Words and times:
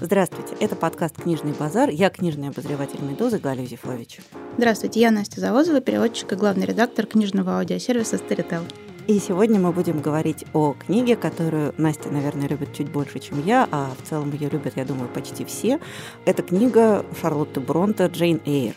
Здравствуйте, 0.00 0.54
это 0.60 0.76
подкаст 0.76 1.20
«Книжный 1.20 1.52
базар». 1.52 1.88
Я 1.90 2.08
книжный 2.08 2.50
обозреватель 2.50 3.02
«Медузы» 3.02 3.38
Галя 3.38 3.62
Юзефович. 3.62 4.20
Здравствуйте, 4.56 5.00
я 5.00 5.10
Настя 5.10 5.40
Завозова, 5.40 5.80
переводчик 5.80 6.32
и 6.32 6.36
главный 6.36 6.66
редактор 6.66 7.04
книжного 7.04 7.58
аудиосервиса 7.58 8.14
Storytel. 8.14 8.62
И 9.08 9.18
сегодня 9.18 9.58
мы 9.58 9.72
будем 9.72 10.00
говорить 10.00 10.44
о 10.52 10.74
книге, 10.74 11.16
которую 11.16 11.74
Настя, 11.78 12.10
наверное, 12.10 12.46
любит 12.46 12.74
чуть 12.74 12.92
больше, 12.92 13.18
чем 13.18 13.44
я, 13.44 13.68
а 13.72 13.90
в 14.00 14.08
целом 14.08 14.32
ее 14.32 14.48
любят, 14.48 14.74
я 14.76 14.84
думаю, 14.84 15.08
почти 15.08 15.44
все. 15.44 15.80
Это 16.26 16.44
книга 16.44 17.04
Шарлотты 17.20 17.58
Бронта 17.58 18.06
«Джейн 18.06 18.40
Эйр». 18.46 18.74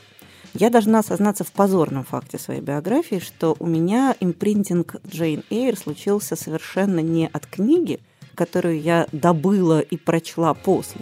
Я 0.56 0.72
должна 0.72 1.00
осознаться 1.00 1.44
в 1.44 1.52
позорном 1.52 2.04
факте 2.04 2.40
своей 2.40 2.62
биографии, 2.62 3.20
что 3.20 3.56
у 3.60 3.68
меня 3.68 4.16
импринтинг 4.20 4.96
Джейн 5.08 5.44
Эйр 5.52 5.78
случился 5.78 6.36
совершенно 6.36 7.00
не 7.00 7.30
от 7.32 7.46
книги, 7.46 8.00
которую 8.42 8.82
я 8.82 9.06
добыла 9.12 9.82
и 9.82 9.98
прочла 9.98 10.56
после, 10.56 11.02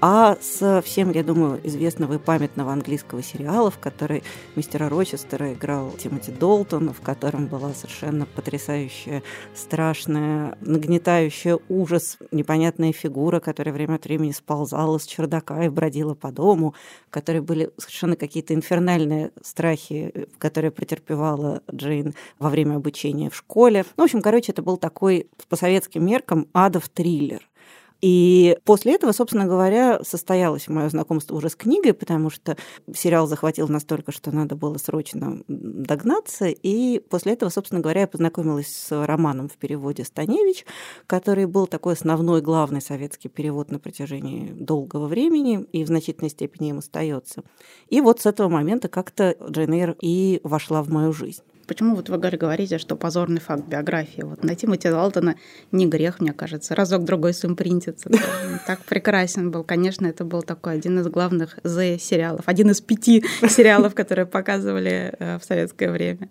а 0.00 0.36
с 0.40 0.82
всем, 0.82 1.10
я 1.10 1.24
думаю, 1.24 1.60
известного 1.64 2.14
и 2.14 2.18
памятного 2.18 2.72
английского 2.72 3.22
сериала, 3.22 3.70
в 3.70 3.78
который 3.78 4.22
мистера 4.54 4.88
Рочестера 4.88 5.52
играл 5.52 5.90
Тимоти 5.90 6.30
Долтон, 6.30 6.92
в 6.92 7.00
котором 7.00 7.46
была 7.46 7.72
совершенно 7.74 8.26
потрясающая, 8.26 9.22
страшная, 9.54 10.56
нагнетающая 10.60 11.58
ужас, 11.68 12.18
непонятная 12.30 12.92
фигура, 12.92 13.40
которая 13.40 13.74
время 13.74 13.96
от 13.96 14.04
времени 14.04 14.30
сползала 14.30 14.98
с 14.98 15.06
чердака 15.06 15.64
и 15.64 15.68
бродила 15.68 16.14
по 16.14 16.30
дому, 16.30 16.74
в 17.08 17.10
которой 17.10 17.40
были 17.40 17.70
совершенно 17.76 18.14
какие-то 18.14 18.54
инфернальные 18.54 19.32
страхи, 19.42 20.28
которые 20.38 20.70
претерпевала 20.70 21.62
Джейн 21.74 22.14
во 22.38 22.50
время 22.50 22.76
обучения 22.76 23.30
в 23.30 23.34
школе. 23.34 23.84
Ну, 23.96 24.02
в 24.02 24.04
общем, 24.04 24.22
короче, 24.22 24.52
это 24.52 24.62
был 24.62 24.76
такой 24.76 25.26
по 25.48 25.56
советским 25.56 26.06
меркам 26.06 26.46
адов 26.52 26.88
триллер. 26.88 27.47
И 28.00 28.56
после 28.64 28.94
этого, 28.94 29.12
собственно 29.12 29.46
говоря, 29.46 30.00
состоялось 30.04 30.68
мое 30.68 30.88
знакомство 30.88 31.34
уже 31.34 31.48
с 31.48 31.56
книгой, 31.56 31.94
потому 31.94 32.30
что 32.30 32.56
сериал 32.94 33.26
захватил 33.26 33.68
настолько, 33.68 34.12
что 34.12 34.30
надо 34.30 34.54
было 34.54 34.78
срочно 34.78 35.42
догнаться. 35.48 36.46
И 36.46 37.00
после 37.00 37.32
этого, 37.32 37.50
собственно 37.50 37.80
говоря, 37.80 38.02
я 38.02 38.06
познакомилась 38.06 38.68
с 38.68 39.06
романом 39.06 39.48
в 39.48 39.56
переводе 39.56 40.04
Станевич, 40.04 40.64
который 41.06 41.46
был 41.46 41.66
такой 41.66 41.94
основной, 41.94 42.40
главный 42.40 42.80
советский 42.80 43.28
перевод 43.28 43.70
на 43.70 43.80
протяжении 43.80 44.52
долгого 44.52 45.06
времени 45.06 45.66
и 45.72 45.82
в 45.82 45.88
значительной 45.88 46.30
степени 46.30 46.70
им 46.70 46.78
остается. 46.78 47.42
И 47.88 48.00
вот 48.00 48.20
с 48.20 48.26
этого 48.26 48.48
момента 48.48 48.88
как-то 48.88 49.36
Джейн 49.50 49.72
Эйр 49.72 49.96
и 50.00 50.40
вошла 50.44 50.82
в 50.82 50.90
мою 50.90 51.12
жизнь. 51.12 51.42
Почему 51.68 51.94
вот 51.94 52.08
вы, 52.08 52.16
говорите, 52.16 52.78
что 52.78 52.96
позорный 52.96 53.42
факт 53.42 53.68
биографии? 53.68 54.22
Вот 54.22 54.42
найти 54.42 54.62
Тимоти 54.62 54.88
Далтона 54.88 55.36
не 55.70 55.86
грех, 55.86 56.18
мне 56.18 56.32
кажется. 56.32 56.74
Разок-другой 56.74 57.34
симпринтится. 57.34 58.10
Так 58.66 58.80
прекрасен 58.86 59.50
был. 59.50 59.64
Конечно, 59.64 60.06
это 60.06 60.24
был 60.24 60.42
такой 60.42 60.74
один 60.74 60.98
из 60.98 61.08
главных 61.08 61.58
Z-сериалов. 61.62 62.44
Один 62.46 62.70
из 62.70 62.80
пяти 62.80 63.22
сериалов, 63.48 63.94
которые 63.94 64.24
показывали 64.24 65.14
э, 65.18 65.38
в 65.38 65.44
советское 65.44 65.90
время. 65.90 66.30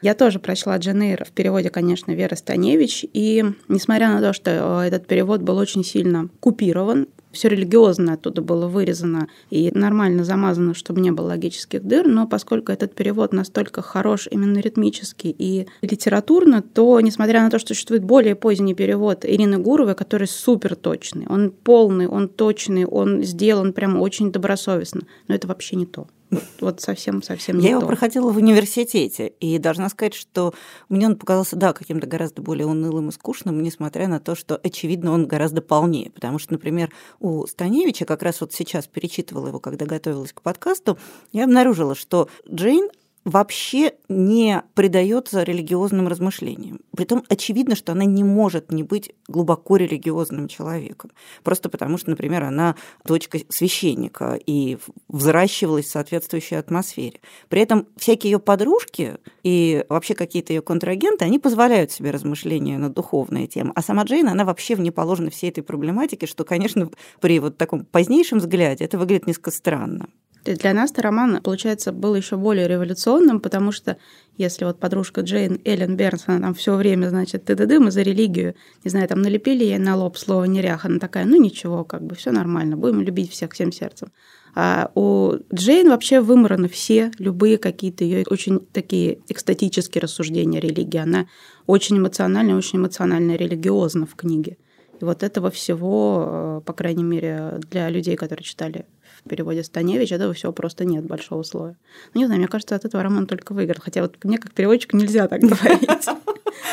Я 0.00 0.14
тоже 0.14 0.38
прочла 0.38 0.76
Дженейр 0.76 1.24
в 1.24 1.32
переводе, 1.32 1.70
конечно, 1.70 2.12
Веры 2.12 2.36
Станевич. 2.36 3.04
И 3.12 3.44
несмотря 3.66 4.10
на 4.10 4.20
то, 4.20 4.32
что 4.32 4.82
э, 4.82 4.86
этот 4.86 5.08
перевод 5.08 5.42
был 5.42 5.56
очень 5.56 5.82
сильно 5.82 6.28
купирован, 6.38 7.08
все 7.32 7.48
религиозно 7.48 8.14
оттуда 8.14 8.42
было 8.42 8.66
вырезано 8.66 9.28
и 9.50 9.70
нормально 9.74 10.24
замазано, 10.24 10.74
чтобы 10.74 11.00
не 11.00 11.10
было 11.10 11.28
логических 11.28 11.82
дыр, 11.82 12.06
но 12.08 12.26
поскольку 12.26 12.72
этот 12.72 12.94
перевод 12.94 13.32
настолько 13.32 13.82
хорош 13.82 14.28
именно 14.30 14.58
ритмически 14.58 15.34
и 15.36 15.66
литературно, 15.82 16.62
то, 16.62 17.00
несмотря 17.00 17.42
на 17.42 17.50
то, 17.50 17.58
что 17.58 17.68
существует 17.68 18.04
более 18.04 18.34
поздний 18.34 18.74
перевод 18.74 19.24
Ирины 19.24 19.58
Гуровой, 19.58 19.94
который 19.94 20.26
супер 20.28 20.74
точный, 20.74 21.26
он 21.28 21.50
полный, 21.50 22.06
он 22.06 22.28
точный, 22.28 22.84
он 22.84 23.22
сделан 23.22 23.72
прямо 23.72 23.98
очень 23.98 24.32
добросовестно, 24.32 25.02
но 25.28 25.34
это 25.34 25.46
вообще 25.46 25.76
не 25.76 25.86
то. 25.86 26.06
Вот, 26.30 26.42
вот 26.60 26.80
совсем, 26.80 27.22
совсем 27.22 27.58
не 27.58 27.64
Я 27.64 27.70
его 27.72 27.86
проходила 27.86 28.30
в 28.30 28.36
университете, 28.36 29.28
и 29.28 29.58
должна 29.58 29.88
сказать, 29.88 30.14
что 30.14 30.52
мне 30.88 31.06
он 31.06 31.16
показался, 31.16 31.56
да, 31.56 31.72
каким-то 31.72 32.06
гораздо 32.06 32.42
более 32.42 32.66
унылым 32.66 33.08
и 33.08 33.12
скучным, 33.12 33.62
несмотря 33.62 34.08
на 34.08 34.20
то, 34.20 34.34
что, 34.34 34.56
очевидно, 34.56 35.12
он 35.12 35.26
гораздо 35.26 35.62
полнее. 35.62 36.10
Потому 36.10 36.38
что, 36.38 36.52
например, 36.52 36.90
у 37.20 37.46
Станевича, 37.46 38.04
как 38.04 38.22
раз 38.22 38.40
вот 38.40 38.52
сейчас 38.52 38.86
перечитывала 38.86 39.48
его, 39.48 39.58
когда 39.58 39.86
готовилась 39.86 40.32
к 40.32 40.42
подкасту, 40.42 40.98
я 41.32 41.44
обнаружила, 41.44 41.94
что 41.94 42.28
Джейн 42.48 42.90
вообще 43.28 43.92
не 44.08 44.62
предается 44.74 45.42
религиозным 45.42 46.08
размышлениям. 46.08 46.80
Притом 46.96 47.24
очевидно, 47.28 47.76
что 47.76 47.92
она 47.92 48.04
не 48.04 48.24
может 48.24 48.72
не 48.72 48.82
быть 48.82 49.12
глубоко 49.28 49.76
религиозным 49.76 50.48
человеком. 50.48 51.10
Просто 51.44 51.68
потому 51.68 51.98
что, 51.98 52.10
например, 52.10 52.44
она 52.44 52.74
дочка 53.04 53.38
священника 53.48 54.38
и 54.46 54.78
взращивалась 55.08 55.86
в 55.86 55.90
соответствующей 55.90 56.56
атмосфере. 56.56 57.20
При 57.48 57.60
этом 57.60 57.86
всякие 57.96 58.32
ее 58.32 58.38
подружки 58.38 59.18
и 59.42 59.84
вообще 59.88 60.14
какие-то 60.14 60.52
ее 60.52 60.62
контрагенты, 60.62 61.24
они 61.24 61.38
позволяют 61.38 61.92
себе 61.92 62.10
размышления 62.10 62.78
на 62.78 62.88
духовные 62.90 63.46
темы. 63.46 63.72
А 63.74 63.82
сама 63.82 64.04
Джейн, 64.04 64.28
она 64.28 64.44
вообще 64.44 64.74
вне 64.74 64.90
положена 64.90 65.30
всей 65.30 65.50
этой 65.50 65.62
проблематике, 65.62 66.26
что, 66.26 66.44
конечно, 66.44 66.90
при 67.20 67.38
вот 67.40 67.58
таком 67.58 67.84
позднейшем 67.84 68.38
взгляде 68.38 68.84
это 68.84 68.98
выглядит 68.98 69.26
несколько 69.26 69.50
странно. 69.50 70.08
Для 70.44 70.72
нас-то 70.72 71.02
роман, 71.02 71.42
получается, 71.42 71.92
был 71.92 72.14
еще 72.14 72.36
более 72.36 72.68
революционным, 72.68 73.40
потому 73.40 73.72
что 73.72 73.98
если 74.36 74.64
вот 74.64 74.78
подружка 74.78 75.22
Джейн 75.22 75.60
Эллен 75.64 75.96
Бернс, 75.96 76.24
она 76.26 76.40
там 76.40 76.54
все 76.54 76.74
время, 76.76 77.08
значит, 77.08 77.44
ты 77.44 77.54
ды 77.54 77.80
мы 77.80 77.90
за 77.90 78.02
религию, 78.02 78.54
не 78.84 78.90
знаю, 78.90 79.08
там 79.08 79.20
налепили 79.20 79.64
ей 79.64 79.78
на 79.78 79.96
лоб 79.96 80.16
слово 80.16 80.44
неряха, 80.44 80.88
она 80.88 80.98
такая, 80.98 81.24
ну 81.26 81.36
ничего, 81.36 81.84
как 81.84 82.02
бы 82.02 82.14
все 82.14 82.30
нормально, 82.30 82.76
будем 82.76 83.02
любить 83.02 83.30
всех 83.30 83.52
всем 83.52 83.72
сердцем. 83.72 84.10
А 84.54 84.90
у 84.94 85.34
Джейн 85.54 85.88
вообще 85.88 86.20
вымораны 86.20 86.68
все, 86.68 87.10
любые 87.18 87.58
какие-то 87.58 88.04
ее 88.04 88.24
очень 88.28 88.60
такие 88.60 89.20
экстатические 89.28 90.02
рассуждения 90.02 90.60
религии. 90.60 90.98
Она 90.98 91.26
очень 91.66 91.98
эмоциональная, 91.98 92.56
очень 92.56 92.78
эмоционально 92.78 93.36
религиозна 93.36 94.06
в 94.06 94.14
книге. 94.14 94.56
И 95.00 95.04
вот 95.04 95.22
этого 95.22 95.50
всего, 95.50 96.24
э, 96.26 96.60
по 96.64 96.72
крайней 96.72 97.04
мере, 97.04 97.60
для 97.70 97.88
людей, 97.88 98.16
которые 98.16 98.44
читали 98.44 98.86
в 99.24 99.28
переводе 99.28 99.62
Станевич, 99.62 100.12
этого 100.12 100.32
всего 100.32 100.52
просто 100.52 100.84
нет 100.84 101.04
большого 101.04 101.42
слоя. 101.42 101.76
Ну, 102.14 102.20
не 102.20 102.26
знаю, 102.26 102.40
мне 102.40 102.48
кажется, 102.48 102.74
от 102.74 102.84
этого 102.84 103.02
роман 103.02 103.26
только 103.26 103.52
выиграл. 103.52 103.80
Хотя 103.80 104.02
вот 104.02 104.16
мне 104.24 104.38
как 104.38 104.52
переводчику 104.52 104.96
нельзя 104.96 105.28
так 105.28 105.40
говорить. 105.40 106.06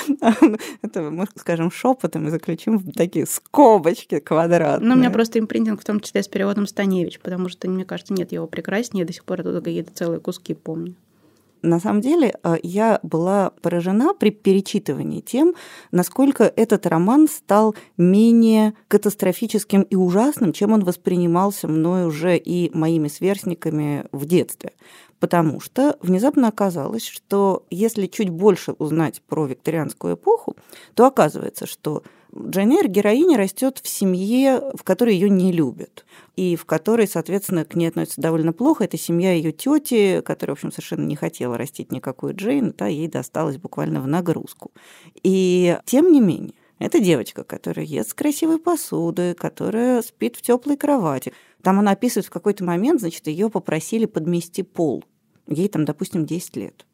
Это 0.81 1.02
мы 1.02 1.28
скажем 1.35 1.72
шепотом 1.72 2.28
и 2.28 2.31
заключим 2.31 2.78
в 2.78 2.91
такие 2.94 3.25
скобочки 3.25 4.19
квадратные. 4.19 4.88
Ну, 4.88 4.96
у 4.96 4.97
меня 4.97 5.12
просто 5.12 5.40
импринтинг 5.40 5.81
в 5.81 5.85
том 5.85 6.00
числе 6.00 6.24
с 6.24 6.28
переводом 6.28 6.68
Станевич, 6.68 7.19
потому 7.19 7.50
что, 7.50 7.69
мне 7.69 7.85
кажется, 7.85 8.14
нет 8.14 8.31
его 8.31 8.47
прекраснее. 8.47 9.02
Я 9.02 9.08
до 9.08 9.14
сих 9.14 9.25
пор 9.25 9.41
оттуда 9.41 9.62
какие-то 9.62 9.94
целые 9.94 10.19
куски 10.19 10.53
помню. 10.53 10.96
На 11.66 11.80
самом 11.80 12.02
деле 12.02 12.36
э, 12.44 12.58
я 12.62 13.00
была 13.02 13.50
поражена 13.62 14.14
при 14.14 14.30
перечитывании 14.30 15.22
тем, 15.22 15.56
насколько 15.92 16.44
этот 16.44 16.86
роман 16.86 17.28
стал 17.28 17.76
менее 17.98 18.76
катастрофическим 18.88 19.81
и 19.81 19.96
ужасным, 19.96 20.53
чем 20.53 20.74
он 20.74 20.84
воспринимался 20.84 21.68
мной 21.68 22.06
уже 22.06 22.38
и 22.38 22.70
моими 22.78 23.08
сверстниками 23.08 24.06
в 24.12 24.26
детстве. 24.26 24.74
Потому 25.20 25.59
что 25.59 25.98
внезапно 26.02 26.50
оказалось, 26.50 27.06
что 27.06 27.66
если 27.70 28.08
чуть 28.08 28.30
больше 28.30 28.74
узнать 28.74 29.22
про 29.22 29.46
викторианскую 29.46 30.16
эпоху, 30.16 30.56
то 30.94 31.06
оказывается, 31.06 31.66
что 31.66 32.03
Джейн 32.38 32.72
Эйр, 32.72 32.90
героиня, 32.90 33.38
растет 33.38 33.80
в 33.81 33.88
семье, 33.88 34.62
в 34.74 34.84
которой 34.84 35.14
ее 35.14 35.30
не 35.30 35.53
любят, 35.53 36.06
и 36.36 36.58
в 36.58 36.66
которой, 36.66 37.08
соответственно, 37.08 37.64
к 37.64 37.76
ней 37.76 37.88
относятся 37.88 38.20
довольно 38.20 38.52
плохо. 38.52 38.84
Это 38.84 38.98
семья 38.98 39.31
ее 39.31 39.53
тети, 39.53 40.22
которая, 40.22 40.56
в 40.56 40.59
общем, 40.59 40.72
совершенно 40.72 41.06
не 41.06 41.16
хотела 41.16 41.58
растить 41.58 41.94
никакую 41.94 42.36
Джейн, 42.36 42.74
та 42.74 42.88
ей 42.88 43.08
досталась 43.08 43.58
буквально 43.58 44.02
в 44.02 44.08
нагрузку. 44.08 44.72
И 45.24 45.78
тем 45.86 46.12
не 46.12 46.20
менее, 46.20 46.53
это 46.80 47.00
девочка, 47.00 47.44
которая 47.44 47.86
ест 47.86 48.13
красивой 48.13 48.59
посуды, 48.59 49.34
которая 49.34 50.02
спит 50.02 50.35
в 50.35 50.41
теплой 50.41 50.78
кровати. 50.78 51.34
Там 51.61 51.79
она 51.79 51.91
описывает 51.91 52.26
в 52.26 52.32
какой-то 52.32 52.64
момент, 52.64 52.99
значит, 52.99 53.28
ее 53.28 53.49
попросили 53.49 54.05
подмести 54.05 54.64
пол. 54.64 55.03
Ей 55.47 55.67
там, 55.70 55.85
допустим, 55.85 56.26
10 56.26 56.55
лет. 56.58 56.85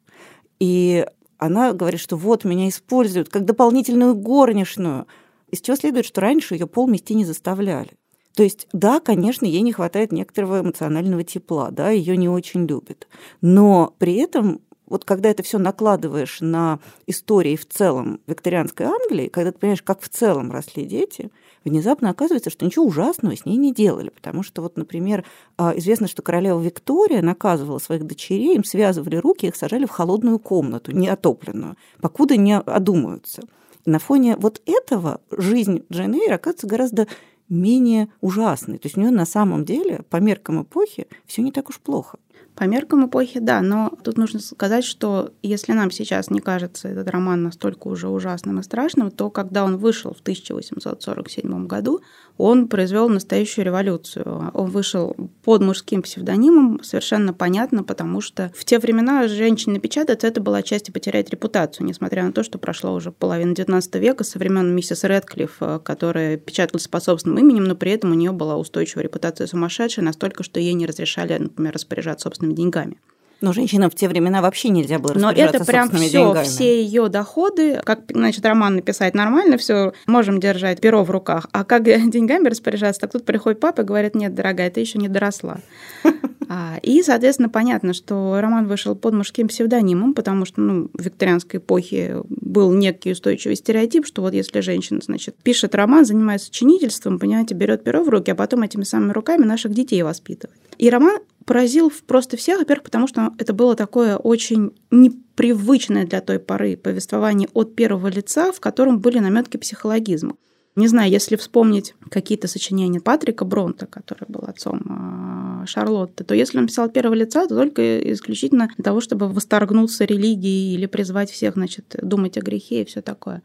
И 0.60 1.04
она 1.38 1.72
говорит, 1.72 2.00
что 2.00 2.16
вот 2.16 2.44
меня 2.44 2.68
используют 2.68 3.28
как 3.28 3.44
дополнительную 3.44 4.14
горничную– 4.14 5.06
из 5.52 5.60
чего 5.60 5.76
следует, 5.76 6.06
что 6.06 6.20
раньше 6.20 6.54
ее 6.54 6.66
пол 6.66 6.88
мести 6.88 7.12
не 7.12 7.24
заставляли. 7.24 7.90
То 8.34 8.42
есть, 8.42 8.66
да, 8.72 8.98
конечно, 8.98 9.44
ей 9.44 9.60
не 9.60 9.72
хватает 9.72 10.10
некоторого 10.10 10.60
эмоционального 10.60 11.22
тепла, 11.22 11.70
да, 11.70 11.90
ее 11.90 12.16
не 12.16 12.28
очень 12.28 12.66
любят. 12.66 13.06
Но 13.42 13.94
при 13.98 14.14
этом 14.14 14.62
вот 14.92 15.06
когда 15.06 15.30
это 15.30 15.42
все 15.42 15.56
накладываешь 15.56 16.42
на 16.42 16.78
истории 17.06 17.56
в 17.56 17.66
целом 17.66 18.20
викторианской 18.26 18.84
Англии, 18.84 19.28
когда 19.28 19.50
ты 19.50 19.58
понимаешь, 19.58 19.82
как 19.82 20.02
в 20.02 20.08
целом 20.10 20.52
росли 20.52 20.84
дети, 20.84 21.30
внезапно 21.64 22.10
оказывается, 22.10 22.50
что 22.50 22.66
ничего 22.66 22.84
ужасного 22.84 23.34
с 23.34 23.46
ней 23.46 23.56
не 23.56 23.72
делали. 23.72 24.10
Потому 24.10 24.42
что, 24.42 24.60
вот, 24.60 24.76
например, 24.76 25.24
а, 25.56 25.72
известно, 25.76 26.08
что 26.08 26.20
королева 26.20 26.60
Виктория 26.60 27.22
наказывала 27.22 27.78
своих 27.78 28.06
дочерей, 28.06 28.54
им 28.54 28.64
связывали 28.64 29.16
руки, 29.16 29.46
их 29.46 29.56
сажали 29.56 29.86
в 29.86 29.90
холодную 29.90 30.38
комнату, 30.38 30.92
неотопленную, 30.92 31.78
покуда 32.02 32.36
не 32.36 32.58
одумаются. 32.58 33.44
На 33.86 33.98
фоне 33.98 34.36
вот 34.36 34.60
этого 34.66 35.22
жизнь 35.30 35.84
Джейн 35.90 36.14
Эйр 36.16 36.34
оказывается 36.34 36.66
гораздо 36.66 37.08
менее 37.48 38.08
ужасной. 38.20 38.76
То 38.76 38.88
есть 38.88 38.98
у 38.98 39.00
нее 39.00 39.10
на 39.10 39.24
самом 39.24 39.64
деле, 39.64 40.02
по 40.10 40.18
меркам 40.18 40.62
эпохи, 40.62 41.06
все 41.24 41.40
не 41.40 41.50
так 41.50 41.70
уж 41.70 41.80
плохо. 41.80 42.18
По 42.54 42.64
меркам 42.64 43.06
эпохи, 43.06 43.40
да, 43.40 43.62
но 43.62 43.96
тут 44.04 44.18
нужно 44.18 44.38
сказать, 44.38 44.84
что 44.84 45.32
если 45.42 45.72
нам 45.72 45.90
сейчас 45.90 46.28
не 46.28 46.40
кажется 46.40 46.88
этот 46.88 47.08
роман 47.08 47.42
настолько 47.42 47.88
уже 47.88 48.08
ужасным 48.08 48.60
и 48.60 48.62
страшным, 48.62 49.10
то 49.10 49.30
когда 49.30 49.64
он 49.64 49.78
вышел 49.78 50.12
в 50.12 50.20
1847 50.20 51.66
году, 51.66 52.02
он 52.38 52.68
произвел 52.68 53.08
настоящую 53.08 53.64
революцию. 53.64 54.50
Он 54.54 54.70
вышел 54.70 55.14
под 55.44 55.62
мужским 55.62 56.02
псевдонимом, 56.02 56.82
совершенно 56.82 57.32
понятно, 57.32 57.84
потому 57.84 58.20
что 58.20 58.50
в 58.54 58.64
те 58.64 58.78
времена 58.78 59.28
женщины 59.28 59.78
печатать 59.78 60.24
это 60.24 60.40
была 60.40 60.62
часть 60.62 60.92
потерять 60.92 61.30
репутацию, 61.30 61.86
несмотря 61.86 62.24
на 62.24 62.32
то, 62.32 62.42
что 62.42 62.58
прошло 62.58 62.94
уже 62.94 63.12
половина 63.12 63.52
XIX 63.52 63.98
века 63.98 64.24
со 64.24 64.38
времен 64.38 64.74
миссис 64.74 65.04
Редклифф, 65.04 65.58
которая 65.84 66.36
печаталась 66.36 66.88
по 66.88 67.00
собственным 67.00 67.38
именем, 67.38 67.64
но 67.64 67.74
при 67.74 67.92
этом 67.92 68.12
у 68.12 68.14
нее 68.14 68.32
была 68.32 68.56
устойчивая 68.56 69.04
репутация 69.04 69.46
сумасшедшей, 69.46 70.04
настолько, 70.04 70.42
что 70.42 70.60
ей 70.60 70.74
не 70.74 70.86
разрешали, 70.86 71.36
например, 71.38 71.74
распоряжаться 71.74 72.24
собственными 72.24 72.54
деньгами. 72.54 72.98
Но 73.42 73.52
женщинам 73.52 73.90
в 73.90 73.94
те 73.94 74.08
времена 74.08 74.40
вообще 74.40 74.68
нельзя 74.68 74.98
было 74.98 75.14
Но 75.14 75.30
это 75.30 75.64
прям 75.64 75.90
все, 75.90 76.42
все 76.44 76.82
ее 76.82 77.08
доходы, 77.08 77.80
как, 77.84 78.00
значит, 78.08 78.46
роман 78.46 78.76
написать 78.76 79.14
нормально, 79.14 79.58
все, 79.58 79.92
можем 80.06 80.40
держать 80.40 80.80
перо 80.80 81.02
в 81.02 81.10
руках, 81.10 81.48
а 81.52 81.64
как 81.64 81.82
деньгами 82.10 82.48
распоряжаться, 82.48 83.00
так 83.00 83.12
тут 83.12 83.24
приходит 83.24 83.60
папа 83.60 83.82
и 83.82 83.84
говорит, 83.84 84.14
нет, 84.14 84.34
дорогая, 84.34 84.70
ты 84.70 84.80
еще 84.80 84.98
не 84.98 85.08
доросла. 85.08 85.58
А, 86.54 86.78
и, 86.82 87.02
соответственно, 87.02 87.48
понятно, 87.48 87.94
что 87.94 88.38
роман 88.38 88.66
вышел 88.66 88.94
под 88.94 89.14
мужским 89.14 89.48
псевдонимом, 89.48 90.12
потому 90.12 90.44
что 90.44 90.60
ну, 90.60 90.90
в 90.92 91.00
викторианской 91.00 91.60
эпохе 91.60 92.20
был 92.28 92.74
некий 92.74 93.12
устойчивый 93.12 93.56
стереотип, 93.56 94.04
что 94.04 94.20
вот 94.20 94.34
если 94.34 94.60
женщина, 94.60 95.00
значит, 95.02 95.34
пишет 95.42 95.74
роман, 95.74 96.04
занимается 96.04 96.50
ученичеством, 96.50 97.18
понимаете, 97.18 97.54
берет 97.54 97.84
перо 97.84 98.02
в 98.02 98.08
руки, 98.10 98.30
а 98.30 98.34
потом 98.34 98.64
этими 98.64 98.84
самыми 98.84 99.12
руками 99.12 99.46
наших 99.46 99.72
детей 99.72 100.02
воспитывает. 100.02 100.60
И 100.76 100.90
роман 100.90 101.20
поразил 101.44 101.92
просто 102.06 102.36
всех, 102.36 102.58
во-первых, 102.58 102.84
потому 102.84 103.06
что 103.06 103.32
это 103.38 103.52
было 103.52 103.74
такое 103.74 104.16
очень 104.16 104.72
непривычное 104.90 106.06
для 106.06 106.20
той 106.20 106.38
поры 106.38 106.76
повествование 106.76 107.48
от 107.52 107.74
первого 107.74 108.08
лица, 108.08 108.52
в 108.52 108.60
котором 108.60 109.00
были 109.00 109.18
наметки 109.18 109.56
психологизма. 109.56 110.36
Не 110.74 110.88
знаю, 110.88 111.10
если 111.10 111.36
вспомнить 111.36 111.94
какие-то 112.10 112.48
сочинения 112.48 113.00
Патрика 113.00 113.44
Бронта, 113.44 113.86
который 113.86 114.24
был 114.26 114.40
отцом 114.46 114.80
а, 114.88 115.66
Шарлотты, 115.66 116.24
то 116.24 116.34
если 116.34 116.56
он 116.56 116.66
писал 116.66 116.88
первого 116.88 117.14
лица, 117.14 117.46
то 117.46 117.54
только 117.54 118.12
исключительно 118.12 118.70
для 118.74 118.82
того, 118.82 119.02
чтобы 119.02 119.28
восторгнуться 119.28 120.04
религией 120.04 120.74
или 120.74 120.86
призвать 120.86 121.30
всех, 121.30 121.54
значит, 121.54 121.94
думать 122.00 122.38
о 122.38 122.40
грехе 122.40 122.82
и 122.82 122.84
все 122.86 123.02
такое. 123.02 123.42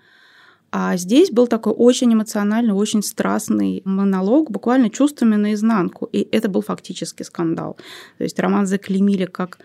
А 0.71 0.97
здесь 0.97 1.31
был 1.31 1.47
такой 1.47 1.73
очень 1.73 2.13
эмоциональный, 2.13 2.73
очень 2.73 3.01
страстный 3.01 3.81
монолог, 3.85 4.51
буквально 4.51 4.89
чувствами 4.89 5.35
наизнанку. 5.35 6.09
И 6.11 6.27
это 6.31 6.49
был 6.49 6.61
фактически 6.61 7.23
скандал. 7.23 7.77
То 8.17 8.23
есть 8.23 8.39
роман 8.39 8.67
заклемили 8.67 9.25
как 9.25 9.59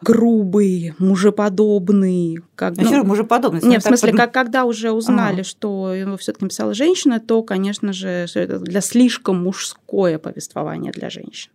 грубый, 0.00 0.94
мужеподобный. 0.98 2.38
Как, 2.54 2.78
а 2.78 2.82
ну, 2.82 3.04
мужеподобный? 3.04 3.60
Нет, 3.62 3.82
в 3.82 3.86
смысле, 3.86 4.12
как, 4.12 4.32
когда 4.32 4.64
уже 4.64 4.92
узнали, 4.92 5.40
ага. 5.40 5.44
что 5.44 5.92
его 5.94 6.16
все 6.16 6.32
таки 6.32 6.44
написала 6.44 6.74
женщина, 6.74 7.20
то, 7.20 7.42
конечно 7.42 7.92
же, 7.92 8.26
это 8.34 8.58
для 8.58 8.80
слишком 8.80 9.42
мужское 9.42 10.18
повествование 10.18 10.92
для 10.92 11.10
женщин. 11.10 11.50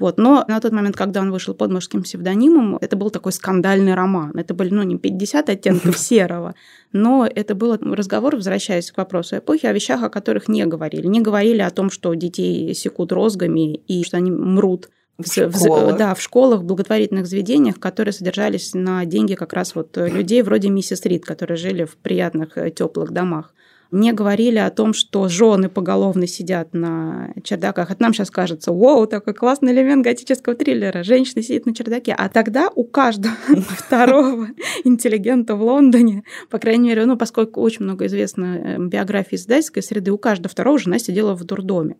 Вот. 0.00 0.18
Но 0.18 0.44
на 0.48 0.60
тот 0.60 0.72
момент, 0.72 0.96
когда 0.96 1.20
он 1.20 1.30
вышел 1.30 1.54
под 1.54 1.70
мужским 1.70 2.02
псевдонимом, 2.02 2.78
это 2.80 2.96
был 2.96 3.10
такой 3.10 3.32
скандальный 3.32 3.94
роман. 3.94 4.32
Это 4.34 4.54
были, 4.54 4.70
ну, 4.70 4.82
не 4.82 4.96
50 4.96 5.50
оттенков 5.50 5.98
серого, 5.98 6.54
но 6.92 7.28
это 7.32 7.54
был 7.54 7.76
разговор, 7.76 8.34
возвращаясь 8.34 8.90
к 8.90 8.96
вопросу 8.96 9.36
эпохи, 9.36 9.66
о 9.66 9.72
вещах, 9.72 10.02
о 10.02 10.08
которых 10.08 10.48
не 10.48 10.64
говорили. 10.64 11.06
Не 11.06 11.20
говорили 11.20 11.60
о 11.60 11.70
том, 11.70 11.90
что 11.90 12.14
детей 12.14 12.74
секут 12.74 13.12
розгами 13.12 13.74
и 13.74 14.02
что 14.02 14.16
они 14.16 14.30
мрут 14.30 14.88
в, 15.18 15.26
в, 15.26 15.96
да, 15.98 16.14
в 16.14 16.22
школах, 16.22 16.60
в 16.60 16.64
благотворительных 16.64 17.26
заведениях, 17.26 17.78
которые 17.78 18.14
содержались 18.14 18.72
на 18.72 19.04
деньги 19.04 19.34
как 19.34 19.52
раз 19.52 19.74
вот 19.74 19.98
людей 19.98 20.40
вроде 20.40 20.70
миссис 20.70 21.04
Рид, 21.04 21.26
которые 21.26 21.58
жили 21.58 21.84
в 21.84 21.98
приятных 21.98 22.56
э, 22.56 22.70
теплых 22.70 23.10
домах. 23.10 23.52
Мне 23.90 24.12
говорили 24.12 24.58
о 24.58 24.70
том, 24.70 24.92
что 24.92 25.28
жены 25.28 25.68
поголовно 25.68 26.26
сидят 26.26 26.74
на 26.74 27.32
чердаках. 27.42 27.90
Это 27.90 28.00
нам 28.02 28.14
сейчас 28.14 28.30
кажется, 28.30 28.72
вау, 28.72 29.06
такой 29.06 29.34
классный 29.34 29.72
элемент 29.72 30.04
готического 30.04 30.54
триллера. 30.54 31.02
Женщина 31.02 31.42
сидит 31.42 31.66
на 31.66 31.74
чердаке. 31.74 32.14
А 32.16 32.28
тогда 32.28 32.70
у 32.74 32.84
каждого 32.84 33.34
второго 33.48 34.48
интеллигента 34.84 35.56
в 35.56 35.62
Лондоне, 35.62 36.22
по 36.50 36.58
крайней 36.58 36.90
мере, 36.90 37.04
ну, 37.04 37.16
поскольку 37.16 37.60
очень 37.60 37.84
много 37.84 38.06
известно 38.06 38.58
э, 38.58 38.78
биографии 38.78 39.34
издательской 39.34 39.82
среды, 39.82 40.12
у 40.12 40.18
каждого 40.18 40.50
второго 40.50 40.78
жена 40.78 40.98
сидела 40.98 41.34
в 41.34 41.42
дурдоме 41.44 41.96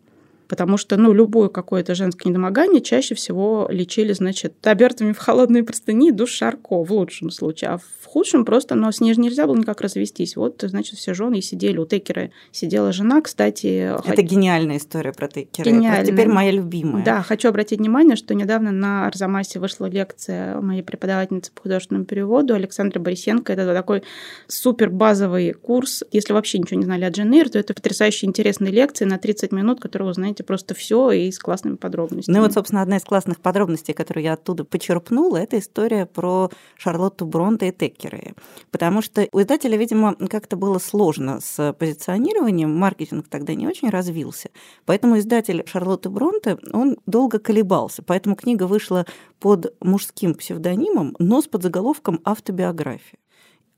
потому 0.51 0.75
что, 0.75 0.97
ну, 0.97 1.13
любое 1.13 1.47
какое-то 1.47 1.95
женское 1.95 2.27
недомогание 2.27 2.81
чаще 2.81 3.15
всего 3.15 3.69
лечили, 3.71 4.11
значит, 4.11 4.67
обертами 4.67 5.13
в 5.13 5.17
холодные 5.17 5.63
простыни 5.63 6.09
и 6.09 6.11
душ 6.11 6.31
Шарко 6.31 6.83
в 6.83 6.91
лучшем 6.91 7.29
случае, 7.29 7.69
а 7.69 7.77
в 7.77 8.05
худшем 8.05 8.43
просто, 8.43 8.75
но 8.75 8.91
с 8.91 8.99
ней 8.99 9.13
же 9.13 9.21
нельзя 9.21 9.47
было 9.47 9.55
никак 9.55 9.79
развестись. 9.79 10.35
Вот, 10.35 10.61
значит, 10.61 10.99
все 10.99 11.13
жены 11.13 11.39
и 11.39 11.41
сидели. 11.41 11.77
У 11.77 11.85
Текера 11.85 12.31
сидела 12.51 12.91
жена, 12.91 13.21
кстати. 13.21 13.97
Это 14.05 14.21
гениальная 14.21 14.75
история 14.75 15.13
про 15.13 15.29
Текера. 15.29 15.63
Гениальная. 15.63 16.01
Это 16.01 16.11
теперь 16.11 16.27
моя 16.27 16.51
любимая. 16.51 17.05
Да, 17.05 17.21
хочу 17.21 17.47
обратить 17.47 17.79
внимание, 17.79 18.17
что 18.17 18.35
недавно 18.35 18.71
на 18.71 19.07
Арзамасе 19.07 19.59
вышла 19.59 19.85
лекция 19.85 20.59
моей 20.59 20.83
преподавательницы 20.83 21.53
по 21.53 21.61
художественному 21.61 22.05
переводу 22.05 22.55
Александры 22.55 22.99
Борисенко. 22.99 23.53
Это 23.53 23.73
такой 23.73 24.03
супер 24.47 24.89
базовый 24.89 25.53
курс. 25.53 26.03
Если 26.11 26.33
вообще 26.33 26.59
ничего 26.59 26.77
не 26.77 26.85
знали 26.85 27.05
о 27.05 27.09
Джен 27.09 27.31
Эйр, 27.31 27.49
то 27.49 27.57
это 27.57 27.73
потрясающе 27.73 28.25
интересные 28.25 28.73
лекции 28.73 29.05
на 29.05 29.17
30 29.17 29.53
минут, 29.53 29.79
которые 29.79 30.07
вы 30.07 30.13
знаете 30.41 30.43
просто 30.43 30.73
все 30.73 31.11
и 31.11 31.31
с 31.31 31.39
классными 31.39 31.75
подробностями. 31.75 32.35
Ну 32.35 32.41
вот, 32.41 32.53
собственно, 32.53 32.81
одна 32.81 32.97
из 32.97 33.03
классных 33.03 33.39
подробностей, 33.39 33.93
которую 33.93 34.23
я 34.23 34.33
оттуда 34.33 34.63
почерпнула, 34.63 35.37
это 35.37 35.57
история 35.57 36.05
про 36.05 36.49
Шарлотту 36.77 37.25
Бронте 37.25 37.69
и 37.69 37.71
Текера 37.71 37.91
Текеры. 37.91 38.35
Потому 38.71 39.01
что 39.01 39.27
у 39.31 39.41
издателя, 39.41 39.77
видимо, 39.77 40.15
как-то 40.15 40.55
было 40.55 40.79
сложно 40.79 41.39
с 41.41 41.73
позиционированием, 41.73 42.71
маркетинг 42.71 43.27
тогда 43.29 43.53
не 43.53 43.67
очень 43.67 43.89
развился. 43.89 44.49
Поэтому 44.85 45.17
издатель 45.17 45.63
Шарлотты 45.65 46.09
Бронте, 46.09 46.57
он 46.73 46.97
долго 47.05 47.39
колебался. 47.39 48.03
Поэтому 48.03 48.35
книга 48.35 48.65
вышла 48.67 49.05
под 49.39 49.73
мужским 49.81 50.33
псевдонимом, 50.35 51.15
но 51.19 51.41
с 51.41 51.47
подзаголовком 51.47 52.19
«Автобиография». 52.23 53.20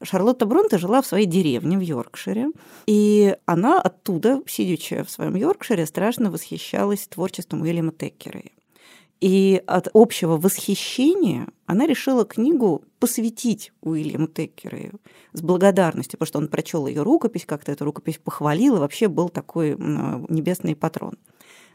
Шарлотта 0.04 0.46
Бронте 0.46 0.78
жила 0.78 1.02
в 1.02 1.08
своей 1.08 1.26
деревне 1.26 1.78
в 1.78 1.82
Йоркшире, 1.82 2.50
и 2.86 3.36
она 3.46 3.82
оттуда, 3.82 4.42
сидячи 4.48 5.04
в 5.04 5.10
своем 5.10 5.36
Йоркшире, 5.36 5.86
страшно 5.86 6.30
восхищалась 6.30 7.08
творчеством 7.08 7.62
Уильяма 7.62 7.92
Теккера. 7.92 8.42
И 9.24 9.64
от 9.68 9.88
общего 9.94 10.36
восхищения 10.36 11.48
она 11.66 11.88
решила 11.88 12.26
книгу 12.26 12.84
посвятить 13.00 13.72
Уильяму 13.82 14.28
Теккеру 14.28 15.00
с 15.32 15.42
благодарностью, 15.42 16.20
потому 16.20 16.28
что 16.28 16.40
он 16.40 16.48
прочел 16.50 16.88
ее 16.88 17.04
рукопись, 17.04 17.46
как-то 17.46 17.72
эту 17.72 17.86
рукопись 17.86 18.18
похвалил, 18.18 18.76
и 18.76 18.80
вообще 18.80 19.08
был 19.08 19.30
такой 19.30 19.78
небесный 19.78 20.76
патрон. 20.76 21.14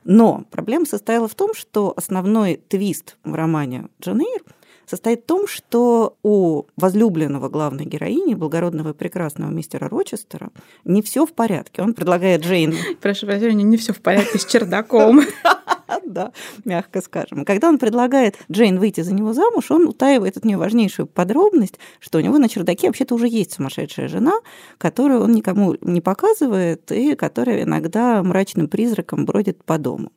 Но 0.04 0.44
проблема 0.50 0.84
состояла 0.84 1.26
в 1.26 1.34
том, 1.34 1.54
что 1.54 1.94
основной 1.96 2.56
твист 2.56 3.16
в 3.24 3.32
романе 3.34 3.88
Джан 4.00 4.20
Эйр 4.20 4.42
состоит 4.88 5.22
в 5.22 5.26
том, 5.26 5.46
что 5.46 6.16
у 6.22 6.64
возлюбленного 6.76 7.48
главной 7.48 7.84
героини, 7.84 8.34
благородного 8.34 8.90
и 8.90 8.94
прекрасного 8.94 9.50
мистера 9.50 9.88
Рочестера, 9.88 10.50
не 10.84 11.02
все 11.02 11.26
в 11.26 11.32
порядке. 11.32 11.82
Он 11.82 11.94
предлагает 11.94 12.42
Джейн... 12.42 12.74
Прошу 13.00 13.26
прощения, 13.26 13.62
не 13.62 13.76
все 13.76 13.92
в 13.92 14.00
порядке 14.00 14.38
с 14.38 14.46
чердаком. 14.46 15.22
да, 16.04 16.32
мягко 16.64 17.00
скажем. 17.00 17.44
когда 17.44 17.68
он 17.68 17.78
предлагает 17.78 18.36
Джейн 18.50 18.78
выйти 18.78 19.02
за 19.02 19.14
него 19.14 19.32
замуж, 19.32 19.70
он 19.70 19.86
утаивает 19.86 20.36
от 20.36 20.44
нее 20.44 20.56
важнейшую 20.56 21.06
подробность, 21.06 21.78
что 22.00 22.18
у 22.18 22.20
него 22.20 22.38
на 22.38 22.48
чердаке 22.48 22.86
вообще-то 22.86 23.14
уже 23.14 23.28
есть 23.28 23.52
сумасшедшая 23.54 24.08
жена, 24.08 24.34
которую 24.78 25.22
он 25.22 25.32
никому 25.32 25.76
не 25.80 26.00
показывает 26.00 26.90
и 26.92 27.14
которая 27.14 27.62
иногда 27.62 28.22
мрачным 28.22 28.68
призраком 28.68 29.24
бродит 29.26 29.62
по 29.64 29.78
дому. 29.78 30.12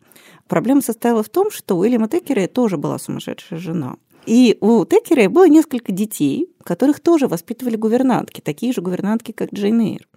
Проблема 0.47 0.81
состояла 0.81 1.23
в 1.23 1.29
том, 1.29 1.51
что 1.51 1.77
у 1.77 1.79
Уильяма 1.79 2.07
Текера 2.09 2.47
тоже 2.47 2.77
была 2.77 2.97
сумасшедшая 2.99 3.59
жена. 3.59 3.95
И 4.25 4.57
у 4.61 4.85
Текера 4.85 5.29
было 5.29 5.47
несколько 5.47 5.91
детей, 5.91 6.47
которых 6.63 6.99
тоже 6.99 7.27
воспитывали 7.27 7.75
гувернантки, 7.75 8.41
такие 8.41 8.71
же 8.71 8.81
гувернантки, 8.81 9.31
как 9.31 9.53
Джейн 9.53 9.79
Эйр. 9.81 10.07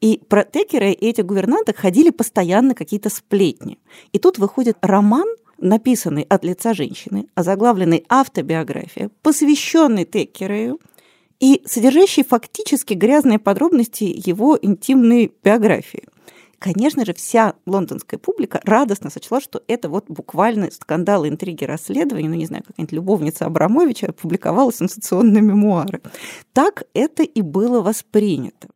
И 0.00 0.20
про 0.28 0.44
Текера 0.44 0.90
и 0.90 1.06
этих 1.06 1.26
гувернанток 1.26 1.76
ходили 1.76 2.10
постоянно 2.10 2.74
какие-то 2.74 3.10
сплетни. 3.10 3.78
И 4.12 4.18
тут 4.18 4.38
выходит 4.38 4.78
роман, 4.80 5.26
написанный 5.58 6.22
от 6.22 6.44
лица 6.44 6.72
женщины, 6.72 7.26
озаглавленный 7.34 8.04
автобиография, 8.08 9.10
посвященный 9.22 10.04
Теккерею, 10.04 10.78
и 11.40 11.62
содержащий 11.66 12.24
фактически 12.24 12.94
грязные 12.94 13.38
подробности 13.38 14.04
его 14.04 14.58
интимной 14.60 15.32
биографии. 15.44 16.07
Конечно 16.58 17.04
же, 17.04 17.14
вся 17.14 17.54
лондонская 17.66 18.18
публика 18.18 18.60
радостно 18.64 19.10
сочла, 19.10 19.40
что 19.40 19.62
это 19.68 19.88
вот 19.88 20.06
буквально 20.08 20.70
скандал, 20.72 21.26
интриги, 21.26 21.64
расследования, 21.64 22.28
ну, 22.28 22.34
не 22.34 22.46
знаю, 22.46 22.64
какая-нибудь 22.66 22.92
любовница 22.92 23.46
Абрамовича 23.46 24.08
опубликовала 24.08 24.72
сенсационные 24.72 25.40
мемуары. 25.40 26.02
Так 26.52 26.82
это 26.94 27.22
и 27.22 27.42
было 27.42 27.80
воспринято. 27.80 28.68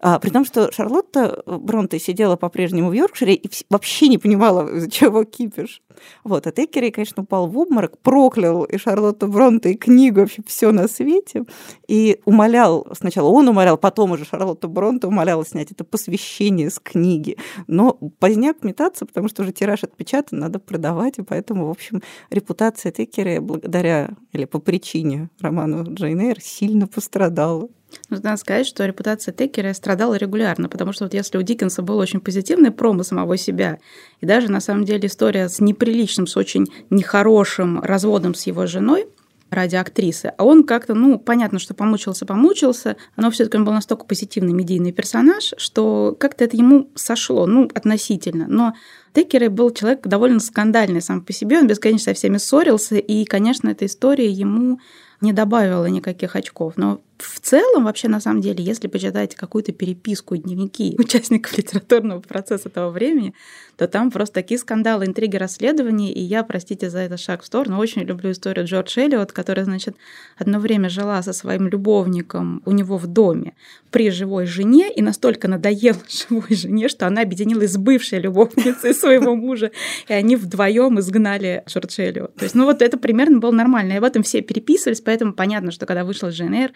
А, 0.00 0.18
при 0.18 0.30
том, 0.30 0.44
что 0.44 0.70
Шарлотта 0.70 1.42
Бронте 1.46 1.98
сидела 1.98 2.36
по-прежнему 2.36 2.90
в 2.90 2.92
Йоркшире 2.92 3.34
и 3.34 3.50
вообще 3.68 4.08
не 4.08 4.18
понимала, 4.18 4.68
из-за 4.76 4.90
чего 4.90 5.24
кипиш. 5.24 5.82
Вот, 6.22 6.46
а 6.46 6.52
Теккери, 6.52 6.90
конечно, 6.90 7.24
упал 7.24 7.48
в 7.48 7.58
обморок, 7.58 7.98
проклял 7.98 8.62
и 8.64 8.78
Шарлотту 8.78 9.26
Бронте, 9.26 9.72
и 9.72 9.76
книгу, 9.76 10.20
вообще 10.20 10.42
все 10.46 10.70
на 10.70 10.86
свете. 10.86 11.44
И 11.88 12.20
умолял, 12.24 12.86
сначала 12.92 13.28
он 13.28 13.48
умолял, 13.48 13.76
потом 13.76 14.12
уже 14.12 14.24
Шарлотта 14.24 14.68
Бронте 14.68 15.08
умоляла 15.08 15.44
снять 15.44 15.72
это 15.72 15.84
посвящение 15.84 16.70
с 16.70 16.78
книги. 16.78 17.36
Но 17.66 17.94
поздняк 18.18 18.62
метаться, 18.62 19.06
потому 19.06 19.28
что 19.28 19.42
уже 19.42 19.52
тираж 19.52 19.82
отпечатан, 19.82 20.38
надо 20.38 20.60
продавать, 20.60 21.18
и 21.18 21.22
поэтому, 21.22 21.66
в 21.66 21.70
общем, 21.70 22.02
репутация 22.30 22.92
Теккери 22.92 23.38
благодаря 23.38 24.10
или 24.32 24.44
по 24.44 24.60
причине 24.60 25.30
роману 25.40 25.84
Джейн 25.92 26.20
Эйр 26.20 26.40
сильно 26.40 26.86
пострадала. 26.86 27.68
Ну, 28.10 28.18
надо 28.22 28.36
сказать, 28.36 28.66
что 28.66 28.84
репутация 28.84 29.32
Теккера 29.32 29.72
страдала 29.72 30.14
регулярно, 30.14 30.68
потому 30.68 30.92
что 30.92 31.04
вот 31.04 31.14
если 31.14 31.38
у 31.38 31.42
Диккенса 31.42 31.82
был 31.82 31.98
очень 31.98 32.20
позитивный 32.20 32.70
промо 32.70 33.02
самого 33.02 33.36
себя, 33.36 33.78
и 34.20 34.26
даже 34.26 34.50
на 34.50 34.60
самом 34.60 34.84
деле 34.84 35.06
история 35.06 35.48
с 35.48 35.60
неприличным, 35.60 36.26
с 36.26 36.36
очень 36.36 36.66
нехорошим 36.90 37.80
разводом 37.80 38.34
с 38.34 38.46
его 38.46 38.66
женой, 38.66 39.06
ради 39.50 39.76
актрисы. 39.76 40.32
А 40.36 40.44
он 40.44 40.64
как-то, 40.64 40.94
ну, 40.94 41.18
понятно, 41.18 41.58
что 41.58 41.74
помучился, 41.74 42.26
помучился, 42.26 42.96
но 43.16 43.30
все 43.30 43.44
таки 43.44 43.56
он 43.56 43.64
был 43.64 43.72
настолько 43.72 44.04
позитивный 44.04 44.52
медийный 44.52 44.92
персонаж, 44.92 45.54
что 45.56 46.14
как-то 46.18 46.44
это 46.44 46.56
ему 46.56 46.90
сошло, 46.94 47.46
ну, 47.46 47.70
относительно. 47.74 48.46
Но 48.46 48.74
Теккер 49.14 49.48
был 49.50 49.70
человек 49.70 50.06
довольно 50.06 50.40
скандальный 50.40 51.00
сам 51.00 51.22
по 51.22 51.32
себе, 51.32 51.58
он 51.58 51.66
бесконечно 51.66 52.12
со 52.12 52.14
всеми 52.14 52.36
ссорился, 52.36 52.96
и, 52.96 53.24
конечно, 53.24 53.68
эта 53.70 53.86
история 53.86 54.30
ему 54.30 54.80
не 55.20 55.32
добавила 55.32 55.86
никаких 55.86 56.36
очков. 56.36 56.74
Но 56.76 57.00
в 57.18 57.40
целом, 57.40 57.84
вообще, 57.84 58.08
на 58.08 58.20
самом 58.20 58.40
деле, 58.40 58.62
если 58.62 58.86
почитать 58.86 59.34
какую-то 59.34 59.72
переписку, 59.72 60.36
дневники 60.36 60.94
участников 60.98 61.56
литературного 61.58 62.20
процесса 62.20 62.68
того 62.68 62.90
времени, 62.90 63.34
то 63.76 63.86
там 63.86 64.10
просто 64.10 64.34
такие 64.34 64.58
скандалы, 64.58 65.06
интриги, 65.06 65.36
расследования, 65.36 66.12
и 66.12 66.20
я, 66.20 66.42
простите 66.42 66.90
за 66.90 66.98
этот 66.98 67.20
шаг 67.20 67.42
в 67.42 67.46
сторону, 67.46 67.78
очень 67.78 68.02
люблю 68.02 68.30
историю 68.32 68.66
Джордж 68.66 68.98
Эллиот, 68.98 69.32
которая, 69.32 69.64
значит, 69.64 69.96
одно 70.36 70.58
время 70.58 70.88
жила 70.88 71.22
со 71.22 71.32
своим 71.32 71.68
любовником 71.68 72.62
у 72.66 72.72
него 72.72 72.96
в 72.98 73.06
доме 73.06 73.54
при 73.90 74.10
живой 74.10 74.46
жене, 74.46 74.90
и 74.92 75.00
настолько 75.00 75.48
надоела 75.48 75.98
живой 76.08 76.54
жене, 76.54 76.88
что 76.88 77.06
она 77.06 77.22
объединилась 77.22 77.72
с 77.72 77.76
бывшей 77.76 78.20
любовницей 78.20 78.94
своего 78.94 79.34
мужа, 79.36 79.70
и 80.08 80.12
они 80.12 80.36
вдвоем 80.36 80.98
изгнали 81.00 81.62
Джордж 81.68 82.00
Эллиот. 82.00 82.34
То 82.34 82.44
есть, 82.44 82.54
ну 82.54 82.64
вот 82.64 82.82
это 82.82 82.98
примерно 82.98 83.38
было 83.38 83.52
нормально, 83.52 83.94
и 83.94 83.96
об 83.96 84.04
этом 84.04 84.22
все 84.22 84.40
переписывались, 84.40 85.00
поэтому 85.00 85.32
понятно, 85.32 85.70
что 85.70 85.86
когда 85.86 86.04
вышла 86.04 86.30
ЖНР, 86.30 86.72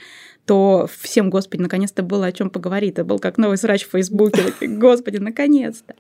то 0.46 0.88
всем, 1.00 1.30
господи, 1.30 1.62
наконец-то 1.62 2.02
было 2.02 2.26
о 2.26 2.32
чем 2.32 2.50
поговорить. 2.50 2.92
Это 2.92 3.04
был 3.04 3.18
как 3.18 3.38
новый 3.38 3.56
срач 3.56 3.87
в 3.87 3.90
Фейсбуке. 3.90 4.52
Господи, 4.61 5.18
наконец-то. 5.18 5.94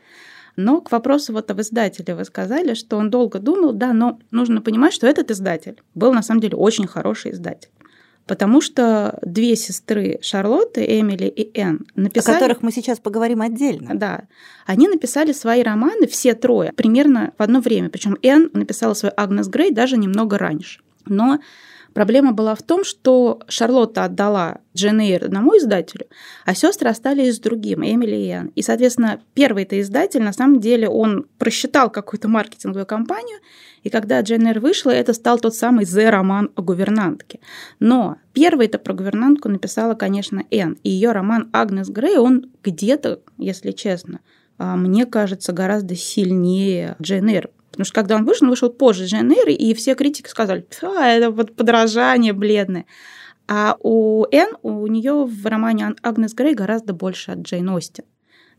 Но 0.56 0.80
к 0.80 0.92
вопросу 0.92 1.32
вот 1.32 1.50
об 1.50 1.60
издателе 1.60 2.14
вы 2.14 2.24
сказали, 2.24 2.74
что 2.74 2.96
он 2.96 3.10
долго 3.10 3.38
думал, 3.38 3.72
да, 3.72 3.92
но 3.92 4.18
нужно 4.30 4.60
понимать, 4.60 4.92
что 4.92 5.06
этот 5.06 5.30
издатель 5.30 5.80
был 5.94 6.12
на 6.12 6.22
самом 6.22 6.40
деле 6.40 6.56
очень 6.56 6.86
хороший 6.86 7.32
издатель. 7.32 7.70
Потому 8.26 8.60
что 8.60 9.18
две 9.22 9.56
сестры 9.56 10.18
Шарлотты, 10.22 10.84
Эмили 10.84 11.26
и 11.26 11.58
Энн, 11.58 11.86
написали... 11.96 12.36
О 12.36 12.38
которых 12.38 12.62
мы 12.62 12.70
сейчас 12.70 13.00
поговорим 13.00 13.42
отдельно. 13.42 13.94
Да. 13.94 14.24
Они 14.64 14.86
написали 14.86 15.32
свои 15.32 15.62
романы, 15.62 16.06
все 16.06 16.34
трое, 16.34 16.72
примерно 16.72 17.32
в 17.36 17.42
одно 17.42 17.60
время. 17.60 17.90
Причем 17.90 18.16
Энн 18.22 18.50
написала 18.52 18.94
свой 18.94 19.10
Агнес 19.16 19.48
Грей 19.48 19.72
даже 19.72 19.96
немного 19.96 20.38
раньше. 20.38 20.80
Но 21.06 21.40
Проблема 21.94 22.32
была 22.32 22.54
в 22.54 22.62
том, 22.62 22.84
что 22.84 23.40
Шарлотта 23.48 24.04
отдала 24.04 24.58
Джен 24.74 25.00
Эйр 25.00 25.24
одному 25.24 25.56
издателю, 25.56 26.06
а 26.46 26.54
сестры 26.54 26.88
остались 26.88 27.36
с 27.36 27.40
другим, 27.40 27.84
Эмили 27.84 28.16
и 28.16 28.26
Ян. 28.26 28.46
И, 28.54 28.62
соответственно, 28.62 29.20
первый-то 29.34 29.80
издатель, 29.80 30.22
на 30.22 30.32
самом 30.32 30.60
деле, 30.60 30.88
он 30.88 31.26
просчитал 31.38 31.90
какую-то 31.90 32.28
маркетинговую 32.28 32.86
кампанию, 32.86 33.38
и 33.82 33.90
когда 33.90 34.20
Джен 34.20 34.46
Эйр 34.46 34.60
вышла, 34.60 34.90
это 34.90 35.12
стал 35.12 35.38
тот 35.38 35.54
самый 35.54 35.84
«Зе-роман 35.84 36.50
о 36.54 36.62
гувернантке». 36.62 37.40
Но 37.80 38.16
первый-то 38.32 38.78
про 38.78 38.94
гувернантку 38.94 39.48
написала, 39.48 39.94
конечно, 39.94 40.42
Энн, 40.50 40.78
и 40.82 40.90
ее 40.90 41.12
роман 41.12 41.50
«Агнес 41.52 41.88
Грей», 41.88 42.16
он 42.16 42.50
где-то, 42.62 43.20
если 43.38 43.72
честно, 43.72 44.20
а, 44.58 44.76
мне 44.76 45.06
кажется, 45.06 45.52
гораздо 45.52 45.96
сильнее 45.96 46.96
Джейн 47.02 47.28
Эйр. 47.28 47.50
Потому 47.72 47.84
что 47.86 47.94
когда 47.94 48.16
он 48.16 48.24
вышел, 48.24 48.44
он 48.44 48.50
вышел 48.50 48.70
позже 48.70 49.06
Джейн 49.06 49.32
Эйр, 49.32 49.48
и 49.48 49.74
все 49.74 49.94
критики 49.94 50.28
сказали, 50.28 50.66
а, 50.82 51.08
это 51.08 51.30
вот 51.30 51.56
подражание 51.56 52.32
бледное. 52.32 52.86
А 53.48 53.76
у 53.80 54.24
Энн, 54.30 54.56
у 54.62 54.86
нее 54.86 55.24
в 55.24 55.46
романе 55.46 55.94
Агнес 56.02 56.34
Грей 56.34 56.54
гораздо 56.54 56.92
больше 56.92 57.32
от 57.32 57.38
Джейн 57.38 57.68
Остин 57.70 58.04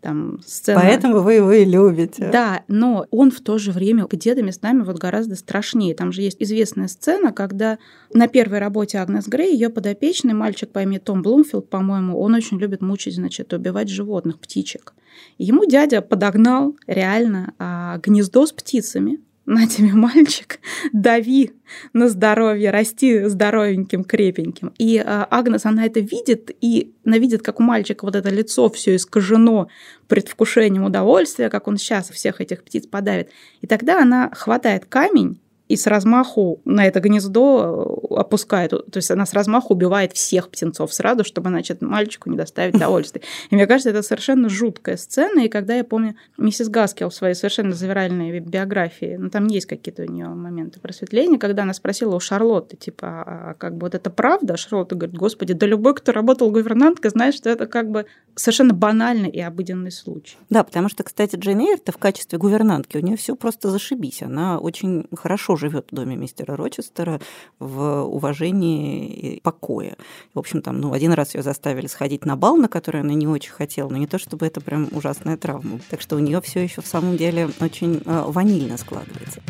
там 0.04 0.40
сцена. 0.46 0.82
Поэтому 0.82 1.22
вы 1.22 1.36
его 1.36 1.52
и 1.52 1.66
любите. 1.66 2.30
Да, 2.32 2.64
но 2.68 3.08
он 3.10 3.32
в 3.32 3.40
то 3.40 3.58
же 3.58 3.72
время 3.72 4.06
где-то 4.10 4.44
местами 4.44 4.84
вот 4.84 4.98
гораздо 4.98 5.36
страшнее. 5.36 5.96
Там 5.96 6.12
же 6.12 6.22
есть 6.22 6.38
известная 6.42 6.90
сцена, 6.90 7.32
когда 7.32 7.80
на 8.14 8.28
первой 8.28 8.60
работе 8.60 9.00
Агнес 9.00 9.28
Грей 9.28 9.54
ее 9.54 9.70
подопечный 9.70 10.34
мальчик 10.34 10.70
по 10.70 10.80
имени 10.80 11.00
Том 11.00 11.22
Блумфилд, 11.22 11.70
по-моему, 11.70 12.20
он 12.20 12.36
очень 12.36 12.60
любит 12.60 12.82
мучить, 12.82 13.16
значит, 13.16 13.54
убивать 13.54 13.90
животных, 13.90 14.40
птичек. 14.40 14.94
ему 15.38 15.66
дядя 15.66 16.02
подогнал 16.02 16.76
реально 16.86 17.54
а, 17.58 17.98
гнездо 18.00 18.46
с 18.46 18.52
птицами, 18.52 19.20
на 19.46 19.68
тебе, 19.68 19.94
мальчик, 19.94 20.60
дави 20.94 21.52
на 21.92 22.08
здоровье, 22.08 22.72
расти 22.72 23.26
здоровеньким, 23.26 24.04
крепеньким. 24.04 24.74
И 24.78 24.98
э, 24.98 25.04
Агнес, 25.06 25.66
она 25.66 25.86
это 25.86 26.00
видит, 26.00 26.52
и 26.62 26.94
она 27.06 27.18
видит, 27.18 27.42
как 27.42 27.60
у 27.60 27.64
мальчика 27.64 28.06
вот 28.06 28.16
это 28.16 28.30
лицо 28.30 28.70
все 28.70 28.96
искажено 28.96 29.68
предвкушением 30.08 30.84
удовольствия, 30.84 31.50
как 31.50 31.68
он 31.68 31.78
сейчас 31.78 32.10
всех 32.10 32.40
этих 32.40 32.64
птиц 32.64 32.88
подавит. 32.88 33.30
И 33.62 33.68
тогда 33.68 34.02
она 34.02 34.32
хватает 34.34 34.86
камень 34.86 35.40
и 35.70 35.76
с 35.76 35.88
размаху 35.88 36.62
на 36.66 36.86
это 36.86 37.00
гнездо 37.00 38.10
э, 38.12 38.16
опускает. 38.16 38.72
То 38.72 38.98
есть 38.98 39.10
она 39.12 39.26
с 39.26 39.34
размаху 39.34 39.74
убивает 39.74 40.14
всех 40.14 40.50
птенцов 40.50 40.94
сразу, 40.94 41.24
чтобы, 41.24 41.50
значит, 41.50 41.82
мальчику 41.82 42.30
не 42.30 42.38
доставить 42.38 42.76
удовольствие. 42.76 43.24
И 43.50 43.56
мне 43.56 43.66
кажется, 43.66 43.90
это 43.90 44.04
совершенно 44.04 44.50
жуткая 44.50 44.98
сцена. 44.98 45.40
И 45.40 45.50
когда 45.50 45.76
я 45.76 45.84
помню 45.84 46.16
миссис 46.38 46.68
Гаскел 46.68 47.10
в 47.10 47.16
своей 47.16 47.34
совершенно 47.34 47.74
завиральной 47.74 48.40
биографии, 48.40 49.16
ну 49.18 49.30
там 49.30 49.48
есть 49.48 49.66
какие-то 49.66 50.04
у 50.04 50.06
нее 50.06 50.28
моменты 50.28 50.80
просветления, 50.80 51.40
когда 51.40 51.64
она 51.64 51.74
спросила 51.74 52.16
у 52.16 52.20
Шарлотты, 52.20 52.76
типа, 52.76 53.08
а, 53.08 53.52
а 53.52 53.54
как 53.54 53.76
бы 53.76 53.86
вот 53.86 53.96
это 53.96 54.10
правда? 54.10 54.56
А 54.56 54.58
Шарлотта 54.58 54.96
говорит, 54.96 55.18
господи, 55.18 55.54
да 55.54 55.66
любой, 55.66 55.96
кто 55.96 56.12
работал 56.12 56.52
гувернанткой, 56.52 57.12
знает, 57.12 57.36
что 57.36 57.50
это 57.50 57.68
как 57.68 57.90
бы 57.90 58.06
совершенно 58.36 58.74
банальный 58.74 59.30
и 59.30 59.40
обыденный 59.40 59.92
случай. 59.92 60.38
Да, 60.50 60.64
потому 60.64 60.90
что, 60.90 61.04
кстати, 61.04 61.36
Джейн 61.36 61.62
Эйр-то 61.62 61.92
в 61.92 61.98
качестве 61.98 62.38
гувернантки, 62.38 62.98
у 62.98 63.02
нее 63.02 63.16
все 63.16 63.36
просто 63.36 63.70
зашибись. 63.70 64.24
Она 64.24 64.60
очень 64.60 65.08
хорошо 65.16 65.53
живет 65.56 65.88
в 65.92 65.96
доме 65.96 66.16
мистера 66.16 66.56
Рочестера 66.56 67.20
в 67.60 68.04
уважении 68.04 69.08
и 69.08 69.42
покое. 69.42 69.96
В 70.34 70.40
общем, 70.40 70.62
там, 70.62 70.80
ну, 70.80 70.94
один 70.94 71.14
раз 71.14 71.36
ее 71.36 71.44
заставили 71.44 71.88
сходить 71.88 72.26
на 72.26 72.36
бал, 72.36 72.58
на 72.58 72.68
который 72.68 73.02
она 73.02 73.14
не 73.14 73.28
очень 73.28 73.52
хотела, 73.52 73.90
но 73.90 73.98
не 73.98 74.08
то 74.08 74.18
чтобы 74.18 74.46
это 74.46 74.62
прям 74.62 74.88
ужасная 74.92 75.38
травма. 75.38 75.80
Так 75.90 76.02
что 76.02 76.16
у 76.16 76.20
нее 76.20 76.42
все 76.42 76.64
еще 76.64 76.82
в 76.82 76.88
самом 76.88 77.18
деле 77.18 77.50
очень 77.60 78.02
э, 78.06 78.24
ванильно 78.28 78.78
складывается. 78.78 79.42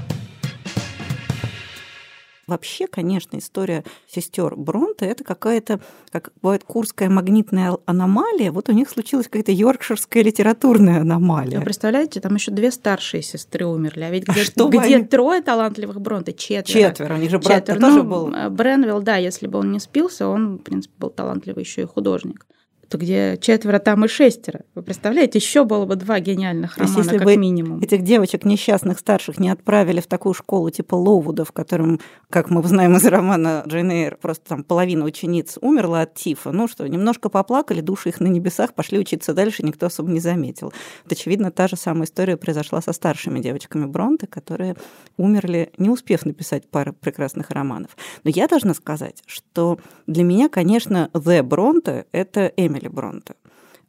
Вообще, 2.46 2.88
конечно, 2.88 3.38
история 3.38 3.86
сестер 4.08 4.56
Бронте 4.56 5.06
это 5.06 5.24
какая-то, 5.24 5.80
как 6.12 6.32
бывает, 6.42 6.64
курская 6.66 7.10
магнитная 7.10 7.78
аномалия. 7.86 8.52
Вот 8.52 8.68
у 8.68 8.74
них 8.74 8.90
случилась 8.90 9.28
какая-то 9.28 9.54
йоркширская 9.54 10.24
литературная 10.24 11.02
аномалия. 11.02 11.60
Вы 11.60 11.66
представляете, 11.66 12.20
там 12.20 12.36
еще 12.36 12.52
две 12.52 12.72
старшие 12.72 13.24
сестры 13.24 13.66
умерли, 13.66 14.04
а 14.04 14.10
ведь 14.10 14.28
где, 14.28 14.42
а 14.42 14.68
где 14.68 14.96
они... 14.98 15.06
трое 15.06 15.42
талантливых 15.42 16.02
Бронте, 16.02 16.34
четверо. 16.34 16.90
Четверо, 16.90 17.14
у 17.16 17.18
них 17.18 17.30
же 17.30 17.40
брат 17.40 17.66
Четверо. 17.66 17.80
тоже 17.80 18.04
ну, 18.04 18.10
был. 18.10 18.50
Бренвилл, 18.50 19.02
да, 19.02 19.16
если 19.16 19.48
бы 19.48 19.60
он 19.60 19.72
не 19.72 19.80
спился, 19.80 20.28
он, 20.28 20.58
в 20.58 20.64
принципе, 20.64 20.94
был 20.98 21.10
талантливый 21.12 21.64
еще 21.64 21.84
и 21.84 21.86
художник 21.86 22.46
то 22.94 23.00
где 23.00 23.40
четверо, 23.42 23.80
там 23.80 24.06
и 24.06 24.08
шестеро. 24.08 24.62
Вы 24.76 24.84
представляете, 24.84 25.40
еще 25.40 25.64
было 25.64 25.88
бы 25.88 25.96
два 25.96 26.20
гениальных 26.20 26.78
романа, 26.78 26.98
если 27.00 27.18
как 27.18 27.26
бы 27.26 27.38
минимум. 27.38 27.82
Этих 27.82 28.04
девочек 28.04 28.46
несчастных 28.46 29.00
старших 29.00 29.40
не 29.40 29.50
отправили 29.50 30.00
в 30.00 30.06
такую 30.06 30.36
школу 30.36 30.70
типа 30.70 30.94
Лоувуда, 30.94 31.44
в 31.44 31.52
котором, 31.52 32.00
как 32.30 32.52
мы 32.52 32.62
знаем 32.62 32.96
из 32.96 33.04
романа 33.06 33.64
Джейн 33.66 33.90
Эйр, 33.90 34.18
просто 34.22 34.50
там 34.50 34.64
половина 34.64 35.06
учениц 35.06 35.58
умерла 35.60 36.02
от 36.02 36.14
тифа. 36.14 36.52
Ну 36.52 36.68
что, 36.68 36.88
немножко 36.88 37.30
поплакали, 37.30 37.82
души 37.82 38.10
их 38.10 38.20
на 38.20 38.28
небесах, 38.28 38.76
пошли 38.76 39.00
учиться 39.00 39.34
дальше, 39.34 39.64
никто 39.64 39.88
особо 39.88 40.12
не 40.12 40.20
заметил. 40.20 40.72
Вот, 41.04 41.12
очевидно, 41.12 41.50
та 41.50 41.68
же 41.68 41.78
самая 41.78 42.04
история 42.04 42.38
произошла 42.38 42.80
со 42.80 42.94
старшими 42.94 43.40
девочками 43.40 43.88
Бронте, 43.88 44.28
которые 44.28 44.76
умерли, 45.18 45.72
не 45.80 45.90
успев 45.90 46.28
написать 46.28 46.70
пару 46.70 46.94
прекрасных 46.94 47.50
романов. 47.50 47.98
Но 48.24 48.30
я 48.30 48.48
должна 48.48 48.76
сказать, 48.76 49.24
что 49.26 49.80
для 50.06 50.24
меня, 50.24 50.48
конечно, 50.48 51.10
The 51.14 51.42
Бронте— 51.42 52.06
это 52.12 52.52
Эмили 52.56 52.83
Бронте. 52.88 53.36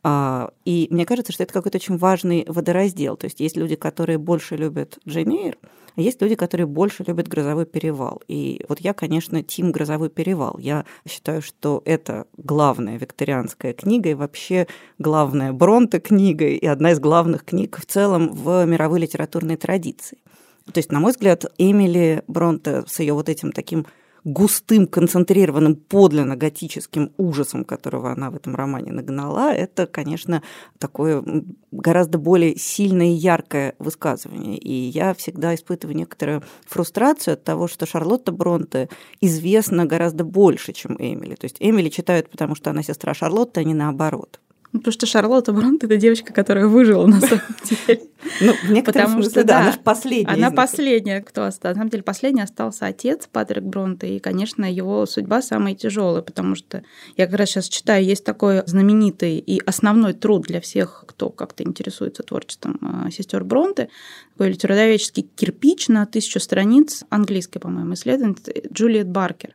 А, 0.02 0.50
и 0.64 0.86
мне 0.90 1.06
кажется, 1.06 1.32
что 1.32 1.42
это 1.42 1.52
какой-то 1.52 1.78
очень 1.78 1.96
важный 1.96 2.44
водораздел. 2.46 3.16
То 3.16 3.24
есть 3.24 3.40
есть 3.40 3.56
люди, 3.56 3.74
которые 3.74 4.18
больше 4.18 4.56
любят 4.56 4.98
Джейн 5.08 5.30
Эйр, 5.30 5.58
а 5.96 6.00
есть 6.00 6.20
люди, 6.20 6.34
которые 6.34 6.66
больше 6.66 7.04
любят 7.06 7.28
«Грозовой 7.28 7.66
перевал». 7.66 8.20
И 8.26 8.64
вот 8.68 8.80
я, 8.80 8.92
конечно, 8.94 9.42
тим 9.42 9.70
«Грозовой 9.70 10.10
перевал». 10.10 10.58
Я 10.58 10.84
считаю, 11.08 11.40
что 11.40 11.82
это 11.84 12.26
главная 12.36 12.98
викторианская 12.98 13.72
книга 13.72 14.10
и 14.10 14.14
вообще 14.14 14.66
главная 14.98 15.52
Бронте 15.52 16.00
книга 16.00 16.46
и 16.46 16.66
одна 16.66 16.92
из 16.92 17.00
главных 17.00 17.44
книг 17.44 17.78
в 17.80 17.86
целом 17.86 18.32
в 18.32 18.64
мировой 18.66 19.00
литературной 19.00 19.56
традиции. 19.56 20.18
То 20.66 20.78
есть, 20.78 20.90
на 20.90 20.98
мой 20.98 21.12
взгляд, 21.12 21.44
Эмили 21.58 22.24
Бронте 22.26 22.82
с 22.86 22.98
ее 22.98 23.14
вот 23.14 23.28
этим 23.28 23.52
таким 23.52 23.86
густым, 24.24 24.86
концентрированным, 24.86 25.76
подлинно 25.76 26.36
готическим 26.36 27.12
ужасом, 27.18 27.64
которого 27.64 28.10
она 28.10 28.30
в 28.30 28.36
этом 28.36 28.56
романе 28.56 28.92
нагнала, 28.92 29.52
это, 29.52 29.86
конечно, 29.86 30.42
такое 30.78 31.22
гораздо 31.70 32.18
более 32.18 32.56
сильное 32.56 33.08
и 33.08 33.16
яркое 33.16 33.74
высказывание. 33.78 34.56
И 34.56 34.72
я 34.72 35.12
всегда 35.14 35.54
испытываю 35.54 35.96
некоторую 35.96 36.42
фрустрацию 36.66 37.34
от 37.34 37.44
того, 37.44 37.68
что 37.68 37.86
Шарлотта 37.86 38.32
Бронте 38.32 38.88
известна 39.20 39.84
гораздо 39.84 40.24
больше, 40.24 40.72
чем 40.72 40.96
Эмили. 40.98 41.34
То 41.34 41.44
есть 41.44 41.56
Эмили 41.60 41.90
читают, 41.90 42.30
потому 42.30 42.54
что 42.54 42.70
она 42.70 42.82
сестра 42.82 43.12
Шарлотты, 43.12 43.60
а 43.60 43.64
не 43.64 43.74
наоборот. 43.74 44.40
Ну, 44.74 44.80
потому 44.80 44.92
что 44.92 45.06
Шарлотта 45.06 45.52
Бронт 45.52 45.84
это 45.84 45.96
девочка, 45.96 46.32
которая 46.32 46.66
выжила 46.66 47.06
на 47.06 47.20
самом 47.20 47.42
деле. 47.86 48.02
Ну, 48.40 48.54
в 48.54 48.70
некотором 48.72 49.06
Потому 49.06 49.22
смысле, 49.22 49.30
что, 49.30 49.44
да, 49.44 49.60
она 49.60 49.72
же 49.72 49.78
последняя. 49.78 50.32
Она 50.32 50.50
последняя, 50.50 51.20
кто 51.20 51.44
остался. 51.44 51.74
На 51.74 51.78
самом 51.82 51.90
деле, 51.90 52.02
последний 52.02 52.42
остался 52.42 52.86
отец 52.86 53.28
Патрик 53.30 53.62
Бронте, 53.62 54.16
и, 54.16 54.18
конечно, 54.18 54.64
его 54.64 55.06
судьба 55.06 55.42
самая 55.42 55.76
тяжелая, 55.76 56.22
потому 56.22 56.56
что 56.56 56.82
я 57.16 57.26
как 57.26 57.38
раз 57.38 57.50
сейчас 57.50 57.68
читаю, 57.68 58.04
есть 58.04 58.24
такой 58.24 58.64
знаменитый 58.66 59.38
и 59.38 59.60
основной 59.64 60.12
труд 60.12 60.42
для 60.42 60.60
всех, 60.60 61.04
кто 61.06 61.30
как-то 61.30 61.62
интересуется 61.62 62.24
творчеством 62.24 62.80
а, 62.82 63.10
сестер 63.12 63.44
Бронте, 63.44 63.90
такой 64.32 64.50
литературоведческий 64.50 65.22
кирпич 65.36 65.86
на 65.86 66.04
тысячу 66.04 66.40
страниц, 66.40 67.04
английской, 67.10 67.60
по-моему, 67.60 67.94
исследователь 67.94 68.66
Джулиет 68.72 69.08
Баркер. 69.08 69.54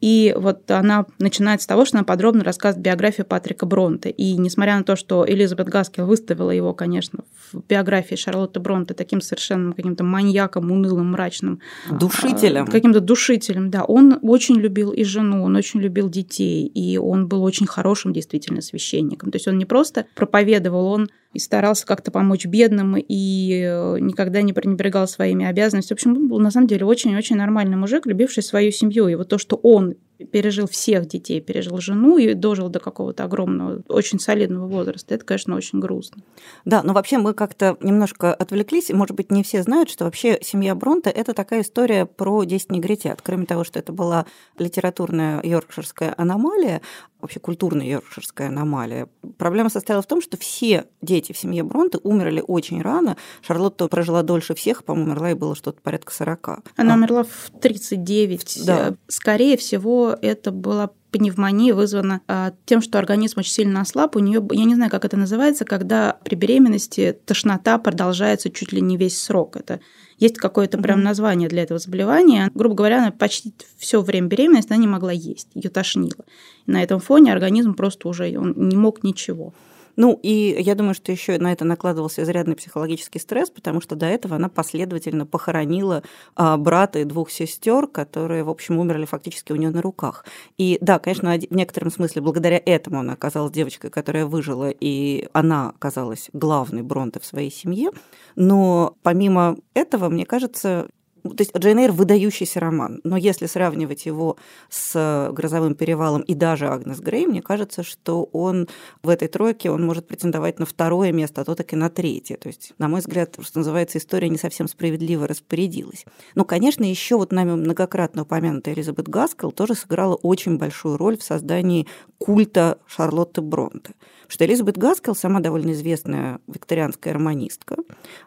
И 0.00 0.34
вот 0.36 0.70
она 0.70 1.06
начинает 1.18 1.62
с 1.62 1.66
того, 1.66 1.84
что 1.84 1.98
она 1.98 2.04
подробно 2.04 2.42
рассказывает 2.42 2.84
биографию 2.84 3.26
Патрика 3.26 3.66
Бронте. 3.66 4.10
И 4.10 4.36
несмотря 4.36 4.76
на 4.76 4.84
то, 4.84 4.96
что 4.96 5.24
Элизабет 5.28 5.68
Гаскел 5.68 6.06
выставила 6.06 6.50
его, 6.50 6.72
конечно, 6.72 7.20
в 7.52 7.62
биографии 7.68 8.14
Шарлотты 8.14 8.60
Бронте 8.60 8.94
таким 8.94 9.20
совершенно 9.20 9.72
каким-то 9.72 10.04
маньяком, 10.04 10.70
унылым, 10.70 11.12
мрачным. 11.12 11.60
Душителем. 11.90 12.64
А, 12.64 12.70
каким-то 12.70 13.00
душителем, 13.00 13.70
да. 13.70 13.84
Он 13.84 14.18
очень 14.22 14.56
любил 14.56 14.90
и 14.90 15.04
жену, 15.04 15.44
он 15.44 15.56
очень 15.56 15.80
любил 15.80 16.08
детей, 16.08 16.66
и 16.66 16.96
он 16.96 17.28
был 17.28 17.42
очень 17.42 17.66
хорошим 17.66 18.12
действительно 18.12 18.62
священником. 18.62 19.30
То 19.30 19.36
есть 19.36 19.48
он 19.48 19.58
не 19.58 19.66
просто 19.66 20.06
проповедовал, 20.14 20.86
он 20.86 21.10
и 21.32 21.38
старался 21.38 21.86
как-то 21.86 22.10
помочь 22.10 22.46
бедным, 22.46 22.96
и 22.96 23.62
э, 23.64 23.98
никогда 24.00 24.42
не 24.42 24.52
пренебрегал 24.52 25.06
своими 25.06 25.46
обязанностями. 25.46 25.96
В 25.96 25.98
общем, 25.98 26.16
он 26.16 26.28
был 26.28 26.40
на 26.40 26.50
самом 26.50 26.66
деле 26.66 26.84
очень-очень 26.84 27.36
нормальный 27.36 27.76
мужик, 27.76 28.06
любивший 28.06 28.42
свою 28.42 28.72
семью. 28.72 29.06
И 29.06 29.14
вот 29.14 29.28
то, 29.28 29.38
что 29.38 29.56
он 29.56 29.89
on 29.90 30.09
пережил 30.24 30.66
всех 30.66 31.06
детей, 31.06 31.40
пережил 31.40 31.78
жену 31.78 32.18
и 32.18 32.34
дожил 32.34 32.68
до 32.68 32.80
какого-то 32.80 33.24
огромного, 33.24 33.82
очень 33.88 34.18
солидного 34.18 34.66
возраста. 34.66 35.14
Это, 35.14 35.24
конечно, 35.24 35.56
очень 35.56 35.80
грустно. 35.80 36.22
Да, 36.64 36.82
но 36.82 36.92
вообще 36.92 37.18
мы 37.18 37.34
как-то 37.34 37.76
немножко 37.80 38.32
отвлеклись, 38.32 38.90
и, 38.90 38.94
может 38.94 39.16
быть, 39.16 39.30
не 39.30 39.42
все 39.42 39.62
знают, 39.62 39.90
что 39.90 40.04
вообще 40.04 40.38
семья 40.42 40.74
Бронта– 40.74 41.10
это 41.10 41.34
такая 41.34 41.62
история 41.62 42.06
про 42.06 42.44
10 42.44 42.72
негритят. 42.72 43.20
Кроме 43.22 43.46
того, 43.46 43.64
что 43.64 43.78
это 43.78 43.92
была 43.92 44.26
литературная 44.58 45.40
йоркширская 45.42 46.14
аномалия, 46.16 46.80
вообще 47.20 47.40
культурная 47.40 47.86
йоркширская 47.86 48.48
аномалия. 48.48 49.08
Проблема 49.38 49.70
состояла 49.70 50.02
в 50.02 50.06
том, 50.06 50.20
что 50.22 50.36
все 50.36 50.86
дети 51.02 51.32
в 51.32 51.38
семье 51.38 51.62
Бронте 51.62 51.98
умерли 52.02 52.42
очень 52.46 52.82
рано. 52.82 53.16
Шарлотта 53.42 53.88
прожила 53.88 54.22
дольше 54.22 54.54
всех, 54.54 54.84
по-моему, 54.84 55.10
умерла 55.10 55.30
и 55.30 55.34
было 55.34 55.54
что-то 55.54 55.80
порядка 55.80 56.12
40. 56.12 56.48
Она 56.76 56.94
а. 56.94 56.96
умерла 56.96 57.24
в 57.24 57.50
39. 57.60 58.62
Да. 58.66 58.94
Скорее 59.08 59.56
всего, 59.56 60.09
это 60.20 60.50
была 60.50 60.90
пневмония 61.10 61.74
вызвана 61.74 62.20
а, 62.28 62.52
тем, 62.66 62.80
что 62.80 62.98
организм 62.98 63.40
очень 63.40 63.52
сильно 63.52 63.80
ослаб. 63.80 64.16
У 64.16 64.20
нее, 64.20 64.46
я 64.52 64.64
не 64.64 64.74
знаю, 64.74 64.90
как 64.90 65.04
это 65.04 65.16
называется, 65.16 65.64
когда 65.64 66.18
при 66.24 66.36
беременности 66.36 67.18
тошнота 67.26 67.78
продолжается 67.78 68.50
чуть 68.50 68.72
ли 68.72 68.80
не 68.80 68.96
весь 68.96 69.20
срок. 69.20 69.56
Это 69.56 69.80
есть 70.18 70.36
какое-то 70.36 70.78
прям 70.78 71.02
название 71.02 71.48
для 71.48 71.62
этого 71.62 71.80
заболевания. 71.80 72.50
Грубо 72.54 72.74
говоря, 72.74 72.98
она 72.98 73.10
почти 73.10 73.52
все 73.78 74.02
время 74.02 74.28
беременности 74.28 74.72
она 74.72 74.80
не 74.80 74.86
могла 74.86 75.12
есть, 75.12 75.48
ее 75.54 75.70
тошнило. 75.70 76.24
И 76.66 76.70
на 76.70 76.82
этом 76.82 77.00
фоне 77.00 77.32
организм 77.32 77.74
просто 77.74 78.08
уже 78.08 78.38
он 78.38 78.54
не 78.56 78.76
мог 78.76 79.02
ничего. 79.02 79.52
Ну, 80.00 80.18
и 80.22 80.56
я 80.58 80.74
думаю, 80.74 80.94
что 80.94 81.12
еще 81.12 81.38
на 81.38 81.52
это 81.52 81.66
накладывался 81.66 82.22
изрядный 82.22 82.56
психологический 82.56 83.18
стресс, 83.18 83.50
потому 83.50 83.82
что 83.82 83.96
до 83.96 84.06
этого 84.06 84.36
она 84.36 84.48
последовательно 84.48 85.26
похоронила 85.26 86.02
а, 86.34 86.56
брата 86.56 87.00
и 87.00 87.04
двух 87.04 87.30
сестер, 87.30 87.86
которые, 87.86 88.42
в 88.42 88.48
общем, 88.48 88.78
умерли 88.78 89.04
фактически 89.04 89.52
у 89.52 89.56
нее 89.56 89.68
на 89.68 89.82
руках. 89.82 90.24
И 90.56 90.78
да, 90.80 90.98
конечно, 91.00 91.32
в 91.34 91.54
некотором 91.54 91.90
смысле 91.90 92.22
благодаря 92.22 92.62
этому 92.64 93.00
она 93.00 93.12
оказалась 93.12 93.52
девочкой, 93.52 93.90
которая 93.90 94.24
выжила, 94.24 94.70
и 94.70 95.28
она 95.34 95.68
оказалась 95.68 96.30
главной 96.32 96.80
Бронте 96.80 97.20
в 97.20 97.26
своей 97.26 97.50
семье. 97.52 97.90
Но 98.36 98.96
помимо 99.02 99.58
этого, 99.74 100.08
мне 100.08 100.24
кажется, 100.24 100.88
то 101.22 101.36
есть 101.38 101.56
Джейн 101.56 101.78
Эйр 101.78 101.92
выдающийся 101.92 102.60
роман, 102.60 103.00
но 103.04 103.16
если 103.16 103.46
сравнивать 103.46 104.06
его 104.06 104.36
с 104.68 105.30
«Грозовым 105.32 105.74
перевалом» 105.74 106.22
и 106.22 106.34
даже 106.34 106.68
Агнес 106.68 107.00
Грей, 107.00 107.26
мне 107.26 107.42
кажется, 107.42 107.82
что 107.82 108.24
он 108.32 108.68
в 109.02 109.08
этой 109.08 109.28
тройке 109.28 109.70
он 109.70 109.84
может 109.84 110.06
претендовать 110.06 110.58
на 110.58 110.66
второе 110.66 111.12
место, 111.12 111.40
а 111.40 111.44
то 111.44 111.54
так 111.54 111.72
и 111.72 111.76
на 111.76 111.90
третье. 111.90 112.36
То 112.36 112.48
есть, 112.48 112.72
на 112.78 112.88
мой 112.88 113.00
взгляд, 113.00 113.36
что 113.40 113.58
называется, 113.58 113.98
история 113.98 114.28
не 114.28 114.38
совсем 114.38 114.68
справедливо 114.68 115.26
распорядилась. 115.26 116.04
Но, 116.34 116.44
конечно, 116.44 116.84
еще 116.84 117.16
вот 117.16 117.32
нами 117.32 117.52
многократно 117.52 118.22
упомянутая 118.22 118.74
Элизабет 118.74 119.08
Гаскел 119.08 119.52
тоже 119.52 119.74
сыграла 119.74 120.14
очень 120.14 120.58
большую 120.58 120.96
роль 120.96 121.18
в 121.18 121.22
создании 121.22 121.86
культа 122.18 122.78
Шарлотты 122.86 123.40
Бронте. 123.40 123.94
Что 124.28 124.44
Элизабет 124.44 124.78
Гаскел, 124.78 125.14
сама 125.14 125.40
довольно 125.40 125.72
известная 125.72 126.40
викторианская 126.46 127.12
романистка, 127.12 127.76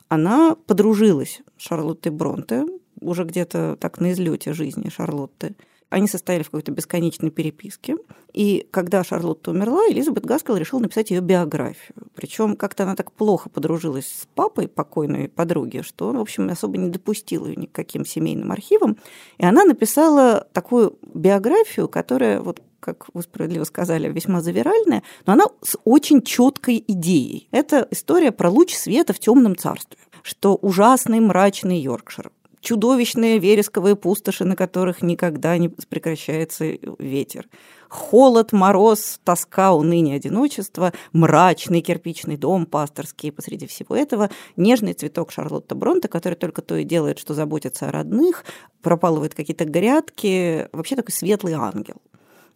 она 0.09 0.55
подружилась 0.67 1.41
с 1.57 1.63
Шарлоттой 1.63 2.11
Бронте, 2.11 2.65
уже 3.03 3.23
где-то 3.23 3.77
так 3.79 3.99
на 3.99 4.11
излете 4.11 4.53
жизни 4.53 4.89
Шарлотты. 4.89 5.55
Они 5.93 6.07
состояли 6.07 6.41
в 6.41 6.47
какой-то 6.47 6.71
бесконечной 6.71 7.29
переписке. 7.29 7.97
И 8.33 8.67
когда 8.71 9.03
Шарлотта 9.03 9.51
умерла, 9.51 9.81
Элизабет 9.89 10.25
Гаскел 10.25 10.57
решила 10.57 10.79
написать 10.79 11.11
ее 11.11 11.21
биографию. 11.21 11.93
Причем 12.15 12.55
как-то 12.55 12.81
она 12.81 12.95
так 12.95 13.11
плохо 13.11 13.49
подружилась 13.49 14.07
с 14.07 14.27
папой 14.33 14.67
покойной 14.67 15.29
подруги, 15.29 15.81
что 15.81 16.07
он, 16.07 16.17
в 16.17 16.21
общем, 16.21 16.49
особо 16.49 16.79
не 16.79 16.89
допустил 16.89 17.45
ее 17.45 17.55
никаким 17.55 18.05
семейным 18.05 18.51
архивам. 18.51 18.97
И 19.37 19.45
она 19.45 19.65
написала 19.65 20.47
такую 20.51 20.97
биографию, 21.13 21.87
которая 21.87 22.41
вот 22.41 22.59
как 22.79 23.05
вы 23.13 23.21
справедливо 23.21 23.63
сказали, 23.63 24.11
весьма 24.11 24.41
завиральная, 24.41 25.03
но 25.25 25.33
она 25.33 25.45
с 25.61 25.77
очень 25.85 26.21
четкой 26.21 26.83
идеей. 26.85 27.47
Это 27.51 27.87
история 27.91 28.33
про 28.33 28.49
луч 28.49 28.73
света 28.73 29.13
в 29.13 29.19
темном 29.19 29.55
царстве, 29.55 29.97
что 30.21 30.55
ужасный 30.55 31.21
мрачный 31.21 31.79
Йоркшир 31.79 32.31
чудовищные 32.63 33.39
вересковые 33.39 33.95
пустоши, 33.95 34.45
на 34.45 34.55
которых 34.55 35.01
никогда 35.01 35.57
не 35.57 35.67
прекращается 35.67 36.77
ветер. 36.97 37.47
Холод, 37.89 38.53
мороз, 38.53 39.19
тоска, 39.23 39.73
уныние, 39.73 40.15
одиночество, 40.15 40.93
мрачный 41.11 41.81
кирпичный 41.81 42.37
дом 42.37 42.65
пасторский. 42.65 43.31
Посреди 43.31 43.67
всего 43.67 43.95
этого 43.95 44.31
нежный 44.55 44.93
цветок 44.93 45.31
Шарлотта 45.31 45.75
Бронта, 45.75 46.07
который 46.07 46.35
только 46.35 46.61
то 46.61 46.75
и 46.77 46.85
делает, 46.85 47.19
что 47.19 47.33
заботится 47.33 47.89
о 47.89 47.91
родных, 47.91 48.45
пропалывает 48.81 49.35
какие-то 49.35 49.65
грядки. 49.65 50.69
Вообще 50.71 50.95
такой 50.95 51.11
светлый 51.11 51.53
ангел. 51.53 52.01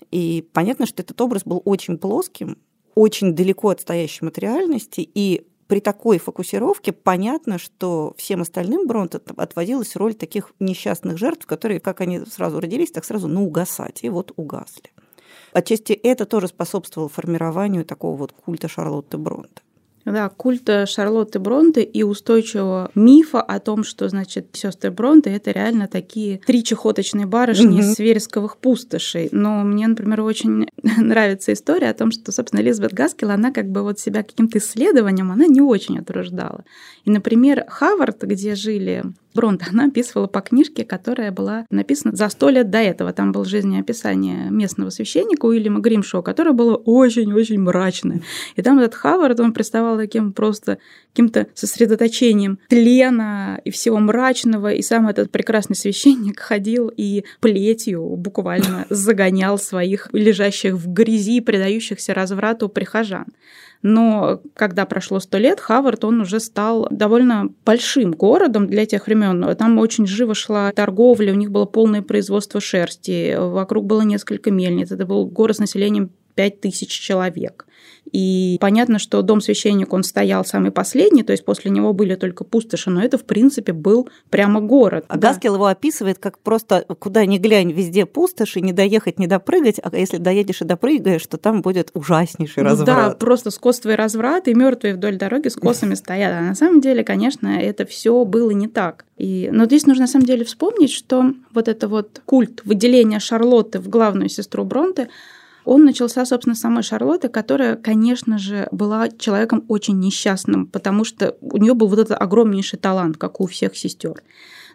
И 0.09 0.47
понятно, 0.53 0.85
что 0.85 1.03
этот 1.03 1.19
образ 1.19 1.43
был 1.43 1.61
очень 1.65 1.97
плоским, 1.97 2.57
очень 2.95 3.35
далеко 3.35 3.69
отстоящим 3.69 4.29
от 4.29 4.39
реальности, 4.39 5.01
и 5.13 5.45
при 5.67 5.79
такой 5.79 6.17
фокусировке 6.17 6.91
понятно, 6.93 7.57
что 7.57 8.13
всем 8.17 8.41
остальным 8.41 8.87
Бронте 8.87 9.19
отводилась 9.35 9.95
роль 9.95 10.15
таких 10.15 10.53
несчастных 10.59 11.17
жертв, 11.17 11.45
которые, 11.45 11.79
как 11.79 12.01
они 12.01 12.21
сразу 12.21 12.59
родились, 12.59 12.91
так 12.91 13.05
сразу 13.05 13.27
ну 13.27 13.45
угасать, 13.45 14.03
и 14.03 14.09
вот 14.09 14.31
угасли. 14.35 14.91
Отчасти 15.53 15.93
это 15.93 16.25
тоже 16.25 16.47
способствовало 16.47 17.09
формированию 17.09 17.85
такого 17.85 18.15
вот 18.15 18.31
культа 18.31 18.67
Шарлотты 18.67 19.17
Бронте. 19.17 19.61
Да, 20.07 20.29
культа 20.29 20.85
Шарлотты 20.85 21.37
Бронте 21.39 21.83
и 21.83 22.01
устойчивого 22.01 22.89
мифа 22.95 23.41
о 23.41 23.59
том, 23.59 23.83
что, 23.83 24.07
значит, 24.07 24.47
сестры 24.53 24.89
Бронте 24.89 25.31
это 25.31 25.51
реально 25.51 25.89
такие 25.89 26.39
три 26.45 26.63
чехоточные 26.63 27.25
барышни 27.25 27.79
mm-hmm. 27.79 27.91
из 27.91 27.99
вересковых 27.99 28.55
пустошей. 28.55 29.27
Но 29.33 29.63
мне, 29.63 29.85
например, 29.85 30.21
очень 30.21 30.69
нравится 30.97 31.51
история 31.51 31.89
о 31.89 31.93
том, 31.93 32.11
что, 32.11 32.31
собственно, 32.31 32.61
Элизабет 32.61 32.93
Гаскел, 32.93 33.31
она 33.31 33.51
как 33.51 33.69
бы 33.69 33.81
вот 33.81 33.99
себя 33.99 34.23
каким-то 34.23 34.59
исследованием, 34.59 35.29
она 35.29 35.45
не 35.45 35.59
очень 35.59 35.99
отруждала. 35.99 36.63
И, 37.03 37.11
например, 37.11 37.65
Хавард, 37.67 38.23
где 38.23 38.55
жили 38.55 39.03
Бронте, 39.37 39.67
она 39.71 39.85
описывала 39.85 40.25
по 40.25 40.41
книжке, 40.41 40.83
которая 40.83 41.31
была 41.31 41.67
написана 41.69 42.15
за 42.15 42.27
сто 42.29 42.49
лет 42.49 42.71
до 42.71 42.79
этого. 42.79 43.13
Там 43.13 43.31
было 43.31 43.45
жизнеописание 43.45 44.49
местного 44.49 44.89
священника 44.89 45.45
Уильяма 45.45 45.79
Гримшоу, 45.79 46.23
которое 46.23 46.53
было 46.53 46.75
очень-очень 46.75 47.59
мрачное. 47.59 48.21
И 48.55 48.63
там 48.63 48.79
этот 48.79 48.95
Хавард, 48.95 49.39
он 49.39 49.53
представал 49.53 49.97
таким 49.97 50.33
просто 50.33 50.79
каким-то 51.13 51.45
сосредоточением 51.53 52.57
тлена 52.67 53.61
и 53.63 53.69
всего 53.69 53.99
мрачного. 53.99 54.73
И 54.73 54.81
сам 54.81 55.07
этот 55.07 55.29
прекрасный 55.29 55.75
священник 55.75 56.39
ходил 56.39 56.91
и 56.95 57.23
плетью 57.39 58.03
буквально 58.15 58.87
загонял 58.89 59.59
своих 59.59 60.09
лежащих 60.13 60.73
в 60.73 60.91
грязи, 60.91 61.41
предающихся 61.41 62.15
разврату 62.15 62.69
прихожан. 62.69 63.27
Но 63.81 64.41
когда 64.55 64.85
прошло 64.85 65.19
сто 65.19 65.37
лет, 65.37 65.59
Хавард, 65.59 66.03
он 66.03 66.21
уже 66.21 66.39
стал 66.39 66.87
довольно 66.89 67.49
большим 67.65 68.11
городом 68.11 68.67
для 68.67 68.85
тех 68.85 69.07
времен. 69.07 69.55
Там 69.55 69.77
очень 69.77 70.07
живо 70.07 70.33
шла 70.33 70.71
торговля, 70.71 71.31
у 71.31 71.35
них 71.35 71.51
было 71.51 71.65
полное 71.65 72.01
производство 72.01 72.59
шерсти, 72.59 73.35
вокруг 73.37 73.85
было 73.85 74.01
несколько 74.01 74.51
мельниц. 74.51 74.91
Это 74.91 75.05
был 75.05 75.25
город 75.25 75.57
с 75.57 75.59
населением 75.59 76.11
5000 76.35 76.89
человек. 76.89 77.66
И 78.11 78.57
понятно, 78.61 78.99
что 78.99 79.21
дом 79.21 79.41
священника, 79.41 79.95
он 79.95 80.03
стоял 80.03 80.45
самый 80.45 80.71
последний, 80.71 81.23
то 81.23 81.31
есть 81.31 81.43
после 81.43 81.71
него 81.71 81.93
были 81.93 82.15
только 82.15 82.43
пустоши, 82.43 82.89
но 82.89 83.03
это, 83.03 83.17
в 83.17 83.25
принципе, 83.25 83.73
был 83.73 84.09
прямо 84.29 84.61
город. 84.61 85.05
А 85.07 85.17
да. 85.17 85.29
Гаскел 85.29 85.55
его 85.55 85.65
описывает 85.65 86.17
как 86.17 86.39
просто 86.39 86.85
куда 86.99 87.25
ни 87.25 87.37
глянь, 87.37 87.71
везде 87.71 88.05
пустоши, 88.05 88.61
не 88.61 88.71
доехать, 88.71 89.19
не 89.19 89.27
допрыгать, 89.27 89.79
а 89.83 89.95
если 89.95 90.17
доедешь 90.17 90.61
и 90.61 90.65
допрыгаешь, 90.65 91.25
то 91.27 91.37
там 91.37 91.61
будет 91.61 91.91
ужаснейший 91.93 92.63
разврат. 92.63 92.85
Да, 92.85 93.15
просто 93.15 93.51
скотство 93.51 93.89
и 93.89 93.95
разврат, 93.95 94.47
и 94.47 94.53
мертвые 94.53 94.95
вдоль 94.95 95.17
дороги 95.17 95.49
с 95.49 95.55
косами 95.55 95.93
стоят. 95.95 96.33
А 96.33 96.41
на 96.41 96.55
самом 96.55 96.81
деле, 96.81 97.03
конечно, 97.03 97.47
это 97.47 97.85
все 97.85 98.23
было 98.25 98.51
не 98.51 98.67
так. 98.67 99.05
И, 99.17 99.49
но 99.51 99.65
здесь 99.65 99.85
нужно 99.85 100.03
на 100.03 100.07
самом 100.07 100.25
деле 100.25 100.45
вспомнить, 100.45 100.91
что 100.91 101.33
вот 101.53 101.67
это 101.67 101.87
вот 101.87 102.21
культ 102.25 102.61
выделения 102.65 103.19
Шарлотты 103.19 103.79
в 103.79 103.89
главную 103.89 104.29
сестру 104.29 104.63
Бронте, 104.63 105.09
он 105.67 105.83
начался, 105.83 106.25
собственно, 106.25 106.55
с 106.55 106.61
самой 106.61 106.81
Шарлотты, 106.81 107.27
которая, 107.27 107.75
конечно 107.75 108.37
же, 108.37 108.69
была 108.71 109.09
человеком 109.09 109.65
очень 109.67 109.99
несчастным, 109.99 110.65
потому 110.65 111.03
что 111.03 111.35
у 111.41 111.57
нее 111.57 111.73
был 111.73 111.87
вот 111.89 111.99
этот 111.99 112.21
огромнейший 112.21 112.79
талант, 112.79 113.17
как 113.17 113.41
у 113.41 113.47
всех 113.47 113.75
сестер. 113.75 114.23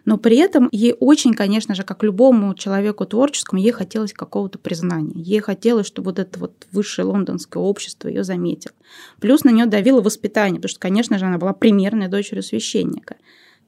Но 0.05 0.17
при 0.17 0.37
этом 0.37 0.69
ей 0.71 0.95
очень, 0.99 1.33
конечно 1.33 1.73
же, 1.73 1.81
как 1.81 2.03
любому 2.03 2.53
человеку 2.53 3.05
творческому, 3.07 3.59
ей 3.59 3.71
хотелось 3.71 4.13
какого-то 4.13 4.59
признания. 4.59 5.19
Ей 5.19 5.39
хотелось, 5.39 5.87
чтобы 5.87 6.11
вот 6.11 6.19
это 6.19 6.39
вот 6.39 6.67
высшее 6.71 7.07
лондонское 7.07 7.63
общество 7.63 8.07
ее 8.07 8.23
заметило. 8.23 8.75
Плюс 9.19 9.43
на 9.43 9.49
нее 9.49 9.65
давило 9.65 10.01
воспитание, 10.01 10.57
потому 10.57 10.69
что, 10.69 10.79
конечно 10.79 11.17
же, 11.17 11.25
она 11.25 11.39
была 11.39 11.53
примерной 11.53 12.07
дочерью 12.07 12.43
священника. 12.43 13.15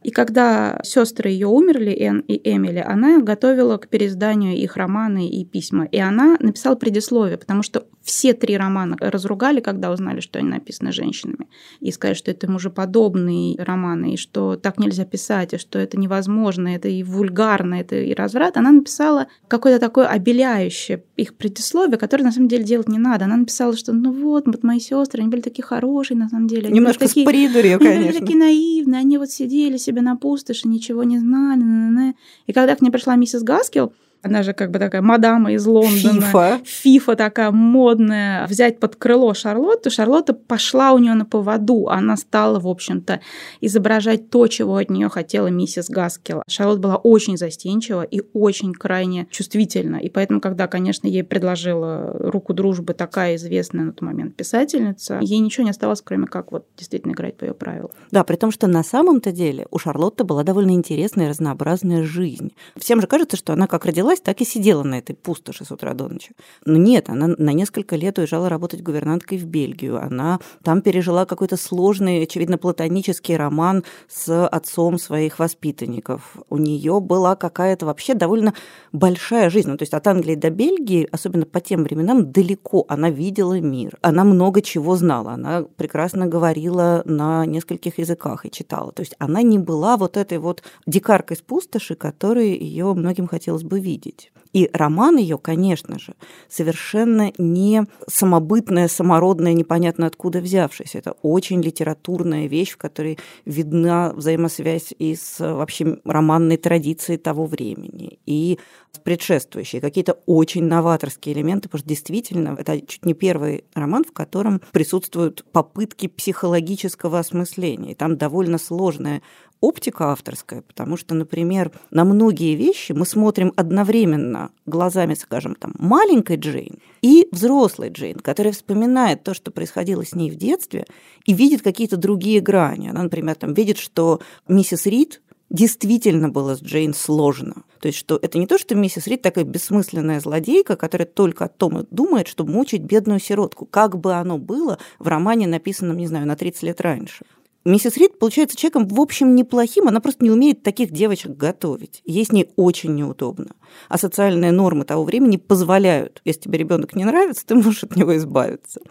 И 0.06 0.12
когда 0.12 0.80
сестры 0.84 1.32
ее 1.32 1.48
умерли, 1.48 1.92
Энн 1.92 2.20
и 2.20 2.40
Эмили, 2.48 2.78
она 2.78 3.20
готовила 3.22 3.78
к 3.78 3.88
переизданию 3.88 4.56
их 4.56 4.78
романы 4.78 5.28
и 5.28 5.44
письма. 5.44 5.86
И 5.86 5.98
она 5.98 6.38
написала 6.40 6.76
предисловие, 6.76 7.40
потому 7.40 7.64
что 7.64 7.88
все 8.04 8.34
три 8.34 8.56
романа 8.56 8.98
разругали, 9.00 9.62
когда 9.62 9.92
узнали, 9.92 10.20
что 10.20 10.38
они 10.38 10.50
написаны 10.50 10.92
женщинами. 10.92 11.48
И 11.80 11.92
сказали, 11.92 12.14
что 12.14 12.30
это 12.30 12.50
мужеподобные 12.52 13.58
романы, 13.58 14.14
и 14.14 14.18
что 14.18 14.58
так 14.58 14.78
нельзя 14.78 15.06
писать, 15.06 15.56
и 15.56 15.58
что 15.58 15.80
это 15.80 15.98
невозможно, 15.98 16.68
это 16.68 16.88
и 16.88 17.02
вульгарно, 17.02 17.74
это 17.74 17.96
и 17.96 18.14
разврат. 18.14 18.58
Она 18.58 18.72
написала 18.72 19.26
какое-то 19.48 19.80
такое 19.80 20.06
обеляющее 20.06 21.04
их 21.18 21.34
предисловие, 21.36 21.98
которое 21.98 22.26
на 22.26 22.32
самом 22.32 22.48
деле 22.48 22.64
делать 22.64 22.90
не 22.90 23.00
надо. 23.00 23.26
Она 23.26 23.38
написала, 23.38 23.76
что 23.76 23.92
ну 23.92 24.12
вот, 24.12 24.46
вот 24.46 24.62
мои 24.62 24.80
сестры, 24.80 25.22
они 25.22 25.32
были 25.32 25.42
такие 25.42 25.64
хорошие 25.64 26.16
на 26.16 26.30
самом 26.30 26.48
деле. 26.48 26.68
Они 26.68 26.76
Немножко 26.76 27.08
такие, 27.08 27.26
с 27.26 27.30
придурью, 27.30 27.80
конечно. 27.80 28.00
Они 28.00 28.10
были 28.10 28.20
такие 28.20 28.38
наивные, 28.38 29.00
они 29.00 29.18
вот 29.18 29.32
сидели 29.32 29.78
себе 29.78 29.95
на 30.02 30.16
пустоши, 30.16 30.68
ничего 30.68 31.04
не 31.04 31.20
знали. 31.20 32.16
И 32.48 32.54
когда 32.54 32.76
к 32.76 32.82
ней 32.82 32.92
пришла 32.92 33.16
миссис 33.16 33.44
Гаскил, 33.44 33.94
она 34.26 34.42
же 34.42 34.54
как 34.54 34.72
бы 34.72 34.80
такая 34.80 35.04
мадама 35.04 35.54
из 35.54 35.66
Лондона. 35.68 36.22
Фифа. 36.22 36.60
Фифа 36.66 37.16
такая 37.16 37.52
модная. 37.52 38.48
Взять 38.48 38.80
под 38.80 38.96
крыло 38.96 39.36
Шарлотту. 39.36 39.92
Шарлотта 39.92 40.34
пошла 40.34 40.94
у 40.94 40.98
нее 40.98 41.14
на 41.14 41.26
поводу. 41.26 41.90
Она 41.90 42.18
стала, 42.18 42.60
в 42.60 42.68
общем-то, 42.68 43.22
изображать 43.62 44.32
то, 44.32 44.48
чего 44.48 44.78
от 44.78 44.90
нее 44.90 45.10
хотела 45.10 45.48
миссис 45.48 45.90
Гаскел. 45.90 46.42
Шарлотта 46.48 46.82
была 46.82 46.96
очень 46.96 47.38
застенчива 47.38 48.02
и 48.02 48.24
очень 48.34 48.74
крайне 48.74 49.28
чувствительна. 49.30 49.98
И 49.98 50.10
поэтому, 50.10 50.42
когда, 50.42 50.68
конечно, 50.68 51.08
ей 51.08 51.24
предложила 51.24 52.16
руку 52.18 52.56
дружбы 52.56 52.96
такая 52.96 53.36
известная 53.36 53.86
на 53.86 53.92
тот 53.92 54.02
момент 54.02 54.36
писательница, 54.36 55.20
ей 55.22 55.38
ничего 55.38 55.66
не 55.66 55.70
оставалось, 55.70 56.02
кроме 56.02 56.26
как 56.26 56.52
вот 56.52 56.66
действительно 56.76 57.12
играть 57.12 57.38
по 57.38 57.44
ее 57.44 57.54
правилам. 57.54 57.92
Да, 58.10 58.24
при 58.24 58.38
том, 58.38 58.52
что 58.52 58.66
на 58.66 58.84
самом-то 58.84 59.32
деле 59.32 59.68
у 59.70 59.78
Шарлотты 59.78 60.24
была 60.24 60.44
довольно 60.44 60.72
интересная 60.72 61.28
и 61.28 61.30
разнообразная 61.30 62.04
жизнь. 62.04 62.54
Всем 62.76 63.02
же 63.02 63.08
кажется, 63.08 63.38
что 63.38 63.54
она 63.54 63.68
как 63.68 63.86
родилась, 63.86 64.15
так 64.22 64.42
и 64.42 64.46
сидела 64.46 64.84
на 64.84 65.00
этой 65.00 65.16
пустоши 65.16 65.66
с 65.66 65.72
утра 65.72 65.94
до 65.94 66.08
ночи. 66.08 66.32
Но 66.66 66.78
нет, 66.78 67.10
она 67.10 67.28
на 67.28 67.52
несколько 67.52 67.96
лет 67.96 68.18
уезжала 68.18 68.50
работать 68.50 68.82
гувернанткой 68.82 69.38
в 69.38 69.46
Бельгию. 69.46 70.02
Она 70.02 70.40
там 70.64 70.82
пережила 70.82 71.26
какой-то 71.26 71.58
сложный, 71.58 72.24
очевидно, 72.24 72.58
платонический 72.58 73.36
роман 73.36 73.84
с 74.08 74.48
отцом 74.48 74.98
своих 74.98 75.40
воспитанников. 75.40 76.38
У 76.50 76.58
нее 76.58 77.00
была 77.00 77.36
какая-то 77.36 77.86
вообще 77.86 78.14
довольно 78.14 78.54
большая 78.92 79.50
жизнь. 79.50 79.70
Ну, 79.70 79.78
то 79.78 79.84
есть 79.84 79.94
от 79.94 80.08
Англии 80.08 80.36
до 80.36 80.50
Бельгии, 80.50 81.08
особенно 81.12 81.46
по 81.46 81.62
тем 81.62 81.84
временам, 81.84 82.32
далеко. 82.32 82.86
Она 82.88 83.10
видела 83.10 83.60
мир. 83.60 83.98
Она 84.02 84.24
много 84.24 84.62
чего 84.62 84.96
знала. 84.96 85.32
Она 85.32 85.64
прекрасно 85.76 86.28
говорила 86.28 87.02
на 87.06 87.46
нескольких 87.46 88.00
языках 88.00 88.46
и 88.46 88.52
читала. 88.52 88.92
То 88.92 89.02
есть 89.02 89.16
она 89.20 89.42
не 89.42 89.60
была 89.60 89.98
вот 89.98 90.18
этой 90.18 90.38
вот 90.38 90.64
дикаркой 90.86 91.38
с 91.38 91.42
пустоши, 91.42 91.96
которой 91.96 92.58
ее 92.58 92.94
многим 92.94 93.28
хотелось 93.28 93.64
бы 93.64 93.80
видеть 93.80 94.05
видеть. 94.06 94.32
И 94.56 94.70
роман 94.72 95.18
ее, 95.18 95.38
конечно 95.38 96.00
же, 96.00 96.16
совершенно 96.48 97.34
не 97.38 97.84
самобытная, 98.08 98.88
самородная, 98.88 99.52
непонятно 99.52 100.08
откуда 100.08 100.40
взявшаяся. 100.40 101.00
Это 101.00 101.12
очень 101.24 101.62
литературная 101.62 102.48
вещь, 102.48 102.72
в 102.72 102.78
которой 102.78 103.20
видна 103.44 104.14
взаимосвязь 104.14 104.94
и 104.98 105.14
с 105.14 105.40
вообще 105.42 106.00
романной 106.06 106.56
традицией 106.56 107.18
того 107.18 107.46
времени, 107.46 108.20
и 108.26 108.58
с 108.94 109.00
предшествующей, 109.00 109.82
какие-то 109.82 110.20
очень 110.26 110.64
новаторские 110.64 111.36
элементы, 111.36 111.68
потому 111.68 111.80
что 111.80 111.90
действительно 111.90 112.56
это 112.58 112.80
чуть 112.80 113.06
не 113.06 113.14
первый 113.14 113.66
роман, 113.74 114.06
в 114.06 114.14
котором 114.14 114.62
присутствуют 114.72 115.44
попытки 115.52 116.08
психологического 116.08 117.20
осмысления. 117.20 117.92
И 117.92 117.96
там 117.96 118.16
довольно 118.16 118.58
сложная 118.58 119.22
оптика 119.68 120.12
авторская, 120.12 120.62
потому 120.62 120.98
что, 120.98 121.16
например, 121.16 121.72
на 121.92 122.06
многие 122.06 122.56
вещи 122.56 122.92
мы 122.92 123.06
смотрим 123.06 123.52
одновременно 123.56 124.52
глазами, 124.66 125.16
скажем, 125.16 125.56
там, 125.56 125.74
маленькой 125.78 126.38
Джейн 126.38 126.80
и 127.02 127.28
взрослой 127.32 127.90
Джейн, 127.90 128.20
которая 128.20 128.54
вспоминает 128.54 129.24
то, 129.24 129.34
что 129.34 129.52
происходило 129.52 130.06
с 130.06 130.14
ней 130.14 130.30
в 130.30 130.36
детстве, 130.36 130.86
и 131.26 131.34
видит 131.34 131.62
какие-то 131.62 131.98
другие 131.98 132.42
грани. 132.42 132.90
Она, 132.90 133.04
например, 133.04 133.36
там, 133.36 133.54
видит, 133.54 133.78
что 133.78 134.22
миссис 134.48 134.86
Рид 134.86 135.22
действительно 135.50 136.30
было 136.30 136.56
с 136.56 136.62
Джейн 136.62 136.94
сложно. 136.94 137.64
То 137.80 137.88
есть, 137.88 138.00
что 138.00 138.20
это 138.22 138.38
не 138.38 138.48
то, 138.48 138.58
что 138.58 138.76
миссис 138.76 139.08
Рид 139.08 139.22
такая 139.22 139.44
бессмысленная 139.46 140.20
злодейка, 140.20 140.76
которая 140.76 141.08
только 141.08 141.46
о 141.46 141.50
том 141.50 141.80
и 141.80 141.86
думает, 141.92 142.28
чтобы 142.28 142.52
мучить 142.52 142.82
бедную 142.82 143.20
сиротку. 143.20 143.66
Как 143.66 143.98
бы 143.98 144.14
оно 144.14 144.38
было 144.38 144.80
в 145.00 145.08
романе, 145.08 145.48
написанном, 145.48 145.98
не 145.98 146.08
знаю, 146.08 146.28
на 146.28 146.36
30 146.36 146.64
лет 146.64 146.82
раньше. 146.82 147.26
Миссис 147.68 147.98
Рид 147.98 148.20
получается 148.20 148.56
человеком, 148.56 148.88
в 148.88 149.02
общем, 149.02 149.34
неплохим, 149.34 149.88
она 149.88 150.00
просто 150.00 150.24
не 150.24 150.30
умеет 150.30 150.62
таких 150.62 150.92
девочек 150.92 151.32
готовить. 151.32 152.04
Ей 152.06 152.24
с 152.24 152.32
ней 152.32 152.52
очень 152.58 152.94
неудобно. 152.94 153.56
А 153.90 153.98
социальные 153.98 154.52
нормы 154.52 154.86
того 154.86 155.04
времени 155.04 155.38
позволяют, 155.38 156.22
если 156.26 156.42
тебе 156.42 156.60
ребенок 156.60 156.96
не 156.96 157.06
нравится, 157.06 157.44
ты 157.44 157.56
можешь 157.56 157.84
от 157.84 157.96
него 157.96 158.16
избавиться. 158.18 158.82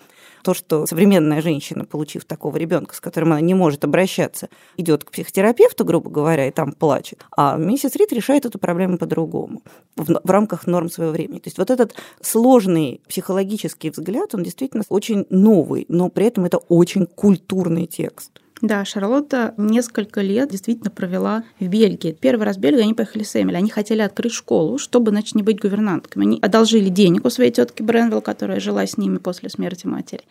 То, 0.43 0.55
что 0.55 0.87
современная 0.87 1.41
женщина, 1.41 1.85
получив 1.85 2.25
такого 2.25 2.57
ребенка, 2.57 2.97
с 2.97 3.01
которым 3.01 3.31
она 3.31 3.41
не 3.41 3.55
может 3.55 3.85
обращаться, 3.85 4.49
идет 4.77 5.05
к 5.05 5.13
психотерапевту, 5.13 5.85
грубо 5.85 6.11
говоря, 6.11 6.49
и 6.49 6.51
там 6.51 6.73
плачет, 6.73 7.25
а 7.35 7.57
миссис 7.57 7.95
Рид 7.95 8.13
решает 8.13 8.45
эту 8.45 8.59
проблему 8.59 8.99
по-другому, 8.99 9.63
в, 9.95 10.21
в 10.23 10.31
рамках 10.31 10.67
норм 10.67 10.91
своего 10.91 11.13
времени. 11.13 11.39
То 11.39 11.47
есть 11.47 11.59
вот 11.59 11.71
этот 11.71 11.95
сложный 12.21 13.01
психологический 13.09 13.91
взгляд, 13.91 14.35
он 14.35 14.43
действительно 14.43 14.83
очень 14.89 15.27
новый, 15.31 15.87
но 15.89 16.09
при 16.09 16.27
этом 16.27 16.45
это 16.45 16.59
очень 16.59 17.07
культурный 17.07 17.87
текст. 17.87 18.41
Да, 18.63 18.85
Шарлотта 18.85 19.53
несколько 19.57 20.21
лет 20.21 20.51
действительно 20.51 20.91
провела 20.91 21.43
в 21.59 21.67
Бельгии. 21.67 22.17
Первый 22.19 22.45
раз 22.45 22.57
в 22.57 22.61
Бельгию 22.61 22.85
они 22.85 22.95
поехали 22.95 23.25
с 23.25 23.35
Эмили. 23.35 23.57
Они 23.57 23.69
хотели 23.69 24.01
открыть 24.01 24.33
школу, 24.33 24.79
чтобы, 24.79 25.11
значит, 25.11 25.35
не 25.35 25.43
быть 25.43 25.61
гувернантками. 25.61 26.25
Они 26.25 26.39
одолжили 26.41 26.89
денег 26.89 27.25
у 27.25 27.31
своей 27.31 27.51
тетки 27.51 27.83
Бренвилл, 27.83 28.23
которая 28.23 28.61
жила 28.61 28.87
с 28.87 28.97
ними 28.97 29.19
после 29.19 29.51
смерти 29.51 29.87
матери. 29.87 30.23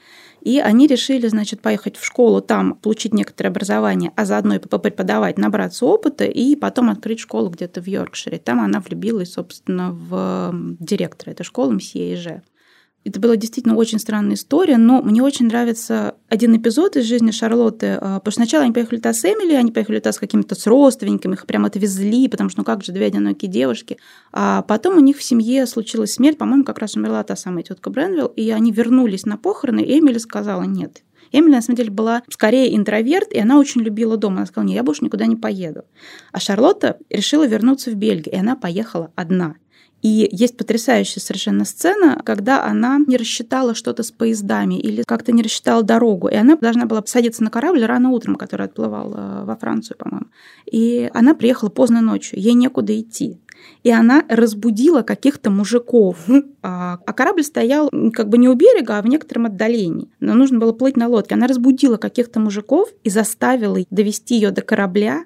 И 0.41 0.59
они 0.59 0.87
решили, 0.87 1.27
значит, 1.27 1.59
поехать 1.61 1.97
в 1.97 2.05
школу, 2.05 2.41
там 2.41 2.75
получить 2.75 3.13
некоторое 3.13 3.49
образование, 3.49 4.11
а 4.15 4.25
заодно 4.25 4.55
и 4.55 4.59
преподавать, 4.59 5.37
набраться 5.37 5.85
опыта, 5.85 6.23
и 6.25 6.55
потом 6.55 6.89
открыть 6.89 7.19
школу 7.19 7.49
где-то 7.49 7.81
в 7.81 7.87
Йоркшире. 7.87 8.39
Там 8.39 8.61
она 8.61 8.79
влюбилась, 8.79 9.33
собственно, 9.33 9.91
в 9.91 10.51
директора 10.79 11.31
этой 11.31 11.43
школы, 11.43 11.73
мсье 11.73 12.13
Иже. 12.13 12.41
Это 13.05 13.19
была 13.19 13.35
действительно 13.35 13.75
очень 13.75 13.99
странная 13.99 14.35
история, 14.35 14.77
но 14.77 15.01
мне 15.01 15.21
очень 15.21 15.47
нравится 15.47 16.15
один 16.29 16.55
эпизод 16.55 16.95
из 16.95 17.05
жизни 17.05 17.31
Шарлотты. 17.31 17.97
А, 17.99 18.19
потому 18.19 18.31
что 18.31 18.41
сначала 18.41 18.63
они 18.63 18.73
поехали 18.73 18.97
туда 18.97 19.13
с 19.13 19.25
Эмили, 19.25 19.53
они 19.53 19.71
поехали 19.71 19.99
туда 19.99 20.13
с 20.13 20.19
какими-то 20.19 20.55
с 20.55 20.65
родственниками, 20.65 21.33
их 21.33 21.45
прям 21.45 21.65
отвезли, 21.65 22.29
потому 22.29 22.49
что 22.49 22.61
ну 22.61 22.63
как 22.63 22.83
же 22.83 22.93
две 22.93 23.07
одинокие 23.07 23.51
девушки. 23.51 23.97
А 24.31 24.61
потом 24.61 24.97
у 24.97 25.01
них 25.01 25.17
в 25.17 25.23
семье 25.23 25.65
случилась 25.67 26.13
смерть, 26.13 26.37
по-моему, 26.37 26.63
как 26.63 26.79
раз 26.79 26.95
умерла 26.95 27.23
та 27.23 27.35
самая 27.35 27.63
тетка 27.63 27.89
Бренвилл, 27.89 28.27
и 28.27 28.51
они 28.51 28.71
вернулись 28.71 29.25
на 29.25 29.37
похороны, 29.37 29.81
и 29.81 29.99
Эмили 29.99 30.17
сказала, 30.17 30.63
нет, 30.63 31.03
Эмили, 31.33 31.55
на 31.55 31.61
самом 31.61 31.77
деле, 31.77 31.89
была 31.89 32.21
скорее 32.29 32.75
интроверт, 32.75 33.33
и 33.33 33.39
она 33.39 33.59
очень 33.59 33.81
любила 33.81 34.17
дом. 34.17 34.37
Она 34.37 34.45
сказала, 34.45 34.67
нет, 34.67 34.75
я 34.75 34.83
больше 34.83 35.03
никуда 35.03 35.25
не 35.25 35.35
поеду. 35.35 35.83
А 36.31 36.39
Шарлотта 36.39 36.99
решила 37.09 37.45
вернуться 37.45 37.89
в 37.89 37.95
Бельгию, 37.95 38.35
и 38.35 38.37
она 38.37 38.55
поехала 38.55 39.11
одна. 39.15 39.55
И 40.03 40.27
есть 40.31 40.57
потрясающая 40.57 41.21
совершенно 41.21 41.63
сцена, 41.63 42.21
когда 42.25 42.65
она 42.65 42.99
не 43.07 43.15
рассчитала 43.15 43.73
что-то 43.73 44.03
с 44.03 44.11
поездами 44.11 44.77
или 44.77 45.01
как-то 45.03 45.31
не 45.31 45.41
рассчитала 45.41 45.81
дорогу. 45.81 46.27
И 46.27 46.35
она 46.35 46.57
должна 46.57 46.85
была 46.85 47.01
садиться 47.05 47.41
на 47.41 47.49
корабль 47.49 47.85
рано 47.85 48.09
утром, 48.09 48.35
который 48.35 48.65
отплывал 48.65 49.13
э, 49.15 49.43
во 49.45 49.55
Францию, 49.55 49.97
по-моему. 49.97 50.27
И 50.69 51.09
она 51.13 51.33
приехала 51.33 51.69
поздно 51.69 52.01
ночью, 52.01 52.37
ей 52.37 52.53
некуда 52.53 52.99
идти. 52.99 53.39
И 53.83 53.91
она 53.91 54.25
разбудила 54.27 55.03
каких-то 55.03 55.49
мужиков. 55.49 56.17
А, 56.61 56.99
а 57.05 57.13
корабль 57.13 57.43
стоял 57.43 57.89
как 58.13 58.29
бы 58.29 58.37
не 58.37 58.47
у 58.47 58.55
берега, 58.55 58.97
а 58.97 59.01
в 59.01 59.07
некотором 59.07 59.45
отдалении. 59.45 60.09
Но 60.19 60.33
нужно 60.33 60.59
было 60.59 60.71
плыть 60.73 60.97
на 60.97 61.07
лодке. 61.07 61.35
Она 61.35 61.47
разбудила 61.47 61.97
каких-то 61.97 62.39
мужиков 62.39 62.89
и 63.03 63.09
заставила 63.09 63.79
довести 63.89 64.35
ее 64.35 64.51
до 64.51 64.61
корабля, 64.61 65.23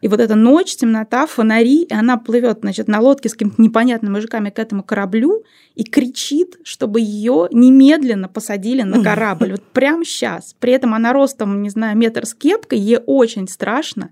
и 0.00 0.08
вот 0.08 0.20
эта 0.20 0.34
ночь, 0.34 0.76
темнота, 0.76 1.26
фонари, 1.26 1.82
и 1.82 1.92
она 1.92 2.16
плывет, 2.16 2.60
значит, 2.60 2.88
на 2.88 3.00
лодке 3.00 3.28
с 3.28 3.32
какими-то 3.32 3.60
непонятными 3.60 4.14
мужиками 4.14 4.50
к 4.50 4.58
этому 4.58 4.82
кораблю 4.82 5.44
и 5.74 5.84
кричит, 5.84 6.58
чтобы 6.64 7.00
ее 7.00 7.48
немедленно 7.52 8.28
посадили 8.28 8.82
на 8.82 9.02
корабль. 9.02 9.52
Вот 9.52 9.62
прямо 9.72 10.04
сейчас. 10.04 10.54
При 10.58 10.72
этом 10.72 10.94
она 10.94 11.12
ростом, 11.12 11.62
не 11.62 11.70
знаю, 11.70 11.96
метр 11.96 12.26
с 12.26 12.34
кепкой, 12.34 12.78
ей 12.78 12.98
очень 13.04 13.48
страшно 13.48 14.10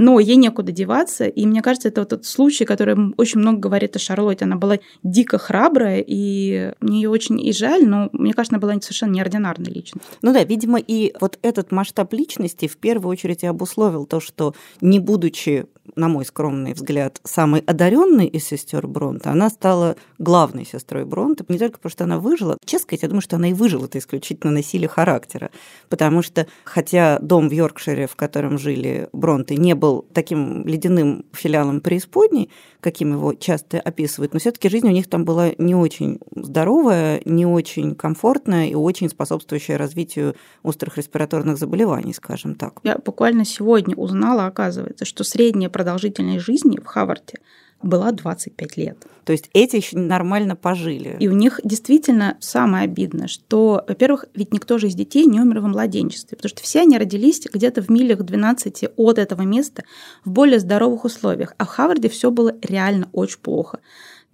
но 0.00 0.18
ей 0.18 0.36
некуда 0.36 0.72
деваться. 0.72 1.26
И 1.26 1.44
мне 1.44 1.60
кажется, 1.60 1.88
это 1.88 2.00
вот 2.00 2.08
тот 2.08 2.24
случай, 2.24 2.64
который 2.64 3.12
очень 3.18 3.38
много 3.38 3.58
говорит 3.58 3.96
о 3.96 3.98
Шарлотте. 3.98 4.46
Она 4.46 4.56
была 4.56 4.78
дико 5.02 5.36
храбрая, 5.36 6.02
и 6.04 6.72
мне 6.80 7.02
ее 7.02 7.10
очень 7.10 7.38
и 7.38 7.52
жаль, 7.52 7.86
но 7.86 8.08
мне 8.14 8.32
кажется, 8.32 8.56
она 8.56 8.62
была 8.62 8.80
совершенно 8.80 9.12
неординарной 9.12 9.70
личностью. 9.70 10.00
Ну 10.22 10.32
да, 10.32 10.42
видимо, 10.42 10.78
и 10.78 11.12
вот 11.20 11.38
этот 11.42 11.70
масштаб 11.70 12.14
личности 12.14 12.66
в 12.66 12.78
первую 12.78 13.10
очередь 13.10 13.42
и 13.42 13.46
обусловил 13.46 14.06
то, 14.06 14.20
что 14.20 14.54
не 14.80 15.00
будучи 15.30 15.66
на 15.96 16.08
мой 16.08 16.24
скромный 16.24 16.72
взгляд, 16.72 17.20
самой 17.24 17.60
одаренной 17.60 18.26
из 18.26 18.44
сестер 18.44 18.86
Бронта, 18.86 19.30
она 19.30 19.50
стала 19.50 19.96
главной 20.18 20.64
сестрой 20.64 21.04
Бронта, 21.04 21.44
не 21.48 21.58
только 21.58 21.78
потому, 21.78 21.90
что 21.90 22.04
она 22.04 22.18
выжила. 22.18 22.56
Честно 22.64 22.84
сказать, 22.84 23.02
я 23.02 23.08
думаю, 23.08 23.22
что 23.22 23.36
она 23.36 23.50
и 23.50 23.52
выжила 23.52 23.86
это 23.86 23.98
исключительно 23.98 24.52
на 24.52 24.62
силе 24.62 24.88
характера. 24.88 25.50
Потому 25.88 26.22
что, 26.22 26.46
хотя 26.64 27.18
дом 27.20 27.48
в 27.48 27.52
Йоркшире, 27.52 28.06
в 28.06 28.16
котором 28.16 28.58
жили 28.58 29.08
Бронты, 29.12 29.56
не 29.56 29.74
был 29.74 30.06
таким 30.12 30.66
ледяным 30.66 31.24
филиалом 31.32 31.80
преисподней, 31.80 32.50
каким 32.80 33.12
его 33.12 33.34
часто 33.34 33.78
описывают, 33.80 34.32
но 34.32 34.38
все-таки 34.40 34.68
жизнь 34.68 34.88
у 34.88 34.92
них 34.92 35.08
там 35.08 35.24
была 35.24 35.50
не 35.58 35.74
очень 35.74 36.20
здоровая, 36.34 37.20
не 37.24 37.46
очень 37.46 37.94
комфортная 37.94 38.68
и 38.68 38.74
очень 38.74 39.10
способствующая 39.10 39.76
развитию 39.76 40.34
острых 40.62 40.96
респираторных 40.96 41.58
заболеваний, 41.58 42.14
скажем 42.14 42.54
так. 42.54 42.80
Я 42.82 42.98
буквально 42.98 43.44
сегодня 43.44 43.94
узнала, 43.96 44.46
оказывается, 44.46 45.04
что 45.04 45.19
средняя 45.24 45.70
продолжительность 45.70 46.44
жизни 46.44 46.78
в 46.78 46.86
Хаварте 46.86 47.38
была 47.82 48.12
25 48.12 48.76
лет. 48.76 49.06
То 49.24 49.32
есть 49.32 49.48
эти 49.54 49.76
еще 49.76 49.98
нормально 49.98 50.56
пожили. 50.56 51.16
И 51.18 51.28
у 51.28 51.32
них 51.32 51.60
действительно 51.64 52.36
самое 52.40 52.84
обидное, 52.84 53.28
что, 53.28 53.84
во-первых, 53.86 54.26
ведь 54.34 54.52
никто 54.52 54.78
же 54.78 54.88
из 54.88 54.94
детей 54.94 55.24
не 55.26 55.40
умер 55.40 55.60
во 55.60 55.68
младенчестве, 55.68 56.36
потому 56.36 56.50
что 56.50 56.62
все 56.62 56.80
они 56.80 56.98
родились 56.98 57.42
где-то 57.52 57.82
в 57.82 57.88
милях 57.88 58.22
12 58.22 58.84
от 58.96 59.18
этого 59.18 59.42
места 59.42 59.84
в 60.24 60.30
более 60.30 60.58
здоровых 60.58 61.04
условиях. 61.04 61.54
А 61.58 61.64
в 61.64 61.68
Хаварде 61.68 62.08
все 62.08 62.30
было 62.30 62.54
реально 62.62 63.08
очень 63.12 63.38
плохо. 63.38 63.80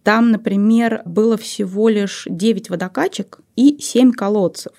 Там, 0.03 0.31
например, 0.31 1.03
было 1.05 1.37
всего 1.37 1.88
лишь 1.88 2.27
9 2.31 2.70
водокачек 2.70 3.40
и 3.57 3.79
7 3.81 4.12
колодцев. 4.12 4.72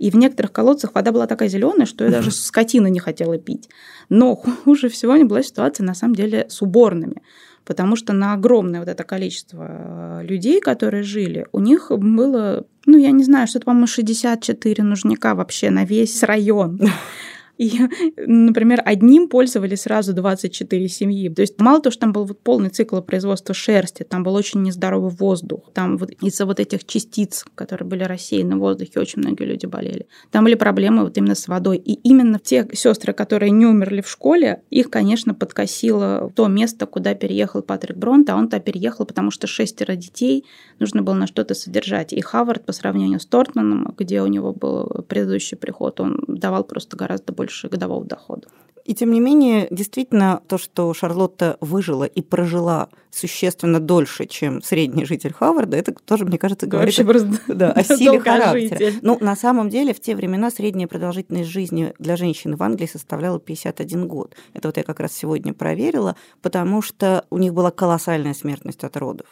И 0.00 0.10
в 0.10 0.16
некоторых 0.16 0.50
колодцах 0.50 0.94
вода 0.94 1.12
была 1.12 1.26
такая 1.26 1.50
зеленая, 1.50 1.84
что 1.84 2.04
я 2.04 2.10
даже 2.10 2.30
скотина 2.30 2.86
не 2.86 2.98
хотела 2.98 3.36
пить. 3.36 3.68
Но 4.08 4.34
хуже 4.34 4.88
всего 4.88 5.14
не 5.14 5.24
была 5.24 5.42
ситуация, 5.42 5.84
на 5.84 5.94
самом 5.94 6.14
деле, 6.14 6.46
с 6.48 6.62
уборными 6.62 7.22
потому 7.66 7.94
что 7.94 8.12
на 8.12 8.32
огромное 8.32 8.80
вот 8.80 8.88
это 8.88 9.04
количество 9.04 9.66
э, 9.68 10.24
людей, 10.24 10.60
которые 10.60 11.04
жили, 11.04 11.46
у 11.52 11.60
них 11.60 11.92
было, 11.92 12.66
ну, 12.86 12.98
я 12.98 13.12
не 13.12 13.22
знаю, 13.22 13.46
что-то, 13.46 13.66
по-моему, 13.66 13.86
64 13.86 14.82
нужника 14.82 15.36
вообще 15.36 15.70
на 15.70 15.84
весь 15.84 16.22
район. 16.24 16.80
И, 17.60 17.78
например, 18.16 18.80
одним 18.84 19.28
пользовались 19.28 19.82
сразу 19.82 20.14
24 20.14 20.88
семьи. 20.88 21.28
То 21.28 21.42
есть 21.42 21.60
мало 21.60 21.80
того, 21.82 21.92
что 21.92 22.00
там 22.00 22.12
был 22.12 22.24
вот 22.24 22.40
полный 22.40 22.70
цикл 22.70 23.00
производства 23.02 23.54
шерсти, 23.54 24.02
там 24.02 24.22
был 24.22 24.34
очень 24.34 24.62
нездоровый 24.62 25.10
воздух. 25.10 25.70
Там 25.74 25.98
вот 25.98 26.10
из-за 26.22 26.46
вот 26.46 26.58
этих 26.58 26.86
частиц, 26.86 27.44
которые 27.54 27.86
были 27.86 28.04
рассеяны 28.04 28.56
в 28.56 28.60
воздухе, 28.60 28.98
очень 28.98 29.20
многие 29.20 29.44
люди 29.44 29.66
болели. 29.66 30.06
Там 30.30 30.44
были 30.44 30.54
проблемы 30.54 31.04
вот 31.04 31.18
именно 31.18 31.34
с 31.34 31.48
водой. 31.48 31.76
И 31.76 31.92
именно 31.92 32.38
те 32.38 32.66
сестры, 32.72 33.12
которые 33.12 33.50
не 33.50 33.66
умерли 33.66 34.00
в 34.00 34.08
школе, 34.08 34.62
их, 34.70 34.88
конечно, 34.88 35.34
подкосило 35.34 36.32
то 36.34 36.46
место, 36.46 36.86
куда 36.86 37.14
переехал 37.14 37.60
Патрик 37.60 37.98
Бронт, 37.98 38.30
а 38.30 38.36
он 38.36 38.46
туда 38.46 38.60
переехал, 38.60 39.04
потому 39.04 39.30
что 39.30 39.46
шестеро 39.46 39.96
детей 39.96 40.46
нужно 40.78 41.02
было 41.02 41.14
на 41.14 41.26
что-то 41.26 41.52
содержать. 41.52 42.14
И 42.14 42.22
Хавард 42.22 42.64
по 42.64 42.72
сравнению 42.72 43.20
с 43.20 43.26
Тортманом, 43.26 43.94
где 43.98 44.22
у 44.22 44.26
него 44.26 44.54
был 44.54 45.04
предыдущий 45.08 45.58
приход, 45.58 46.00
он 46.00 46.24
давал 46.26 46.64
просто 46.64 46.96
гораздо 46.96 47.34
больше 47.34 47.49
больше 47.50 47.68
годового 47.68 48.04
дохода. 48.04 48.48
И 48.84 48.94
тем 48.94 49.12
не 49.12 49.20
менее, 49.20 49.68
действительно, 49.70 50.40
то, 50.48 50.56
что 50.56 50.92
Шарлотта 50.94 51.58
выжила 51.60 52.04
и 52.04 52.22
прожила 52.22 52.88
существенно 53.10 53.78
дольше, 53.78 54.26
чем 54.26 54.62
средний 54.62 55.04
житель 55.04 55.32
Хаварда, 55.32 55.76
это 55.76 55.92
тоже, 55.92 56.24
мне 56.24 56.38
кажется, 56.38 56.66
говорит 56.66 56.98
о, 56.98 57.04
просто 57.04 57.28
да, 57.48 57.72
о 57.72 57.84
силе 57.84 58.18
характера. 58.18 58.92
Ну, 59.02 59.18
на 59.20 59.36
самом 59.36 59.68
деле, 59.68 59.92
в 59.92 60.00
те 60.00 60.16
времена 60.16 60.50
средняя 60.50 60.88
продолжительность 60.88 61.50
жизни 61.50 61.92
для 61.98 62.16
женщин 62.16 62.56
в 62.56 62.62
Англии 62.62 62.86
составляла 62.86 63.38
51 63.38 64.08
год. 64.08 64.34
Это 64.54 64.68
вот 64.68 64.76
я 64.76 64.82
как 64.82 64.98
раз 65.00 65.12
сегодня 65.12 65.52
проверила, 65.52 66.16
потому 66.40 66.80
что 66.80 67.26
у 67.30 67.38
них 67.38 67.52
была 67.52 67.70
колоссальная 67.70 68.34
смертность 68.34 68.82
от 68.82 68.96
родов. 68.96 69.26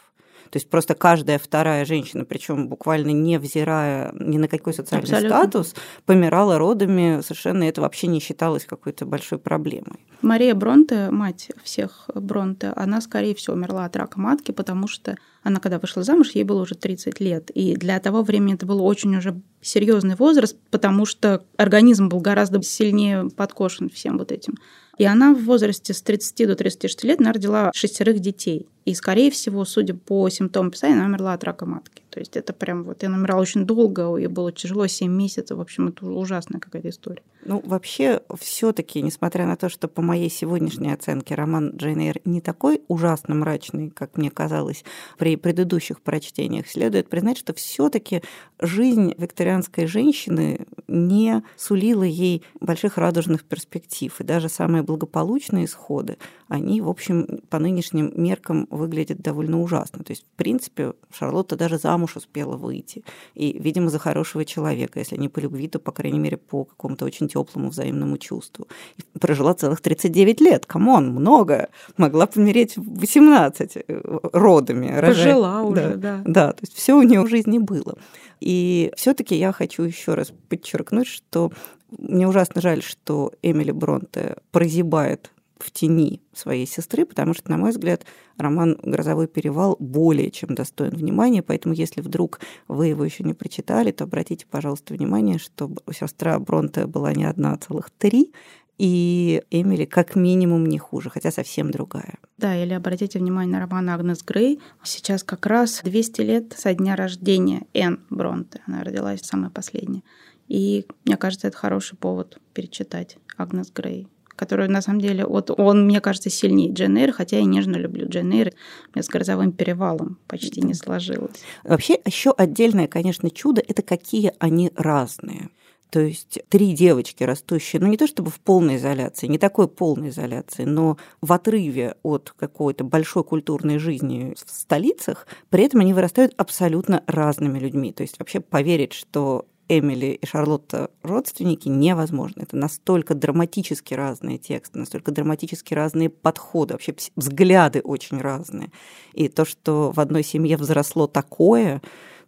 То 0.49 0.57
есть 0.57 0.69
просто 0.69 0.95
каждая 0.95 1.37
вторая 1.39 1.85
женщина, 1.85 2.25
причем 2.25 2.67
буквально 2.67 3.11
не 3.11 3.37
взирая 3.37 4.11
ни 4.13 4.37
на 4.37 4.47
какой 4.47 4.73
социальный 4.73 5.03
Абсолютно. 5.03 5.37
статус, 5.37 5.75
помирала 6.05 6.57
родами, 6.57 7.21
совершенно 7.21 7.63
это 7.63 7.81
вообще 7.81 8.07
не 8.07 8.19
считалось 8.19 8.65
какой-то 8.65 9.05
большой 9.05 9.37
проблемой. 9.37 9.99
Мария 10.21 10.53
Бронте, 10.55 11.09
мать 11.11 11.49
всех 11.63 12.09
Бронте, 12.13 12.73
она, 12.75 12.99
скорее 13.01 13.35
всего, 13.35 13.55
умерла 13.55 13.85
от 13.85 13.95
рака 13.95 14.19
матки, 14.19 14.51
потому 14.51 14.87
что 14.87 15.15
она, 15.43 15.59
когда 15.59 15.79
вышла 15.79 16.03
замуж, 16.03 16.31
ей 16.31 16.43
было 16.43 16.61
уже 16.61 16.75
30 16.75 17.19
лет. 17.19 17.49
И 17.51 17.75
для 17.75 17.99
того 17.99 18.23
времени 18.23 18.55
это 18.55 18.65
был 18.65 18.83
очень 18.83 19.15
уже 19.15 19.41
серьезный 19.61 20.15
возраст, 20.15 20.57
потому 20.69 21.05
что 21.05 21.45
организм 21.57 22.09
был 22.09 22.19
гораздо 22.19 22.61
сильнее 22.61 23.29
подкошен 23.29 23.89
всем 23.89 24.17
вот 24.17 24.31
этим. 24.31 24.55
И 24.97 25.05
она 25.05 25.33
в 25.33 25.43
возрасте 25.45 25.93
с 25.93 26.01
30 26.01 26.47
до 26.47 26.55
36 26.55 27.03
лет 27.05 27.21
она 27.21 27.31
родила 27.31 27.71
шестерых 27.73 28.19
детей. 28.19 28.67
И, 28.85 28.93
скорее 28.93 29.29
всего, 29.29 29.65
судя 29.65 29.93
по 29.93 30.29
симптомам 30.29 30.71
писания, 30.71 30.95
она 30.95 31.05
умерла 31.05 31.33
от 31.33 31.43
рака 31.43 31.65
матки. 31.65 32.03
То 32.09 32.19
есть 32.19 32.35
это 32.35 32.53
прям 32.53 32.83
вот, 32.83 33.03
она 33.03 33.17
умерла 33.17 33.39
очень 33.39 33.65
долго, 33.65 34.15
ей 34.15 34.27
было 34.27 34.51
тяжело, 34.51 34.87
7 34.87 35.11
месяцев. 35.11 35.57
В 35.57 35.61
общем, 35.61 35.89
это 35.89 36.05
ужасная 36.05 36.59
какая-то 36.59 36.89
история. 36.89 37.21
Ну, 37.45 37.61
вообще, 37.65 38.21
все 38.37 38.73
таки 38.73 39.01
несмотря 39.01 39.45
на 39.45 39.55
то, 39.55 39.69
что 39.69 39.87
по 39.87 40.01
моей 40.01 40.29
сегодняшней 40.29 40.91
оценке 40.91 41.35
роман 41.35 41.71
Джейн 41.75 41.99
Эйр 41.99 42.19
не 42.25 42.41
такой 42.41 42.81
ужасно 42.87 43.35
мрачный, 43.35 43.89
как 43.89 44.17
мне 44.17 44.29
казалось 44.29 44.83
при 45.17 45.37
предыдущих 45.37 46.01
прочтениях, 46.01 46.67
следует 46.67 47.09
признать, 47.09 47.37
что 47.37 47.53
все 47.53 47.89
таки 47.89 48.21
жизнь 48.59 49.13
викторианской 49.17 49.85
женщины 49.85 50.65
не 50.87 51.43
сулила 51.55 52.03
ей 52.03 52.43
больших 52.59 52.97
радужных 52.97 53.45
перспектив. 53.45 54.13
И 54.19 54.23
даже 54.23 54.49
самые 54.49 54.83
благополучные 54.83 55.65
исходы, 55.65 56.17
они, 56.49 56.81
в 56.81 56.89
общем, 56.89 57.39
по 57.49 57.59
нынешним 57.59 58.11
меркам 58.15 58.67
выглядят 58.79 59.21
довольно 59.21 59.61
ужасно. 59.61 60.03
То 60.03 60.11
есть, 60.11 60.23
в 60.23 60.37
принципе, 60.37 60.93
Шарлотта 61.11 61.55
даже 61.55 61.77
замуж 61.77 62.15
успела 62.15 62.57
выйти. 62.57 63.03
И, 63.35 63.59
видимо, 63.59 63.89
за 63.89 63.99
хорошего 63.99 64.45
человека, 64.45 64.99
если 64.99 65.17
не 65.17 65.29
по 65.29 65.39
любви, 65.39 65.67
то, 65.67 65.79
по 65.79 65.91
крайней 65.91 66.19
мере, 66.19 66.37
по 66.37 66.63
какому-то 66.63 67.05
очень 67.05 67.27
теплому 67.27 67.69
взаимному 67.69 68.17
чувству. 68.17 68.67
И 68.97 69.19
прожила 69.19 69.53
целых 69.53 69.81
39 69.81 70.41
лет. 70.41 70.65
Come 70.65 70.91
on, 70.91 71.11
много. 71.11 71.69
Могла 71.97 72.25
помереть 72.25 72.77
в 72.77 72.99
18 72.99 73.77
э, 73.77 74.01
родами. 74.33 74.99
Пожила 75.01 75.61
уже, 75.61 75.95
да. 75.95 76.21
Да, 76.25 76.51
то 76.53 76.61
есть 76.61 76.75
все 76.75 76.93
у 76.93 77.03
нее 77.03 77.21
в 77.21 77.29
жизни 77.29 77.59
было. 77.59 77.97
И 78.39 78.91
все-таки 78.95 79.35
я 79.35 79.51
хочу 79.51 79.83
еще 79.83 80.13
раз 80.13 80.31
подчеркнуть, 80.47 81.07
что 81.07 81.51
мне 81.97 82.27
ужасно 82.27 82.61
жаль, 82.61 82.81
что 82.81 83.33
Эмили 83.41 83.71
Бронте 83.71 84.37
прозябает 84.51 85.31
в 85.59 85.71
тени 85.71 86.21
своей 86.33 86.65
сестры, 86.65 87.05
потому 87.05 87.33
что, 87.33 87.49
на 87.51 87.57
мой 87.57 87.71
взгляд, 87.71 88.05
роман 88.37 88.79
«Грозовой 88.81 89.27
перевал» 89.27 89.75
более 89.79 90.31
чем 90.31 90.55
достоин 90.55 90.91
внимания, 90.91 91.43
поэтому 91.43 91.75
если 91.75 92.01
вдруг 92.01 92.39
вы 92.67 92.87
его 92.87 93.03
еще 93.03 93.23
не 93.23 93.33
прочитали, 93.33 93.91
то 93.91 94.05
обратите, 94.05 94.45
пожалуйста, 94.49 94.93
внимание, 94.93 95.37
что 95.37 95.71
сестра 95.91 96.39
Бронте 96.39 96.85
была 96.87 97.13
не 97.13 97.25
одна, 97.25 97.53
а 97.53 97.57
целых 97.57 97.89
три, 97.91 98.33
и 98.77 99.43
Эмили 99.51 99.83
как 99.83 100.15
минимум 100.15 100.65
не 100.65 100.79
хуже, 100.79 101.09
хотя 101.09 101.31
совсем 101.31 101.69
другая. 101.69 102.17
Да, 102.37 102.55
или 102.55 102.73
обратите 102.73 103.19
внимание 103.19 103.51
на 103.51 103.59
роман 103.59 103.89
Агнес 103.89 104.23
Грей. 104.23 104.61
Сейчас 104.83 105.21
как 105.23 105.45
раз 105.45 105.81
200 105.83 106.21
лет 106.21 106.55
со 106.57 106.73
дня 106.73 106.95
рождения 106.95 107.63
Энн 107.73 107.99
Бронте. 108.09 108.61
Она 108.65 108.85
родилась 108.85 109.19
самая 109.21 109.49
последняя. 109.49 110.01
И 110.47 110.87
мне 111.03 111.17
кажется, 111.17 111.49
это 111.49 111.57
хороший 111.57 111.97
повод 111.97 112.39
перечитать 112.53 113.17
Агнес 113.37 113.69
Грей 113.69 114.07
которую, 114.39 114.71
на 114.71 114.81
самом 114.81 115.01
деле, 115.01 115.25
вот 115.25 115.51
он, 115.51 115.85
мне 115.85 115.99
кажется, 115.99 116.29
сильнее 116.29 116.71
Джен 116.71 116.95
Эйр, 116.95 117.11
хотя 117.11 117.37
я 117.37 117.43
нежно 117.43 117.75
люблю 117.75 118.07
Джен 118.07 118.31
Эйр. 118.31 118.53
У 118.87 118.95
меня 118.95 119.03
с 119.03 119.09
«Грозовым 119.09 119.51
перевалом» 119.51 120.17
почти 120.27 120.61
не 120.61 120.73
сложилось. 120.73 121.43
Вообще, 121.65 121.99
еще 122.05 122.31
отдельное, 122.31 122.87
конечно, 122.87 123.29
чудо– 123.29 123.61
это 123.67 123.81
какие 123.81 124.31
они 124.39 124.71
разные. 124.75 125.49
То 125.89 125.99
есть 125.99 126.39
три 126.49 126.73
девочки, 126.73 127.23
растущие, 127.23 127.81
ну 127.81 127.87
не 127.87 127.97
то 127.97 128.07
чтобы 128.07 128.29
в 128.29 128.39
полной 128.39 128.75
изоляции, 128.75 129.27
не 129.27 129.39
такой 129.39 129.67
полной 129.67 130.09
изоляции, 130.09 130.63
но 130.63 130.97
в 131.19 131.33
отрыве 131.33 131.95
от 132.03 132.33
какой-то 132.37 132.83
большой 132.83 133.23
культурной 133.23 133.79
жизни 133.79 134.35
в 134.37 134.51
столицах, 134.51 135.27
при 135.49 135.63
этом 135.63 135.81
они 135.81 135.93
вырастают 135.93 136.33
абсолютно 136.37 137.03
разными 137.07 137.57
людьми. 137.57 137.91
То 137.91 138.03
есть 138.03 138.19
вообще 138.19 138.39
поверить, 138.39 138.93
что 138.93 139.47
Эмили 139.69 140.07
и 140.07 140.25
Шарлотта 140.25 140.89
родственники 141.03 141.69
невозможно. 141.69 142.41
Это 142.41 142.57
настолько 142.57 143.13
драматически 143.13 143.93
разные 143.93 144.39
тексты, 144.39 144.79
настолько 144.79 145.11
драматически 145.11 145.75
разные 145.75 146.09
подходы, 146.09 146.73
вообще 146.73 146.95
взгляды 147.15 147.79
очень 147.81 148.19
разные. 148.19 148.71
И 149.13 149.29
то, 149.29 149.45
что 149.45 149.91
в 149.91 149.99
одной 149.99 150.23
семье 150.23 150.57
взросло 150.57 151.05
такое, 151.05 151.81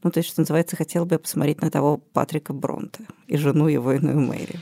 ну, 0.03 0.11
то 0.11 0.19
есть, 0.19 0.29
что 0.29 0.41
называется, 0.41 0.75
хотел 0.75 1.05
бы 1.05 1.15
я 1.15 1.19
посмотреть 1.19 1.61
на 1.61 1.71
того 1.71 1.97
Патрика 1.97 2.53
Бронта 2.53 3.03
и 3.27 3.37
жену 3.37 3.67
его 3.67 3.91
иную 3.91 4.19
Мэри. 4.19 4.59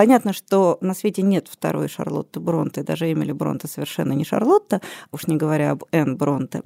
Понятно, 0.00 0.32
что 0.32 0.78
на 0.80 0.94
свете 0.94 1.20
нет 1.20 1.46
второй 1.50 1.86
Шарлотты 1.86 2.40
Бронте, 2.40 2.82
даже 2.82 3.12
Эмили 3.12 3.32
Бронте 3.32 3.68
совершенно 3.68 4.14
не 4.14 4.24
Шарлотта, 4.24 4.80
уж 5.12 5.26
не 5.26 5.36
говоря 5.36 5.72
об 5.72 5.84
Энн 5.92 6.16
Бронте. 6.16 6.62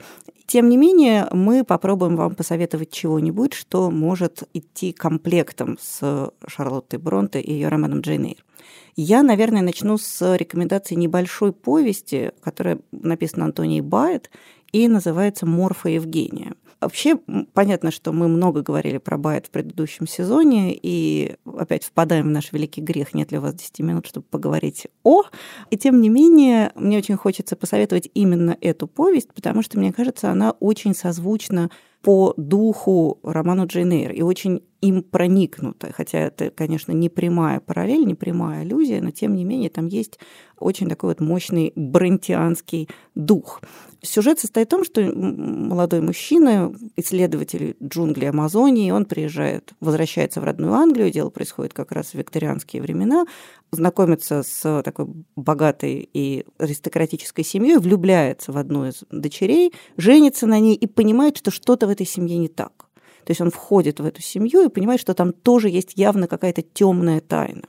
Тем 0.47 0.69
не 0.69 0.77
менее, 0.77 1.27
мы 1.33 1.65
попробуем 1.65 2.15
вам 2.15 2.37
посоветовать 2.37 2.93
чего-нибудь, 2.93 3.53
что 3.53 3.91
может 3.91 4.45
идти 4.55 4.93
комплектом 4.93 5.79
с 5.81 6.31
Шарлоттой 6.47 7.01
Бронте 7.01 7.41
и 7.41 7.53
ее 7.53 7.67
романом 7.67 8.03
Джейн 8.03 8.27
Эйр. 8.27 8.45
Я, 8.95 9.25
наверное, 9.25 9.63
начну 9.63 9.99
с 9.99 10.37
рекомендации 10.37 10.95
небольшой 10.95 11.53
повести, 11.53 12.31
которая 12.41 12.79
написана 12.93 13.47
Антонией 13.47 13.81
Байет 13.81 14.31
и 14.71 14.87
называется 14.87 15.45
«Морфа 15.45 15.89
Евгения». 15.89 16.55
Вообще, 16.81 17.19
понятно, 17.53 17.91
что 17.91 18.13
мы 18.13 18.29
много 18.29 18.63
говорили 18.63 18.99
про 18.99 19.17
Байет 19.19 19.47
в 19.47 19.51
предыдущем 19.51 20.07
сезоне, 20.07 20.79
и 20.81 21.37
опять 21.45 21.85
впадаем 21.85 22.27
в 22.27 22.31
наш 22.31 22.53
великий 22.53 22.81
грех, 22.81 23.15
нет 23.15 23.33
ли 23.33 23.39
у 23.39 23.41
вас 23.41 23.55
10 23.55 23.81
минут, 23.81 24.07
чтобы 24.07 24.27
поговорить 24.29 24.87
о. 25.03 25.23
И 25.71 25.77
тем 25.77 26.01
не 26.01 26.09
менее, 26.09 26.73
мне 26.75 26.99
очень 26.99 27.17
хочется 27.17 27.57
посоветовать 27.57 28.11
именно 28.15 28.57
эту 28.61 28.87
повесть, 28.87 29.33
потому 29.33 29.63
что, 29.63 29.79
мне 29.79 29.93
кажется, 29.93 30.31
она 30.31 30.53
очень 30.53 30.95
созвучна 30.95 31.71
по 32.03 32.35
духу 32.37 33.19
роману 33.23 33.67
Джейн 33.67 33.91
Эйр 33.91 34.13
и 34.13 34.21
очень 34.21 34.63
им 34.83 35.03
проникнута. 35.03 35.91
Хотя 35.91 36.19
это, 36.19 36.51
конечно, 36.51 36.93
не 36.93 37.09
прямая 37.09 37.61
параллель, 37.61 38.05
не 38.05 38.15
прямая 38.15 38.61
аллюзия, 38.61 39.01
но 39.01 39.11
тем 39.11 39.35
не 39.35 39.45
менее 39.45 39.71
там 39.71 39.87
есть 39.87 40.19
очень 40.59 40.91
такой 40.91 41.11
вот 41.11 41.21
мощный 41.21 41.73
брентианский 41.75 42.91
дух. 43.15 43.63
Сюжет 44.05 44.39
состоит 44.39 44.69
в 44.69 44.71
том, 44.71 44.85
что 44.85 45.01
молодой 45.03 46.01
мужчина, 46.01 46.75
исследователь 46.97 47.77
джунглей 47.83 48.31
Амазонии, 48.31 48.91
он 48.91 49.07
приезжает, 49.07 49.73
возвращается 49.81 50.41
в 50.41 50.45
родную 50.45 50.75
Англию, 50.75 51.11
дело 51.11 51.31
происходит 51.31 51.73
как 51.73 51.91
раз 51.91 52.11
в 52.11 52.15
викторианские 52.15 52.83
времена, 52.83 53.25
знакомится 53.73 54.43
с 54.43 54.83
такой 54.83 55.07
богатой 55.37 56.09
и 56.13 56.45
аристократической 56.59 57.45
семьей, 57.45 57.79
влюбляется 57.79 58.53
в 58.53 58.59
одну 58.59 58.87
из 58.87 59.05
дочерей, 59.11 59.73
женится 59.97 60.47
на 60.47 60.61
ней 60.61 60.75
и 60.75 60.87
понимает, 60.87 61.39
что 61.39 61.51
что-то 61.51 61.87
в 61.87 61.91
этой 61.91 62.07
семье 62.07 62.37
не 62.37 62.49
так. 62.49 62.87
То 63.25 63.31
есть 63.31 63.41
он 63.41 63.51
входит 63.51 64.01
в 64.01 64.05
эту 64.05 64.21
семью 64.21 64.67
и 64.67 64.69
понимает, 64.69 65.01
что 65.01 65.15
там 65.15 65.33
тоже 65.33 65.71
есть 65.71 65.93
явно 65.97 66.29
какая-то 66.29 66.61
темная 66.61 67.21
тайна. 67.21 67.63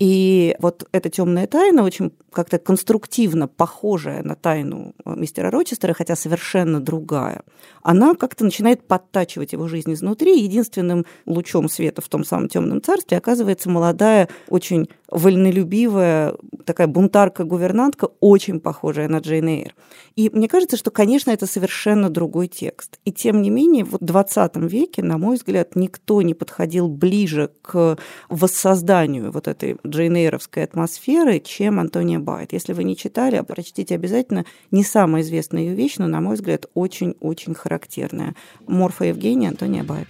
И 0.00 0.56
вот 0.58 0.88
эта 0.90 1.08
темная 1.08 1.46
тайна, 1.46 1.84
очень 1.84 2.12
как-то 2.32 2.58
конструктивно 2.58 3.46
похожая 3.46 4.24
на 4.24 4.34
тайну 4.34 4.92
э, 5.04 5.14
мистера 5.14 5.52
Рочестера, 5.52 5.94
хотя 5.94 6.16
совершенно 6.16 6.80
другая, 6.80 7.42
она 7.82 8.14
как-то 8.14 8.44
начинает 8.44 8.88
подтачивать 8.88 9.52
его 9.52 9.68
жизнь 9.68 9.92
изнутри. 9.92 10.40
Единственным 10.40 11.06
лучом 11.26 11.68
света 11.68 12.02
в 12.02 12.08
том 12.08 12.24
самом 12.24 12.48
темном 12.48 12.82
царстве 12.82 13.18
оказывается 13.18 13.70
молодая, 13.70 14.28
очень 14.48 14.88
вольнолюбивая, 15.10 16.34
такая 16.64 16.88
бунтарка-гувернантка, 16.88 18.08
очень 18.18 18.58
похожая 18.58 19.08
на 19.08 19.18
Джейн 19.18 19.46
Эйр. 19.46 19.74
И 20.16 20.28
мне 20.30 20.48
кажется, 20.48 20.76
что, 20.76 20.90
конечно, 20.90 21.30
это 21.30 21.46
совершенно 21.46 22.10
другой 22.10 22.48
текст. 22.48 22.98
И 23.04 23.12
тем 23.12 23.42
не 23.42 23.50
менее, 23.50 23.84
в 23.84 23.98
20 24.00 24.56
веке, 24.56 25.02
на 25.02 25.18
мой 25.18 25.36
взгляд, 25.36 25.76
никто 25.76 26.20
не 26.22 26.34
подходил 26.34 26.88
ближе 26.88 27.50
к 27.62 27.96
воссозданию 28.28 29.30
вот 29.30 29.46
этой 29.46 29.76
джейнейровской 29.86 30.64
атмосферы, 30.64 31.40
чем 31.40 31.80
Антония 31.80 32.18
Байт. 32.18 32.52
Если 32.52 32.72
вы 32.72 32.84
не 32.84 32.96
читали, 32.96 33.40
прочтите 33.46 33.94
обязательно. 33.94 34.44
Не 34.70 34.84
самая 34.84 35.22
известная 35.22 35.62
ее 35.62 35.74
вещь, 35.74 35.96
но, 35.98 36.06
на 36.06 36.20
мой 36.20 36.34
взгляд, 36.34 36.66
очень-очень 36.74 37.54
характерная. 37.54 38.34
Морфа 38.66 39.04
Евгения, 39.04 39.48
Антония 39.48 39.84
Байт. 39.84 40.08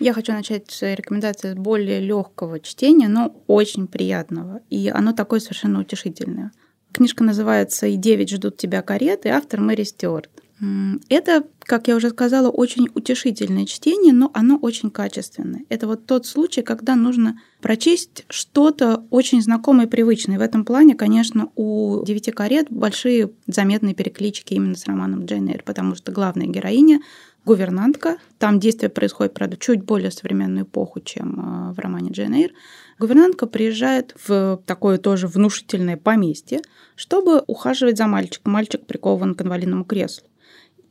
Я 0.00 0.12
хочу 0.12 0.32
начать 0.32 0.70
с 0.70 0.94
рекомендации 0.94 1.54
более 1.54 1.98
легкого 2.00 2.60
чтения, 2.60 3.08
но 3.08 3.34
очень 3.48 3.88
приятного. 3.88 4.60
И 4.70 4.88
оно 4.88 5.12
такое 5.12 5.40
совершенно 5.40 5.80
утешительное. 5.80 6.52
Книжка 6.92 7.24
называется 7.24 7.86
«И 7.88 7.96
девять 7.96 8.30
ждут 8.30 8.56
тебя 8.56 8.82
кареты», 8.82 9.28
автор 9.30 9.60
Мэри 9.60 9.82
Стюарт. 9.82 10.30
Это, 11.08 11.44
как 11.60 11.86
я 11.86 11.94
уже 11.94 12.10
сказала, 12.10 12.48
очень 12.48 12.88
утешительное 12.94 13.64
чтение, 13.64 14.12
но 14.12 14.30
оно 14.34 14.56
очень 14.56 14.90
качественное. 14.90 15.64
Это 15.68 15.86
вот 15.86 16.06
тот 16.06 16.26
случай, 16.26 16.62
когда 16.62 16.96
нужно 16.96 17.40
прочесть 17.60 18.24
что-то 18.28 19.04
очень 19.10 19.40
знакомое 19.40 19.86
и 19.86 19.88
привычное. 19.88 20.38
В 20.38 20.42
этом 20.42 20.64
плане, 20.64 20.96
конечно, 20.96 21.50
у 21.54 22.04
«Девяти 22.04 22.32
карет» 22.32 22.66
большие 22.70 23.30
заметные 23.46 23.94
переклички 23.94 24.54
именно 24.54 24.74
с 24.74 24.86
романом 24.86 25.26
Джейн 25.26 25.48
Эйр, 25.48 25.62
потому 25.64 25.94
что 25.94 26.10
главная 26.10 26.46
героиня 26.46 27.00
гувернантка. 27.44 28.18
Там 28.38 28.58
действие 28.58 28.90
происходит, 28.90 29.34
правда, 29.34 29.56
чуть 29.56 29.82
более 29.82 30.10
современную 30.10 30.64
эпоху, 30.64 31.00
чем 31.00 31.40
а, 31.40 31.72
в 31.72 31.78
романе 31.78 32.10
Джейн 32.10 32.34
Эйр. 32.34 32.50
Гувернантка 32.98 33.46
приезжает 33.46 34.14
в 34.26 34.60
такое 34.66 34.98
тоже 34.98 35.28
внушительное 35.28 35.96
поместье, 35.96 36.60
чтобы 36.96 37.44
ухаживать 37.46 37.96
за 37.96 38.06
мальчиком. 38.06 38.52
Мальчик 38.52 38.84
прикован 38.84 39.34
к 39.34 39.42
инвалидному 39.42 39.84
креслу. 39.84 40.28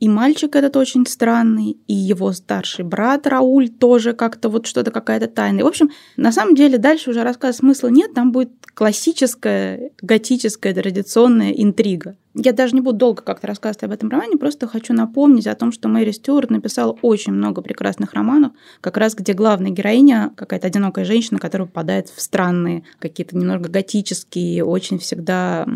И 0.00 0.08
мальчик 0.08 0.54
этот 0.54 0.76
очень 0.76 1.06
странный, 1.06 1.76
и 1.86 1.94
его 1.94 2.32
старший 2.32 2.84
брат 2.84 3.26
Рауль 3.26 3.68
тоже 3.68 4.12
как-то 4.12 4.48
вот 4.48 4.66
что-то 4.66 4.90
какая-то 4.90 5.26
тайна. 5.26 5.64
В 5.64 5.66
общем, 5.66 5.90
на 6.16 6.30
самом 6.30 6.54
деле 6.54 6.78
дальше 6.78 7.10
уже 7.10 7.24
рассказ 7.24 7.56
смысла 7.56 7.88
нет, 7.88 8.14
там 8.14 8.30
будет 8.30 8.50
классическая, 8.74 9.90
готическая, 10.00 10.72
традиционная 10.74 11.50
интрига. 11.50 12.16
Я 12.34 12.52
даже 12.52 12.74
не 12.74 12.80
буду 12.80 12.98
долго 12.98 13.22
как-то 13.22 13.46
рассказывать 13.46 13.84
об 13.84 13.92
этом 13.92 14.10
романе, 14.10 14.36
просто 14.36 14.66
хочу 14.66 14.92
напомнить 14.92 15.46
о 15.46 15.54
том, 15.54 15.72
что 15.72 15.88
Мэри 15.88 16.10
Стюарт 16.12 16.50
написала 16.50 16.96
очень 17.02 17.32
много 17.32 17.62
прекрасных 17.62 18.12
романов, 18.12 18.52
как 18.80 18.96
раз 18.96 19.14
где 19.14 19.32
главная 19.32 19.70
героиня 19.70 20.32
какая-то 20.36 20.66
одинокая 20.66 21.04
женщина, 21.04 21.38
которая 21.38 21.66
попадает 21.66 22.08
в 22.08 22.20
странные, 22.20 22.84
какие-то 22.98 23.36
немного 23.36 23.68
готические, 23.68 24.64
очень 24.64 24.98
всегда 24.98 25.66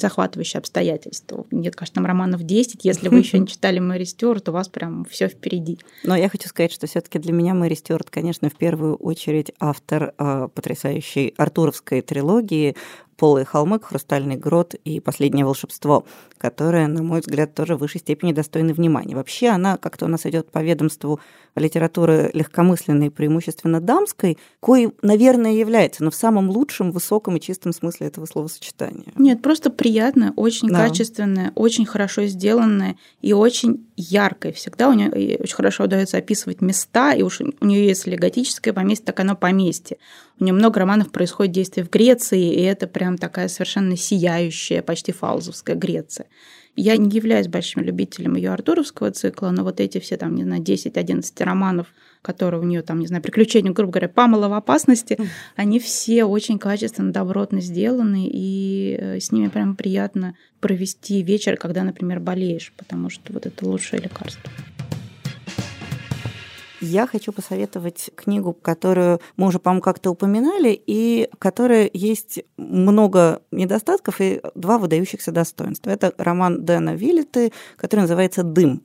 захватывающие 0.00 0.58
обстоятельства. 0.58 1.46
Нет, 1.50 1.76
кажется, 1.76 1.94
там 1.94 2.06
романов 2.06 2.42
10. 2.42 2.84
Если 2.84 3.08
вы 3.08 3.18
еще 3.18 3.38
не 3.40 3.46
читали 3.46 3.78
Мэри 3.78 4.04
Стюарт, 4.04 4.48
у 4.48 4.52
вас 4.52 4.68
прям 4.68 5.04
все 5.04 5.28
впереди. 5.28 5.78
Но 6.04 6.16
я 6.16 6.28
хочу 6.28 6.48
сказать, 6.48 6.72
что 6.72 6.86
все-таки 6.86 7.18
для 7.18 7.32
меня 7.32 7.54
Мэри 7.54 7.74
Стюарт, 7.74 8.10
конечно, 8.10 8.50
в 8.50 8.56
первую 8.56 8.96
очередь 8.96 9.52
автор 9.58 10.12
э, 10.18 10.48
потрясающей 10.54 11.34
артуровской 11.36 12.02
трилогии 12.02 12.76
«Полые 13.20 13.44
холмы», 13.44 13.78
«Хрустальный 13.78 14.36
грот» 14.36 14.72
и 14.72 14.98
«Последнее 14.98 15.44
волшебство», 15.44 16.06
которые, 16.38 16.86
на 16.86 17.02
мой 17.02 17.20
взгляд, 17.20 17.54
тоже 17.54 17.76
в 17.76 17.80
высшей 17.80 18.00
степени 18.00 18.32
достойны 18.32 18.72
внимания. 18.72 19.14
Вообще 19.14 19.48
она 19.48 19.76
как-то 19.76 20.06
у 20.06 20.08
нас 20.08 20.24
идет 20.24 20.50
по 20.50 20.60
ведомству 20.60 21.20
литературы 21.54 22.30
легкомысленной 22.32 23.10
преимущественно 23.10 23.82
дамской, 23.82 24.38
кое, 24.60 24.92
наверное, 25.02 25.52
является, 25.52 26.02
но 26.02 26.10
в 26.10 26.14
самом 26.14 26.48
лучшем, 26.48 26.92
высоком 26.92 27.36
и 27.36 27.40
чистом 27.40 27.74
смысле 27.74 28.06
этого 28.06 28.24
словосочетания. 28.24 29.12
Нет, 29.16 29.42
просто 29.42 29.68
приятная, 29.68 30.32
очень 30.36 30.68
да. 30.68 30.86
качественная, 30.86 31.52
очень 31.56 31.84
хорошо 31.84 32.24
сделанная 32.24 32.96
и 33.20 33.34
очень 33.34 33.86
яркая. 33.96 34.52
Всегда 34.52 34.88
у 34.88 34.94
нее 34.94 35.10
очень 35.10 35.54
хорошо 35.54 35.84
удается 35.84 36.16
описывать 36.16 36.62
места, 36.62 37.12
и 37.12 37.20
уж 37.20 37.42
у 37.42 37.66
нее 37.66 37.86
если 37.86 38.16
готическое 38.16 38.72
поместье, 38.72 39.04
так 39.04 39.20
оно 39.20 39.36
поместье. 39.36 39.98
У 40.40 40.44
нее 40.44 40.54
много 40.54 40.80
романов 40.80 41.12
происходит 41.12 41.52
действие 41.52 41.84
в 41.84 41.90
Греции, 41.90 42.54
и 42.54 42.62
это 42.62 42.86
прям 42.86 43.18
такая 43.18 43.48
совершенно 43.48 43.94
сияющая, 43.94 44.80
почти 44.80 45.12
фаузовская 45.12 45.76
Греция. 45.76 46.26
Я 46.76 46.96
не 46.96 47.10
являюсь 47.10 47.46
большим 47.46 47.82
любителем 47.82 48.36
ее 48.36 48.50
артуровского 48.50 49.10
цикла, 49.10 49.50
но 49.50 49.64
вот 49.64 49.80
эти 49.80 49.98
все 49.98 50.16
там, 50.16 50.34
не 50.34 50.44
знаю, 50.44 50.62
10-11 50.62 51.44
романов, 51.44 51.88
которые 52.22 52.62
у 52.62 52.64
нее 52.64 52.80
там, 52.80 53.00
не 53.00 53.06
знаю, 53.06 53.22
приключения, 53.22 53.72
грубо 53.72 53.92
говоря, 53.92 54.08
Памела 54.08 54.48
в 54.48 54.54
опасности, 54.54 55.14
mm. 55.14 55.26
они 55.56 55.78
все 55.78 56.24
очень 56.24 56.58
качественно, 56.58 57.12
добротно 57.12 57.60
сделаны, 57.60 58.26
и 58.32 58.96
э, 58.98 59.20
с 59.20 59.32
ними 59.32 59.48
прям 59.48 59.76
приятно 59.76 60.36
провести 60.60 61.22
вечер, 61.22 61.56
когда, 61.58 61.82
например, 61.82 62.20
болеешь, 62.20 62.72
потому 62.78 63.10
что 63.10 63.32
вот 63.34 63.44
это 63.44 63.66
лучшее 63.66 64.00
лекарство. 64.00 64.50
Я 66.80 67.06
хочу 67.06 67.32
посоветовать 67.32 68.10
книгу, 68.14 68.54
которую 68.54 69.20
мы 69.36 69.48
уже, 69.48 69.58
по-моему, 69.58 69.82
как-то 69.82 70.10
упоминали, 70.10 70.80
и 70.86 71.28
которая 71.38 71.90
есть 71.92 72.42
много 72.56 73.42
недостатков 73.50 74.20
и 74.20 74.40
два 74.54 74.78
выдающихся 74.78 75.30
достоинства. 75.30 75.90
Это 75.90 76.14
роман 76.16 76.64
Дэна 76.64 76.94
Виллеты, 76.94 77.52
который 77.76 78.00
называется 78.00 78.42
«Дым». 78.42 78.82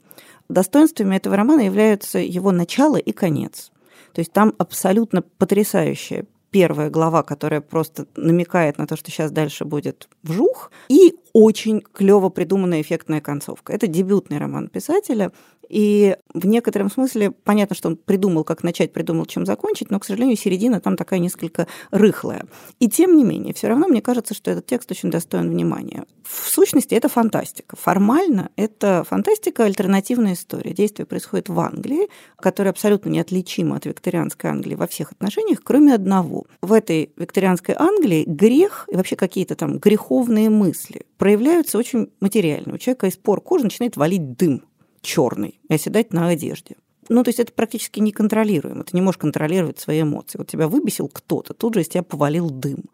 Достоинствами 0.50 1.16
этого 1.16 1.36
романа 1.36 1.62
являются 1.62 2.20
его 2.20 2.52
начало 2.52 2.98
и 2.98 3.12
конец. 3.12 3.72
То 4.14 4.20
есть 4.20 4.32
там 4.32 4.54
абсолютно 4.58 5.22
потрясающая 5.22 6.26
первая 6.52 6.90
глава, 6.90 7.24
которая 7.24 7.62
просто 7.62 8.06
намекает 8.16 8.78
на 8.78 8.88
то, 8.88 8.96
что 8.96 9.10
сейчас 9.12 9.32
дальше 9.32 9.66
будет 9.66 10.08
вжух, 10.24 10.72
и 10.88 11.16
очень 11.36 11.82
клево 11.82 12.30
придуманная 12.30 12.80
эффектная 12.80 13.20
концовка. 13.20 13.74
Это 13.74 13.88
дебютный 13.88 14.38
роман 14.38 14.70
писателя, 14.70 15.34
и 15.70 16.16
в 16.34 16.46
некотором 16.46 16.90
смысле 16.90 17.32
понятно, 17.32 17.76
что 17.76 17.90
он 17.90 17.98
придумал, 17.98 18.44
как 18.44 18.64
начать, 18.64 18.94
придумал, 18.94 19.26
чем 19.26 19.46
закончить, 19.46 19.90
но, 19.92 20.00
к 20.00 20.06
сожалению, 20.06 20.38
середина 20.38 20.80
там 20.80 20.96
такая 20.96 21.20
несколько 21.20 21.68
рыхлая. 21.92 22.46
И 22.80 22.88
тем 22.88 23.18
не 23.18 23.24
менее, 23.24 23.54
все 23.54 23.68
равно 23.68 23.88
мне 23.88 24.02
кажется, 24.02 24.34
что 24.34 24.52
этот 24.52 24.66
текст 24.66 24.92
очень 24.92 25.12
достоин 25.12 25.50
внимания. 25.50 26.06
В 26.24 26.50
сущности, 26.50 26.96
это 26.96 27.08
фантастика. 27.10 27.76
Формально 27.76 28.50
это 28.56 29.06
фантастика, 29.08 29.66
альтернативная 29.66 30.34
история. 30.34 30.74
Действие 30.74 31.06
происходит 31.06 31.50
в 31.50 31.60
Англии, 31.60 32.10
которая 32.38 32.72
абсолютно 32.72 33.10
неотличима 33.10 33.78
от 33.78 33.86
викторианской 33.86 34.50
Англии 34.50 34.76
во 34.76 34.88
всех 34.88 35.12
отношениях, 35.12 35.60
кроме 35.64 35.94
одного. 35.94 36.46
В 36.62 36.74
этой 36.74 37.12
викторианской 37.16 37.76
Англии 37.78 38.24
грех 38.26 38.88
и 38.92 38.96
вообще 38.96 39.16
какие-то 39.16 39.56
там 39.56 39.78
греховные 39.78 40.50
мысли 40.50 41.06
проявляются 41.26 41.80
очень 41.80 42.12
материально. 42.20 42.76
У 42.76 42.78
человека 42.78 43.08
из 43.08 43.18
пор 43.18 43.42
кожи 43.42 43.64
начинает 43.64 43.98
валить 43.98 44.34
дым 44.34 44.64
черный 45.02 45.60
и 45.68 45.74
оседать 45.74 46.14
на 46.14 46.28
одежде. 46.28 46.76
Ну, 47.10 47.24
то 47.24 47.30
есть 47.30 47.40
это 47.40 47.52
практически 47.52 48.00
неконтролируемо. 48.00 48.84
Ты 48.84 48.96
не 48.96 49.02
можешь 49.02 49.18
контролировать 49.18 49.80
свои 49.80 50.02
эмоции. 50.02 50.38
Вот 50.38 50.48
тебя 50.48 50.68
выбесил 50.68 51.08
кто-то, 51.08 51.54
тут 51.54 51.76
же 51.76 51.82
из 51.82 51.88
тебя 51.88 52.04
повалил 52.04 52.50
дым. 52.50 52.86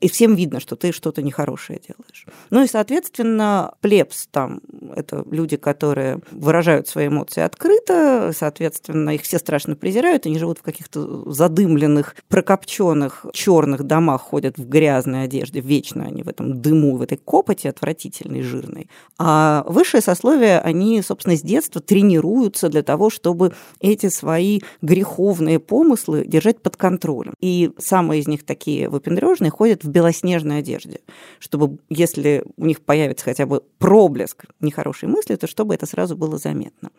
И 0.00 0.08
всем 0.08 0.34
видно, 0.34 0.60
что 0.60 0.76
ты 0.76 0.92
что-то 0.92 1.22
нехорошее 1.22 1.80
делаешь. 1.86 2.26
Ну 2.50 2.62
и, 2.62 2.66
соответственно, 2.66 3.74
плебс 3.80 4.28
там– 4.30 4.60
это 4.96 5.24
люди, 5.30 5.56
которые 5.56 6.20
выражают 6.30 6.88
свои 6.88 7.08
эмоции 7.08 7.42
открыто, 7.42 8.32
соответственно, 8.36 9.10
их 9.10 9.22
все 9.22 9.38
страшно 9.38 9.76
презирают, 9.76 10.26
они 10.26 10.38
живут 10.38 10.58
в 10.58 10.62
каких-то 10.62 11.30
задымленных, 11.30 12.16
прокопченных 12.28 13.26
черных 13.32 13.84
домах, 13.84 14.22
ходят 14.22 14.58
в 14.58 14.68
грязной 14.68 15.24
одежде, 15.24 15.60
вечно 15.60 16.04
они 16.04 16.22
в 16.22 16.28
этом 16.28 16.60
дыму, 16.60 16.96
в 16.96 17.02
этой 17.02 17.18
копоти 17.18 17.66
отвратительной, 17.68 18.42
жирной. 18.42 18.88
А 19.18 19.64
высшее 19.66 20.02
сословие, 20.02 20.60
они, 20.60 21.02
собственно, 21.02 21.36
с 21.36 21.42
детства 21.42 21.80
тренируются 21.80 22.68
для 22.68 22.82
того, 22.82 23.10
чтобы 23.10 23.54
эти 23.80 24.08
свои 24.08 24.60
греховные 24.82 25.58
помыслы 25.58 26.24
держать 26.26 26.60
под 26.62 26.76
контролем. 26.76 27.34
И 27.40 27.70
самые 27.78 28.20
из 28.20 28.28
них 28.28 28.44
такие 28.44 28.88
выпендрежные 28.88 29.50
ходят 29.50 29.84
в 29.84 29.88
белоснежной 29.88 30.58
одежде, 30.58 31.00
чтобы, 31.38 31.78
если 31.88 32.44
у 32.56 32.66
них 32.66 32.80
появится 32.80 33.24
хотя 33.24 33.46
бы 33.46 33.62
проблеск 33.78 34.44
нехорошей 34.60 35.08
мысли, 35.08 35.36
то 35.36 35.46
чтобы 35.46 35.74
это 35.74 35.86
сразу 35.86 36.16
было 36.16 36.38
заметно. 36.38 36.90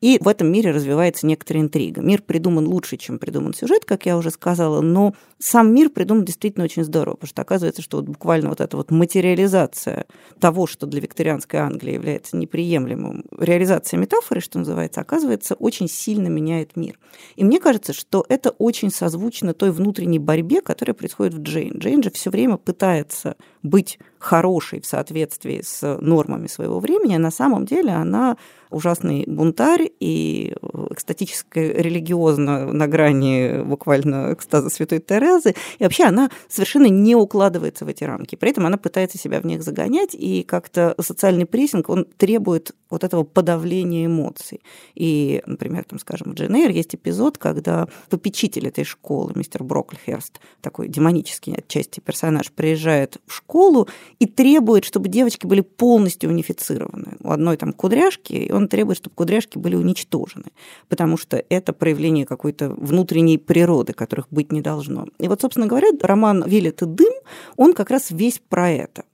И 0.00 0.18
в 0.20 0.28
этом 0.28 0.52
мире 0.52 0.70
развивается 0.70 1.26
некоторая 1.26 1.62
интрига. 1.62 2.02
Мир 2.02 2.22
придуман 2.22 2.66
лучше, 2.66 2.96
чем 2.96 3.18
придуман 3.18 3.54
сюжет, 3.54 3.84
как 3.84 4.06
я 4.06 4.16
уже 4.16 4.30
сказала, 4.30 4.80
но 4.80 5.14
сам 5.38 5.72
мир 5.74 5.90
придуман 5.90 6.24
действительно 6.24 6.64
очень 6.64 6.84
здорово, 6.84 7.14
потому 7.14 7.28
что 7.28 7.42
оказывается, 7.42 7.82
что 7.82 7.98
вот 7.98 8.06
буквально 8.06 8.48
вот 8.50 8.60
эта 8.60 8.76
вот 8.76 8.90
материализация 8.90 10.06
того, 10.40 10.66
что 10.66 10.86
для 10.86 11.00
викторианской 11.00 11.60
Англии 11.60 11.94
является 11.94 12.36
неприемлемым, 12.36 13.24
реализация 13.38 13.98
метафоры, 13.98 14.40
что 14.40 14.58
называется, 14.58 15.00
оказывается 15.00 15.54
очень 15.54 15.88
сильно 16.04 16.28
меняет 16.28 16.76
мир. 16.76 16.98
И 17.36 17.44
мне 17.44 17.60
кажется, 17.60 17.92
что 17.92 18.24
это 18.28 18.50
очень 18.50 18.90
созвучно 18.90 19.54
той 19.54 19.70
внутренней 19.70 20.18
борьбе, 20.18 20.60
которая 20.60 20.94
происходит 20.94 21.34
в 21.34 21.42
Джейн. 21.42 21.78
Джейн 21.78 22.02
же 22.02 22.10
все 22.10 22.30
время 22.30 22.56
пытается 22.56 23.36
быть 23.62 23.98
хорошей 24.18 24.80
в 24.80 24.86
соответствии 24.86 25.62
с 25.62 25.98
нормами 26.00 26.46
своего 26.46 26.80
времени, 26.80 27.14
а 27.14 27.18
на 27.18 27.30
самом 27.30 27.64
деле 27.64 27.92
она 27.92 28.36
ужасный 28.74 29.24
бунтарь 29.26 29.90
и 30.00 30.54
экстатически 30.90 31.58
религиозно 31.58 32.72
на 32.72 32.86
грани 32.86 33.62
буквально 33.62 34.32
экстаза 34.32 34.70
Святой 34.70 35.00
Терезы. 35.00 35.54
И 35.78 35.84
вообще 35.84 36.04
она 36.04 36.30
совершенно 36.48 36.86
не 36.86 37.14
укладывается 37.14 37.84
в 37.84 37.88
эти 37.88 38.04
рамки. 38.04 38.36
При 38.36 38.50
этом 38.50 38.66
она 38.66 38.76
пытается 38.76 39.18
себя 39.18 39.40
в 39.40 39.46
них 39.46 39.62
загонять, 39.62 40.14
и 40.14 40.42
как-то 40.42 40.94
социальный 41.00 41.46
прессинг, 41.46 41.88
он 41.88 42.04
требует 42.04 42.74
вот 42.90 43.04
этого 43.04 43.24
подавления 43.24 44.06
эмоций. 44.06 44.60
И, 44.94 45.42
например, 45.46 45.84
там, 45.84 45.98
скажем, 45.98 46.32
в 46.32 46.34
Джен 46.34 46.54
Эйр 46.54 46.70
есть 46.70 46.94
эпизод, 46.94 47.38
когда 47.38 47.88
попечитель 48.08 48.68
этой 48.68 48.84
школы, 48.84 49.32
мистер 49.34 49.64
Брокльхерст, 49.64 50.40
такой 50.60 50.88
демонический 50.88 51.54
отчасти 51.54 52.00
персонаж, 52.00 52.52
приезжает 52.52 53.18
в 53.26 53.32
школу 53.32 53.88
и 54.18 54.26
требует, 54.26 54.84
чтобы 54.84 55.08
девочки 55.08 55.46
были 55.46 55.60
полностью 55.60 56.30
унифицированы. 56.30 57.16
У 57.20 57.30
одной 57.30 57.56
там 57.56 57.72
кудряшки, 57.72 58.32
и 58.34 58.52
он 58.52 58.63
требует, 58.68 58.98
чтобы 58.98 59.16
кудряшки 59.16 59.58
были 59.58 59.76
уничтожены, 59.76 60.46
потому 60.88 61.16
что 61.16 61.42
это 61.48 61.72
проявление 61.72 62.26
какой-то 62.26 62.70
внутренней 62.70 63.38
природы, 63.38 63.92
которых 63.92 64.26
быть 64.30 64.52
не 64.52 64.60
должно. 64.60 65.06
И 65.18 65.28
вот, 65.28 65.40
собственно 65.40 65.66
говоря, 65.66 65.88
роман 66.00 66.44
«Вилет 66.46 66.82
и 66.82 66.86
дым», 66.86 67.12
он 67.56 67.74
как 67.74 67.90
раз 67.90 68.10
весь 68.10 68.40
про 68.48 68.70
это. 68.70 69.04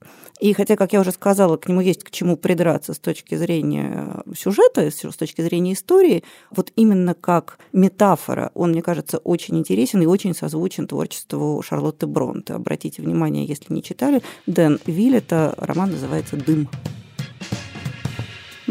И 0.41 0.53
хотя, 0.53 0.75
как 0.75 0.91
я 0.91 1.01
уже 1.01 1.11
сказала, 1.11 1.55
к 1.57 1.69
нему 1.69 1.81
есть 1.81 2.03
к 2.03 2.09
чему 2.09 2.35
придраться 2.35 2.95
с 2.95 2.99
точки 2.99 3.35
зрения 3.35 4.23
сюжета, 4.35 4.89
с 4.89 5.15
точки 5.15 5.41
зрения 5.41 5.73
истории, 5.73 6.23
вот 6.49 6.71
именно 6.75 7.13
как 7.13 7.59
метафора, 7.73 8.49
он, 8.55 8.71
мне 8.71 8.81
кажется, 8.81 9.19
очень 9.19 9.59
интересен 9.59 10.01
и 10.01 10.07
очень 10.07 10.33
созвучен 10.33 10.87
творчеству 10.87 11.61
Шарлотты 11.61 12.07
Бронте. 12.07 12.53
Обратите 12.53 13.03
внимание, 13.03 13.45
если 13.45 13.71
не 13.71 13.83
читали, 13.83 14.23
Дэн 14.47 14.79
Виллета, 14.87 15.53
роман 15.59 15.91
называется 15.91 16.37
«Дым». 16.37 16.67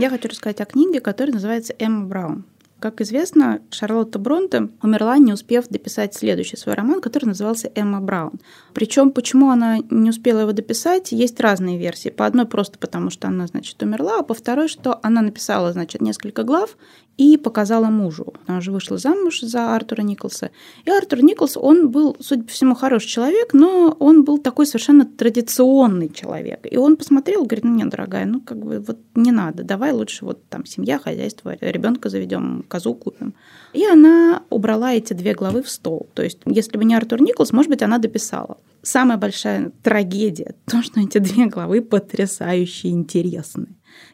Я 0.01 0.09
хочу 0.09 0.29
рассказать 0.29 0.63
о 0.63 0.65
книге, 0.65 0.99
которая 1.01 1.35
называется 1.35 1.75
«Эмма 1.79 2.07
Браун». 2.07 2.45
Как 2.79 3.03
известно, 3.03 3.61
Шарлотта 3.71 4.19
Бронте 4.19 4.71
умерла, 4.83 5.19
не 5.19 5.35
успев 5.35 5.69
дописать 5.69 6.15
следующий 6.15 6.57
свой 6.57 6.75
роман, 6.75 7.03
который 7.03 7.27
назывался 7.27 7.71
«Эмма 7.75 8.01
Браун». 8.01 8.41
Причем, 8.73 9.11
почему 9.11 9.51
она 9.51 9.77
не 9.91 10.09
успела 10.09 10.41
его 10.41 10.53
дописать, 10.53 11.13
есть 11.13 11.39
разные 11.39 11.77
версии. 11.77 12.09
По 12.09 12.25
одной 12.25 12.47
просто 12.47 12.79
потому, 12.79 13.11
что 13.11 13.29
она, 13.29 13.47
значит, 13.47 13.83
умерла, 13.83 14.21
а 14.21 14.23
по 14.23 14.33
второй, 14.33 14.69
что 14.69 14.99
она 15.03 15.21
написала, 15.21 15.71
значит, 15.75 16.01
несколько 16.01 16.45
глав 16.45 16.79
и 17.21 17.37
показала 17.37 17.91
мужу. 17.91 18.33
Она 18.47 18.59
уже 18.59 18.73
вышла 18.73 18.97
замуж 18.97 19.41
за 19.43 19.75
Артура 19.77 20.01
Николса. 20.01 20.51
И 20.87 20.91
Артур 20.91 21.23
Николс, 21.23 21.55
он 21.55 21.91
был, 21.91 22.17
судя 22.19 22.45
по 22.45 22.49
всему, 22.49 22.75
хороший 22.75 23.09
человек, 23.09 23.53
но 23.53 23.95
он 24.01 24.25
был 24.25 24.39
такой 24.39 24.65
совершенно 24.65 25.05
традиционный 25.05 26.09
человек. 26.09 26.67
И 26.71 26.79
он 26.79 26.97
посмотрел, 26.97 27.45
говорит, 27.45 27.65
ну 27.65 27.75
нет, 27.75 27.91
дорогая, 27.91 28.25
ну 28.25 28.41
как 28.41 28.65
бы 28.65 28.81
вот 28.81 29.01
не 29.15 29.33
надо, 29.33 29.65
давай 29.65 29.93
лучше 29.93 30.25
вот 30.25 30.49
там 30.49 30.65
семья, 30.65 30.99
хозяйство, 30.99 31.55
ребенка 31.61 32.09
заведем, 32.09 32.65
козу 32.67 32.95
купим. 32.95 33.35
И 33.75 33.85
она 33.85 34.43
убрала 34.49 34.95
эти 34.95 35.13
две 35.13 35.35
главы 35.35 35.63
в 35.63 35.69
стол. 35.69 36.09
То 36.15 36.23
есть, 36.23 36.39
если 36.47 36.79
бы 36.79 36.87
не 36.87 36.95
Артур 36.95 37.21
Николс, 37.21 37.53
может 37.53 37.69
быть, 37.69 37.83
она 37.83 37.99
дописала. 37.99 38.57
Самая 38.81 39.19
большая 39.19 39.73
трагедия– 39.83 40.55
то, 40.65 40.83
что 40.83 41.01
эти 41.01 41.19
две 41.19 41.45
главы 41.47 41.83
потрясающе 41.83 42.89
интересны. 42.89 43.67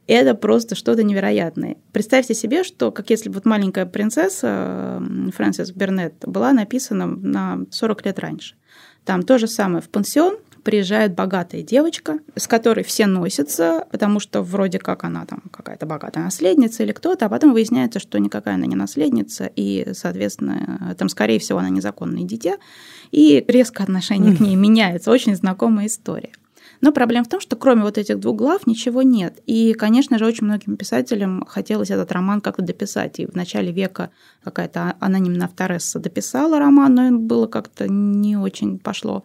Это 0.07 0.35
просто 0.35 0.75
что-то 0.75 1.03
невероятное. 1.03 1.77
Представьте 1.93 2.35
себе, 2.35 2.63
что 2.65 2.93
как 2.93 3.11
если 3.11 3.29
бы 3.29 3.37
вот 3.37 3.45
маленькая 3.45 3.87
принцесса 3.87 5.03
Фрэнсис 5.35 5.73
Бернетт 5.73 6.27
была 6.27 6.53
написана 6.53 7.07
на 7.07 7.67
40 7.71 8.07
лет 8.07 8.19
раньше. 8.19 8.55
Там 9.05 9.23
то 9.23 9.39
же 9.39 9.47
самое 9.47 9.83
в 9.83 9.89
пансион, 9.89 10.37
приезжает 10.67 11.15
богатая 11.15 11.63
девочка, 11.63 12.19
с 12.35 12.49
которой 12.49 12.83
все 12.83 13.07
носятся, 13.07 13.87
потому 13.93 14.19
что 14.19 14.43
вроде 14.43 14.81
как 14.81 15.05
она 15.05 15.25
там 15.25 15.45
какая-то 15.53 15.87
богатая 15.87 16.25
наследница 16.25 16.83
или 16.83 16.91
кто-то, 16.91 17.27
а 17.27 17.29
потом 17.29 17.53
выясняется, 17.53 18.01
что 18.01 18.19
никакая 18.19 18.57
она 18.57 18.67
не 18.67 18.75
наследница, 18.75 19.49
и, 19.55 19.93
соответственно, 19.93 20.97
там, 20.99 21.09
скорее 21.09 21.39
всего, 21.39 21.61
она 21.61 21.69
незаконное 21.69 22.25
дитя, 22.25 22.57
и 23.13 23.45
резко 23.47 23.85
отношение 23.85 24.37
к 24.37 24.41
ней 24.41 24.57
меняется. 24.57 25.13
Очень 25.13 25.37
знакомая 25.37 25.87
история. 25.87 26.33
Но 26.81 26.93
проблема 26.93 27.25
в 27.25 27.29
том, 27.29 27.41
что 27.41 27.57
кроме 27.57 27.83
вот 27.83 27.99
этих 27.99 28.19
двух 28.21 28.37
глав 28.37 28.67
ничего 28.67 29.03
нет. 29.03 29.41
И, 29.47 29.73
конечно 29.75 30.19
же, 30.19 30.27
очень 30.27 30.45
многим 30.47 30.77
писателям 30.77 31.45
хотелось 31.47 31.91
этот 31.91 32.13
роман 32.13 32.41
как-то 32.41 32.63
дописать. 32.63 33.19
И 33.21 33.27
в 33.27 33.35
начале 33.35 33.73
века 33.73 34.11
какая-то 34.45 34.95
анонимная 35.01 35.47
авторесса 35.47 35.99
дописала 35.99 36.59
роман, 36.59 36.95
но 36.95 37.19
было 37.19 37.47
как-то 37.47 37.89
не 37.89 38.37
очень 38.37 38.79
пошло. 38.79 39.25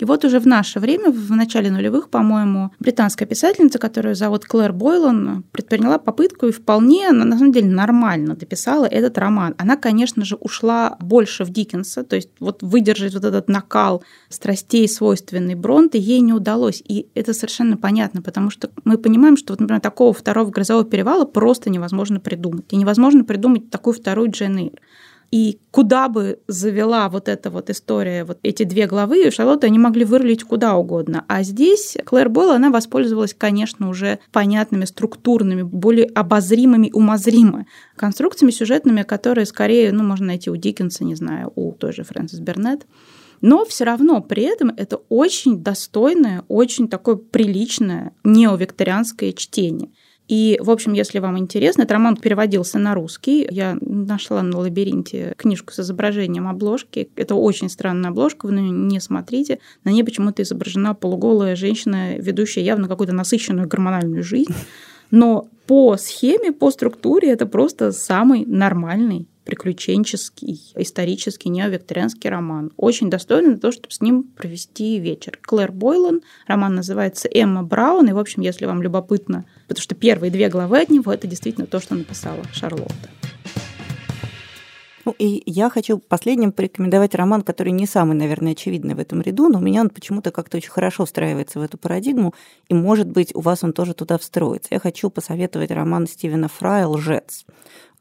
И 0.00 0.04
вот 0.04 0.24
уже 0.24 0.38
в 0.38 0.46
наше 0.46 0.78
время, 0.80 1.10
в 1.10 1.30
начале 1.32 1.70
нулевых, 1.70 2.08
по-моему, 2.08 2.70
британская 2.78 3.26
писательница, 3.26 3.78
которую 3.78 4.14
зовут 4.14 4.44
Клэр 4.44 4.72
Бойлан, 4.72 5.44
предприняла 5.50 5.98
попытку 5.98 6.46
и 6.46 6.52
вполне, 6.52 7.10
на 7.10 7.36
самом 7.36 7.52
деле, 7.52 7.68
нормально 7.68 8.36
дописала 8.36 8.84
этот 8.84 9.18
роман. 9.18 9.54
Она, 9.58 9.76
конечно 9.76 10.24
же, 10.24 10.36
ушла 10.36 10.96
больше 11.00 11.44
в 11.44 11.50
Диккенса, 11.50 12.04
то 12.04 12.16
есть 12.16 12.30
вот 12.38 12.62
выдержать 12.62 13.14
вот 13.14 13.24
этот 13.24 13.48
накал 13.48 14.04
страстей, 14.28 14.88
свойственный 14.88 15.56
Бронте, 15.56 15.98
ей 15.98 16.20
не 16.20 16.32
удалось. 16.32 16.82
И 16.86 17.08
это 17.14 17.34
совершенно 17.34 17.76
понятно, 17.76 18.22
потому 18.22 18.50
что 18.50 18.70
мы 18.84 18.98
понимаем, 18.98 19.36
что, 19.36 19.52
вот, 19.52 19.60
например, 19.60 19.80
такого 19.80 20.12
второго 20.12 20.50
грозового 20.50 20.84
перевала 20.84 21.24
просто 21.24 21.70
невозможно 21.70 22.20
придумать. 22.20 22.66
И 22.70 22.76
невозможно 22.76 23.24
придумать 23.24 23.70
такую 23.70 23.94
вторую 23.94 24.30
Джейн 24.30 24.58
Эйр. 24.58 24.80
И 25.30 25.58
куда 25.70 26.08
бы 26.08 26.38
завела 26.48 27.08
вот 27.10 27.28
эта 27.28 27.50
вот 27.50 27.68
история, 27.68 28.24
вот 28.24 28.38
эти 28.42 28.62
две 28.62 28.86
главы, 28.86 29.30
Шарлотта 29.30 29.66
они 29.66 29.78
могли 29.78 30.04
вырулить 30.04 30.42
куда 30.42 30.76
угодно. 30.76 31.24
А 31.28 31.42
здесь 31.42 31.98
Клэр 32.06 32.30
Бойл, 32.30 32.52
она 32.52 32.70
воспользовалась, 32.70 33.34
конечно, 33.34 33.90
уже 33.90 34.20
понятными, 34.32 34.86
структурными, 34.86 35.62
более 35.62 36.06
обозримыми, 36.06 36.90
умозримо 36.94 37.66
конструкциями 37.96 38.52
сюжетными, 38.52 39.02
которые 39.02 39.44
скорее, 39.44 39.92
ну, 39.92 40.02
можно 40.02 40.28
найти 40.28 40.50
у 40.50 40.56
Диккенса, 40.56 41.04
не 41.04 41.14
знаю, 41.14 41.52
у 41.56 41.72
той 41.72 41.92
же 41.92 42.04
Фрэнсис 42.04 42.40
Бернет. 42.40 42.86
Но 43.40 43.64
все 43.64 43.84
равно 43.84 44.20
при 44.20 44.44
этом 44.44 44.72
это 44.76 44.96
очень 45.08 45.62
достойное, 45.62 46.44
очень 46.48 46.88
такое 46.88 47.16
приличное 47.16 48.12
неовикторианское 48.24 49.32
чтение. 49.32 49.90
И, 50.28 50.58
в 50.60 50.70
общем, 50.70 50.92
если 50.92 51.18
вам 51.18 51.38
интересно, 51.38 51.82
этот 51.82 51.92
роман 51.92 52.16
переводился 52.16 52.78
на 52.78 52.94
русский. 52.94 53.48
Я 53.50 53.78
нашла 53.80 54.42
на 54.42 54.58
лабиринте 54.58 55.32
книжку 55.38 55.72
с 55.72 55.80
изображением 55.80 56.46
обложки. 56.46 57.08
Это 57.16 57.34
очень 57.34 57.70
странная 57.70 58.10
обложка, 58.10 58.46
вы 58.46 58.52
на 58.52 58.58
нее 58.60 58.72
не 58.72 59.00
смотрите. 59.00 59.58
На 59.84 59.90
ней 59.90 60.04
почему-то 60.04 60.42
изображена 60.42 60.94
полуголая 60.94 61.56
женщина, 61.56 62.18
ведущая 62.18 62.62
явно 62.62 62.88
какую-то 62.88 63.14
насыщенную 63.14 63.66
гормональную 63.66 64.22
жизнь. 64.22 64.54
Но 65.10 65.48
по 65.66 65.96
схеме, 65.96 66.52
по 66.52 66.70
структуре 66.70 67.30
это 67.30 67.46
просто 67.46 67.92
самый 67.92 68.44
нормальный 68.44 69.26
приключенческий, 69.48 70.60
исторический, 70.76 71.48
неовикторианский 71.48 72.28
роман. 72.28 72.70
Очень 72.76 73.08
достойный 73.08 73.52
для 73.52 73.58
того, 73.58 73.72
чтобы 73.72 73.90
с 73.90 74.02
ним 74.02 74.24
провести 74.24 74.98
вечер. 74.98 75.38
Клэр 75.40 75.72
Бойлан, 75.72 76.20
роман 76.46 76.74
называется 76.74 77.30
«Эмма 77.32 77.62
Браун», 77.62 78.06
и, 78.10 78.12
в 78.12 78.18
общем, 78.18 78.42
если 78.42 78.66
вам 78.66 78.82
любопытно, 78.82 79.46
потому 79.66 79.82
что 79.82 79.94
первые 79.94 80.30
две 80.30 80.50
главы 80.50 80.82
от 80.82 80.90
него– 80.90 81.10
это 81.14 81.26
действительно 81.26 81.66
то, 81.66 81.80
что 81.80 81.94
написала 81.94 82.44
Шарлотта. 82.52 83.08
Ну, 85.06 85.14
и 85.18 85.42
я 85.46 85.70
хочу 85.70 85.96
последним 85.96 86.52
порекомендовать 86.52 87.14
роман, 87.14 87.40
который 87.40 87.72
не 87.72 87.86
самый, 87.86 88.14
наверное, 88.14 88.52
очевидный 88.52 88.94
в 88.94 88.98
этом 88.98 89.22
ряду, 89.22 89.48
но 89.48 89.60
у 89.60 89.62
меня 89.62 89.80
он 89.80 89.88
почему-то 89.88 90.30
как-то 90.30 90.58
очень 90.58 90.68
хорошо 90.68 91.06
встраивается 91.06 91.58
в 91.58 91.62
эту 91.62 91.78
парадигму, 91.78 92.34
и, 92.68 92.74
может 92.74 93.08
быть, 93.08 93.34
у 93.34 93.40
вас 93.40 93.64
он 93.64 93.72
тоже 93.72 93.94
туда 93.94 94.18
встроится. 94.18 94.68
Я 94.72 94.78
хочу 94.78 95.08
посоветовать 95.08 95.70
роман 95.70 96.06
Стивена 96.06 96.48
Фрая 96.48 96.86
«Лжец». 96.86 97.46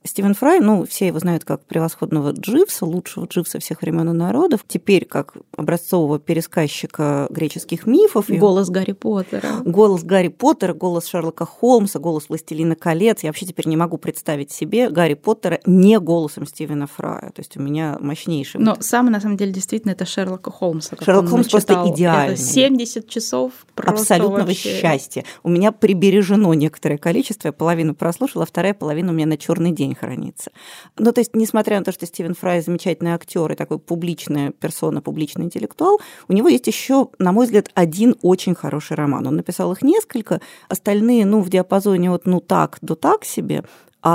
Стивен 0.08 0.34
Фрай, 0.34 0.60
ну, 0.60 0.86
все 0.86 1.08
его 1.08 1.20
знают 1.20 1.44
как 1.44 1.66
превосходного 1.66 2.32
Дживса, 2.32 2.86
лучшего 2.86 3.26
Дживса 3.26 3.60
всех 3.60 3.82
времен 3.82 4.10
и 4.10 4.14
народов. 4.14 4.62
Теперь 4.68 5.06
как 5.06 5.34
образцового 5.56 6.20
пересказчика 6.20 7.28
греческих 7.30 7.86
мифов. 7.86 8.30
Голос 8.30 8.70
Гарри 8.70 8.94
Поттера. 8.94 9.62
Голос 9.66 10.04
Гарри 10.04 10.30
Поттера, 10.30 10.74
голос 10.74 11.08
Шерлока 11.08 11.46
Холмса, 11.46 12.00
голос 12.00 12.30
Властелина 12.30 12.76
колец. 12.76 13.24
Я 13.24 13.30
вообще 13.30 13.46
теперь 13.46 13.68
не 13.68 13.78
могу 13.78 13.98
представить 13.98 14.52
себе 14.52 14.90
Гарри 14.90 15.16
Поттера 15.16 15.60
не 15.66 16.00
голосом 16.00 16.46
Стивена 16.46 16.88
Фрая. 16.88 17.32
То 17.32 17.40
есть 17.40 17.58
у 17.58 17.62
меня 17.62 17.98
мощнейший... 18.00 18.62
Но 18.62 18.78
самый, 18.80 19.10
на 19.10 19.20
самом 19.20 19.38
деле, 19.38 19.52
действительно, 19.52 19.92
это 19.92 20.06
Шерлока 20.06 20.52
Холмса. 20.52 20.96
Шерлок 21.02 21.30
Холмс 21.30 21.48
просто 21.48 21.74
идеальный. 21.88 22.36
Это 22.36 22.42
70 22.42 23.10
часов 23.10 23.52
Абсолютного 23.76 24.48
вообще... 24.48 24.80
счастья. 24.80 25.24
У 25.44 25.50
меня 25.50 25.72
прибережено 25.72 26.54
некоторое 26.54 26.98
количество. 26.98 27.50
Я 27.50 27.52
половину 27.52 27.94
прослушала, 27.94 28.44
а 28.44 28.48
вторая 28.48 28.74
половина 28.74 29.12
у 29.12 29.14
меня 29.14 29.28
на 29.28 29.38
черный 29.38 29.72
день 29.72 29.97
хранится. 29.98 30.52
Ну, 30.98 31.12
то 31.12 31.20
есть, 31.20 31.36
несмотря 31.36 31.80
на 31.80 31.86
то, 31.86 31.92
что 31.92 32.06
Стивен 32.06 32.34
Фрай 32.34 32.62
замечательный 32.62 33.12
актер 33.12 33.52
и 33.52 33.56
такой 33.56 33.80
публичная 33.80 34.52
персона, 34.52 35.02
публичный 35.02 35.46
интеллектуал, 35.46 36.00
у 36.28 36.34
него 36.34 36.48
есть 36.48 36.68
еще, 36.68 37.10
на 37.20 37.32
мой 37.32 37.46
взгляд, 37.46 37.70
один 37.74 38.16
очень 38.22 38.56
хороший 38.56 38.96
роман. 38.96 39.28
Он 39.28 39.36
написал 39.36 39.72
их 39.72 39.82
несколько, 39.82 40.42
остальные, 40.70 41.26
ну, 41.26 41.42
в 41.42 41.50
диапазоне 41.50 42.12
от 42.12 42.26
«ну 42.26 42.40
так» 42.40 42.78
до 42.82 42.96
«так» 42.96 43.26
себе, 43.26 43.64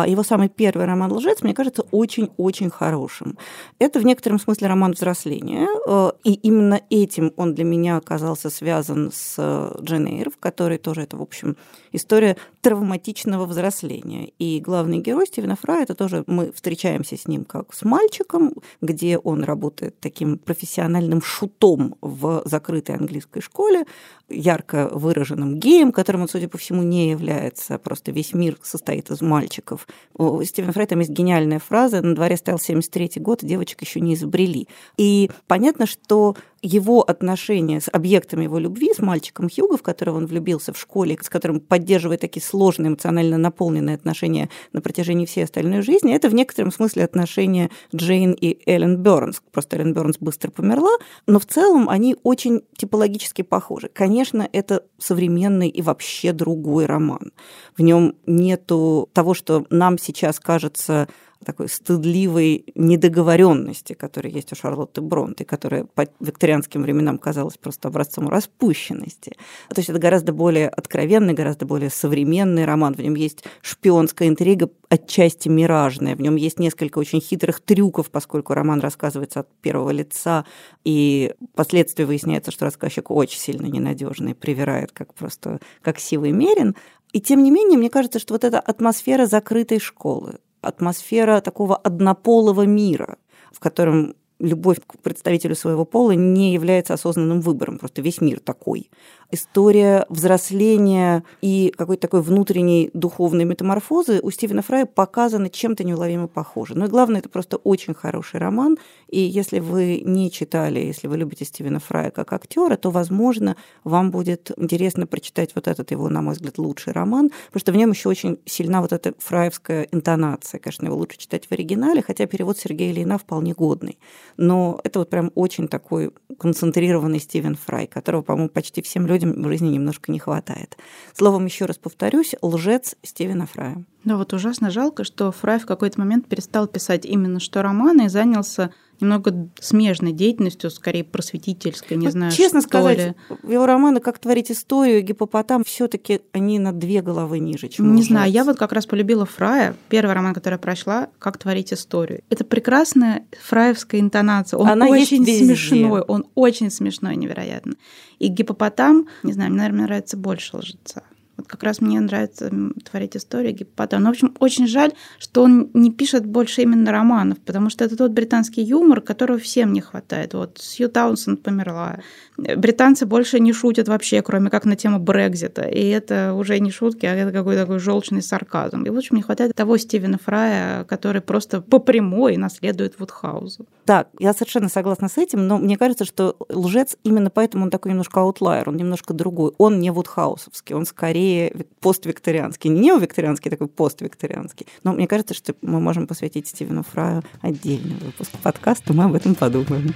его 0.07 0.23
самый 0.23 0.49
первый 0.49 0.87
роман 0.87 1.13
«Лжец» 1.13 1.43
мне 1.43 1.55
кажется 1.55 1.83
очень-очень 1.91 2.71
хорошим. 2.71 3.37
Это 3.79 4.01
в 4.01 4.05
некотором 4.05 4.39
смысле 4.39 4.69
роман 4.69 4.93
взросления, 4.93 5.69
э, 5.87 6.13
и 6.25 6.35
именно 6.35 6.81
этим 6.91 7.33
он 7.37 7.55
для 7.55 7.65
меня 7.65 7.97
оказался 7.97 8.51
связан 8.51 9.11
с 9.13 9.35
э, 9.39 9.83
Джен 9.83 10.07
Эйр, 10.07 10.31
в 10.31 10.39
которой 10.39 10.79
тоже 10.79 11.03
это, 11.03 11.17
в 11.17 11.23
общем, 11.23 11.57
история 11.93 12.37
травматичного 12.61 13.45
взросления. 13.47 14.33
И 14.39 14.61
главный 14.61 14.99
герой 14.99 15.27
Стивена 15.27 15.57
Фрая, 15.57 15.83
это 15.83 15.95
тоже 15.95 16.25
мы 16.27 16.53
встречаемся 16.53 17.17
с 17.17 17.27
ним 17.27 17.45
как 17.45 17.75
с 17.75 17.83
мальчиком, 17.83 18.55
где 18.81 19.19
он 19.19 19.45
работает 19.45 19.99
таким 20.01 20.39
профессиональным 20.39 21.21
шутом 21.23 21.97
в 22.01 22.43
закрытой 22.45 22.97
английской 22.97 23.41
школе, 23.41 23.85
ярко 24.29 24.89
выраженным 24.93 25.59
геем, 25.59 25.93
которым 25.93 26.23
он, 26.23 26.29
судя 26.29 26.49
по 26.49 26.59
всему, 26.59 26.83
не 26.83 27.11
является. 27.11 27.79
Просто 27.79 28.13
весь 28.13 28.33
мир 28.33 28.57
состоит 28.63 29.11
из 29.11 29.21
мальчиков. 29.21 29.82
У 30.15 30.43
Стивена 30.43 30.73
Фрая 30.73 30.87
там 30.87 31.01
есть 31.01 31.11
гениальная 31.11 31.59
фраза 31.59 32.03
«На 32.03 32.15
дворе 32.15 32.37
стоял 32.37 32.59
73-й 32.59 33.21
год, 33.21 33.41
девочек 33.43 33.83
еще 33.83 34.01
не 34.01 34.15
изобрели». 34.15 34.69
И 34.97 35.31
понятно, 35.47 35.87
что 35.87 36.37
его 36.63 37.03
отношения 37.03 37.81
с 37.81 37.89
объектом 37.93 38.41
его 38.41 38.59
любви, 38.59 38.93
с 38.95 39.01
мальчиком 39.01 39.51
Хьюго, 39.51 39.77
в 39.77 39.83
которого 39.83 40.19
он 40.19 40.27
влюбился 40.27 40.73
в 40.73 40.79
школе, 40.79 41.19
с 41.21 41.29
которым 41.29 41.61
поддерживает 41.61 42.21
такие 42.21 42.43
сложные, 42.43 42.89
эмоционально 42.89 43.37
наполненные 43.37 43.97
отношения 43.97 44.49
на 44.73 44.81
протяжении 44.81 45.27
всей 45.27 45.45
остальной 45.45 45.83
жизни, 45.83 46.15
это 46.15 46.29
в 46.29 46.35
некотором 46.35 46.71
смысле 46.73 47.05
отношения 47.05 47.71
Джейн 47.95 48.33
и 48.33 48.59
Эллен 48.71 48.97
Бернс. 48.97 49.43
Просто 49.51 49.77
Эллен 49.77 49.93
Бернс 49.93 50.19
быстро 50.19 50.51
померла, 50.51 50.97
но 51.27 51.41
в 51.41 51.47
целом 51.47 51.89
они 51.89 52.17
очень 52.23 52.63
типологически 52.77 53.43
похожи. 53.43 53.91
Конечно, 53.93 54.49
это 54.53 54.85
современный 54.99 55.69
и 55.69 55.83
вообще 55.83 56.33
другой 56.33 56.87
роман. 56.87 57.33
В 57.77 57.83
нем 57.83 58.15
нету 58.27 59.09
того, 59.13 59.35
что 59.35 59.67
нам 59.71 59.99
сейчас 59.99 60.39
кажется 60.39 61.09
такой 61.43 61.69
стыдливой 61.69 62.65
недоговоренности, 62.75 63.93
которая 63.93 64.33
есть 64.33 64.53
у 64.53 64.57
Шарлотты 64.57 65.01
Бронте, 65.01 65.45
которая 65.45 65.85
по 65.85 66.07
викторианским 66.21 66.83
временам 66.83 67.19
казалась 67.19 67.57
просто 67.57 67.89
образцом 67.89 68.29
распущенности. 68.29 69.37
То 69.69 69.79
есть 69.79 69.91
это 69.91 69.99
гораздо 69.99 70.33
более 70.33 70.69
откровенный, 70.69 71.35
гораздо 71.35 71.67
более 71.67 71.91
современный 71.91 72.65
роман. 72.65 72.95
В 72.95 73.01
нем 73.01 73.15
есть 73.15 73.45
шпионская 73.61 74.29
интрига, 74.29 74.71
отчасти 74.89 75.49
миражная. 75.49 76.17
В 76.17 76.21
нем 76.21 76.37
есть 76.37 76.59
несколько 76.59 76.99
очень 76.99 77.21
хитрых 77.21 77.61
трюков, 77.61 78.11
поскольку 78.11 78.55
роман 78.55 78.81
рассказывается 78.81 79.41
от 79.41 79.49
первого 79.61 79.91
лица, 79.91 80.45
и 80.85 81.35
впоследствии 81.53 82.05
выясняется, 82.05 82.51
что 82.51 82.65
рассказчик 82.67 83.11
очень 83.11 83.39
сильно 83.39 83.67
ненадежный, 83.67 84.35
привирает 84.35 84.93
как 84.93 85.15
просто 85.15 85.61
как 85.81 85.99
сивый 85.99 86.33
мерин. 86.33 86.75
И 87.13 87.21
тем 87.21 87.43
не 87.43 87.51
менее, 87.51 87.79
мне 87.79 87.91
кажется, 87.91 88.19
что 88.19 88.35
вот 88.35 88.45
эта 88.45 88.59
атмосфера 88.59 89.27
закрытой 89.27 89.79
школы, 89.79 90.39
атмосфера 90.63 91.41
такого 91.41 91.77
однополого 91.77 92.67
мира, 92.67 93.19
в 93.53 93.61
котором 93.61 94.15
любовь 94.39 94.79
к 94.85 94.99
представителю 94.99 95.55
своего 95.55 95.85
пола 95.85 96.13
не 96.13 96.53
является 96.53 96.95
осознанным 96.95 97.41
выбором, 97.41 97.79
просто 97.79 98.03
весь 98.03 98.21
мир 98.21 98.41
такой. 98.41 98.91
История 99.33 100.07
взросления 100.09 101.25
и 101.41 101.73
какой-то 101.77 102.03
такой 102.03 102.23
внутренней 102.23 102.91
духовной 102.93 103.45
метаморфозы 103.45 104.21
у 104.23 104.31
Стивена 104.31 104.63
Фрая 104.63 104.87
показана 104.87 105.49
чем-то 105.51 105.83
неуловимо 105.83 106.29
похоже. 106.29 106.77
Но 106.77 106.85
и 106.85 106.89
главное, 106.89 107.21
это 107.21 107.29
просто 107.29 107.57
очень 107.57 107.95
хороший 107.95 108.39
роман, 108.39 108.79
и 109.09 109.19
если 109.21 109.59
вы 109.59 110.03
не 110.05 110.31
читали, 110.31 110.81
если 110.81 111.09
вы 111.09 111.17
любите 111.17 111.45
Стивена 111.45 111.81
Фрая 111.81 112.11
как 112.11 112.33
актера, 112.33 112.77
то, 112.77 112.91
возможно, 112.91 113.57
вам 113.85 114.11
будет 114.11 114.51
интересно 114.57 115.07
прочитать 115.07 115.53
вот 115.55 115.67
этот 115.67 115.91
его, 115.91 116.09
на 116.09 116.21
мой 116.21 116.35
взгляд, 116.35 116.59
лучший 116.59 116.93
роман, 116.93 117.31
потому 117.47 117.61
что 117.61 117.73
в 117.73 117.77
нем 117.77 117.91
еще 117.91 118.09
очень 118.09 118.39
сильна 118.45 118.83
вот 118.83 118.93
эта 118.93 119.15
фраевская 119.19 119.89
интонация. 119.93 120.61
Конечно, 120.61 120.87
его 120.87 120.97
лучше 120.97 121.19
читать 121.19 121.47
в 121.47 121.53
оригинале, 121.53 122.03
хотя 122.03 122.27
перевод 122.27 122.59
Сергея 122.59 122.93
Ильина 122.93 123.17
вполне 123.17 123.55
годный. 123.55 123.99
Но 124.37 124.79
это 124.85 124.99
вот 124.99 125.11
прям 125.11 125.33
очень 125.35 125.69
такой 125.69 126.13
концентрированный 126.39 127.19
Стивен 127.19 127.57
Фрай, 127.57 127.87
которого, 127.87 128.23
по-моему, 128.23 128.51
почти 128.51 128.83
всем 128.83 129.07
людям 129.07 129.22
в 129.23 129.49
жизни 129.49 129.69
немножко 129.69 130.13
не 130.13 130.19
хватает. 130.19 130.77
Словом, 131.15 131.47
еще 131.47 131.65
раз 131.65 131.79
повторюсь, 131.79 132.35
лжец 132.43 132.97
Стивена 133.03 133.47
Фрая. 133.47 133.85
Да, 134.05 134.17
вот 134.17 134.33
ужасно 134.33 134.71
жалко, 134.71 135.05
что 135.05 135.31
Фрай 135.33 135.59
в 135.59 135.67
какой-то 135.67 136.01
момент 136.01 136.27
перестал 136.27 136.67
писать 136.67 137.05
именно 137.05 137.41
что 137.41 137.63
романы 137.63 138.07
и 138.07 138.09
занялся 138.09 138.73
немного 139.03 139.49
смежной 139.61 140.13
деятельностью, 140.13 140.71
скорее 140.71 141.05
просветительской, 141.05 141.97
не 141.97 142.07
ну, 142.07 142.13
знаю, 142.13 142.33
Честно 142.33 142.61
что 142.61 142.69
сказать, 142.69 142.99
ли. 142.99 143.15
его 143.43 143.67
романы 143.67 144.01
«Как 144.01 144.19
творить 144.19 144.51
историю» 144.51 145.03
гипопотам 145.03 145.65
все 145.65 145.89
таки 145.89 146.21
они 146.33 146.59
на 146.59 146.73
две 146.73 147.03
головы 147.03 147.39
ниже, 147.39 147.69
чем 147.69 147.95
Не 147.95 148.03
знаю, 148.03 148.31
я 148.31 148.45
вот 148.45 148.59
как 148.59 148.73
раз 148.73 148.87
полюбила 148.87 149.27
Фрая, 149.27 149.77
первый 149.89 150.15
роман, 150.15 150.35
который 150.35 150.55
я 150.55 150.59
прочла, 150.59 151.09
«Как 151.19 151.39
творить 151.39 151.73
историю». 151.73 152.23
Это 152.31 152.45
прекрасная 152.45 153.25
фраевская 153.43 154.01
интонация. 154.01 154.59
Он 154.59 154.69
Она 154.69 154.87
очень 154.87 155.25
смешной, 155.25 156.01
он 156.01 156.27
очень 156.35 156.71
смешной, 156.71 157.17
невероятно. 157.17 157.75
И 158.19 158.29
гипопотам, 158.29 159.09
не 159.23 159.33
знаю, 159.33 159.51
мне, 159.51 159.59
наверное, 159.59 159.87
нравится 159.87 160.17
больше 160.17 160.57
лжеца. 160.57 161.03
Как 161.47 161.63
раз 161.63 161.81
мне 161.81 162.01
нравится 162.01 162.51
творить 162.89 163.17
историю 163.17 163.55
гипопотам. 163.55 164.03
Но, 164.03 164.09
в 164.09 164.13
общем, 164.13 164.35
очень 164.41 164.67
жаль, 164.67 164.93
что 165.19 165.43
он 165.43 165.71
не 165.75 165.91
пишет 165.91 166.27
больше 166.27 166.63
именно 166.63 166.91
романов, 166.93 167.39
потому 167.41 167.71
что 167.71 167.85
это 167.85 167.97
тот 167.97 168.13
британский 168.13 168.63
юмор, 168.63 169.01
которого 169.01 169.39
всем 169.39 169.73
не 169.73 169.81
хватает. 169.81 170.35
Вот 170.35 170.59
Сью 170.61 170.89
Таунсенд 170.89 171.43
померла. 171.43 171.99
Британцы 172.37 173.07
больше 173.07 173.41
не 173.41 173.53
шутят 173.53 173.89
вообще, 173.89 174.23
кроме 174.23 174.51
как 174.51 174.65
на 174.65 174.77
тему 174.77 174.99
Брекзита. 174.99 175.63
И 175.63 175.87
это 175.89 176.35
уже 176.35 176.59
не 176.59 176.71
шутки, 176.71 177.07
а 177.07 177.15
это 177.15 177.33
какой-то 177.33 177.63
такой 177.63 177.79
желчный 177.79 178.23
сарказм. 178.23 178.83
И, 178.85 178.91
в 178.91 178.97
общем, 178.97 179.17
не 179.17 179.23
хватает 179.23 179.55
того 179.55 179.77
Стивена 179.77 180.19
Фрая, 180.19 180.85
который 180.85 181.21
просто 181.21 181.61
по 181.61 181.79
прямой 181.79 182.37
наследует 182.37 182.99
Вудхаузу. 182.99 183.67
Да, 183.87 184.07
я 184.19 184.33
совершенно 184.33 184.69
согласна 184.69 185.09
с 185.09 185.19
этим, 185.19 185.47
но 185.47 185.59
мне 185.59 185.77
кажется, 185.77 186.05
что 186.05 186.37
лжец 186.49 186.97
именно 187.03 187.31
поэтому 187.31 187.65
он 187.65 187.71
такой 187.71 187.91
немножко 187.91 188.21
аутлайер, 188.21 188.69
он 188.69 188.77
немножко 188.77 189.13
другой. 189.13 189.53
Он 189.59 189.81
не 189.81 189.91
вудхаусовский, 189.91 190.75
он 190.75 190.87
скорее 190.87 191.32
поствикторианский. 191.81 192.71
Не 192.71 192.81
неовикторианский, 192.81 193.51
такой 193.51 193.69
поствикторианский. 193.69 194.67
Но 194.83 194.93
мне 194.93 195.07
кажется, 195.07 195.35
что 195.35 195.55
мы 195.63 195.81
можем 195.81 196.07
посвятить 196.07 196.49
Стивену 196.49 196.83
Фраю 196.83 197.23
отдельный 197.41 197.97
выпуск 197.97 198.33
подкаста, 198.43 198.93
мы 198.93 199.05
об 199.05 199.15
этом 199.15 199.35
подумаем. 199.35 199.95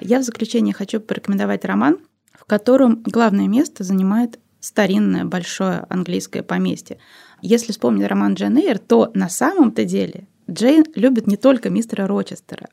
Я 0.00 0.20
в 0.20 0.22
заключение 0.22 0.74
хочу 0.74 1.00
порекомендовать 1.00 1.64
роман, 1.64 1.98
в 2.32 2.44
котором 2.44 3.02
главное 3.04 3.48
место 3.48 3.84
занимает 3.84 4.38
старинное 4.60 5.24
большое 5.24 5.84
английское 5.88 6.42
поместье. 6.42 6.98
Если 7.42 7.72
вспомнить 7.72 8.06
роман 8.06 8.34
Джейн 8.34 8.56
Эйр, 8.58 8.78
то 8.78 9.10
на 9.14 9.28
самом-то 9.28 9.84
деле 9.84 10.26
Джейн 10.50 10.84
любит 10.94 11.26
не 11.26 11.36
только 11.36 11.70
мистера 11.70 12.06
Рочестера. 12.06 12.68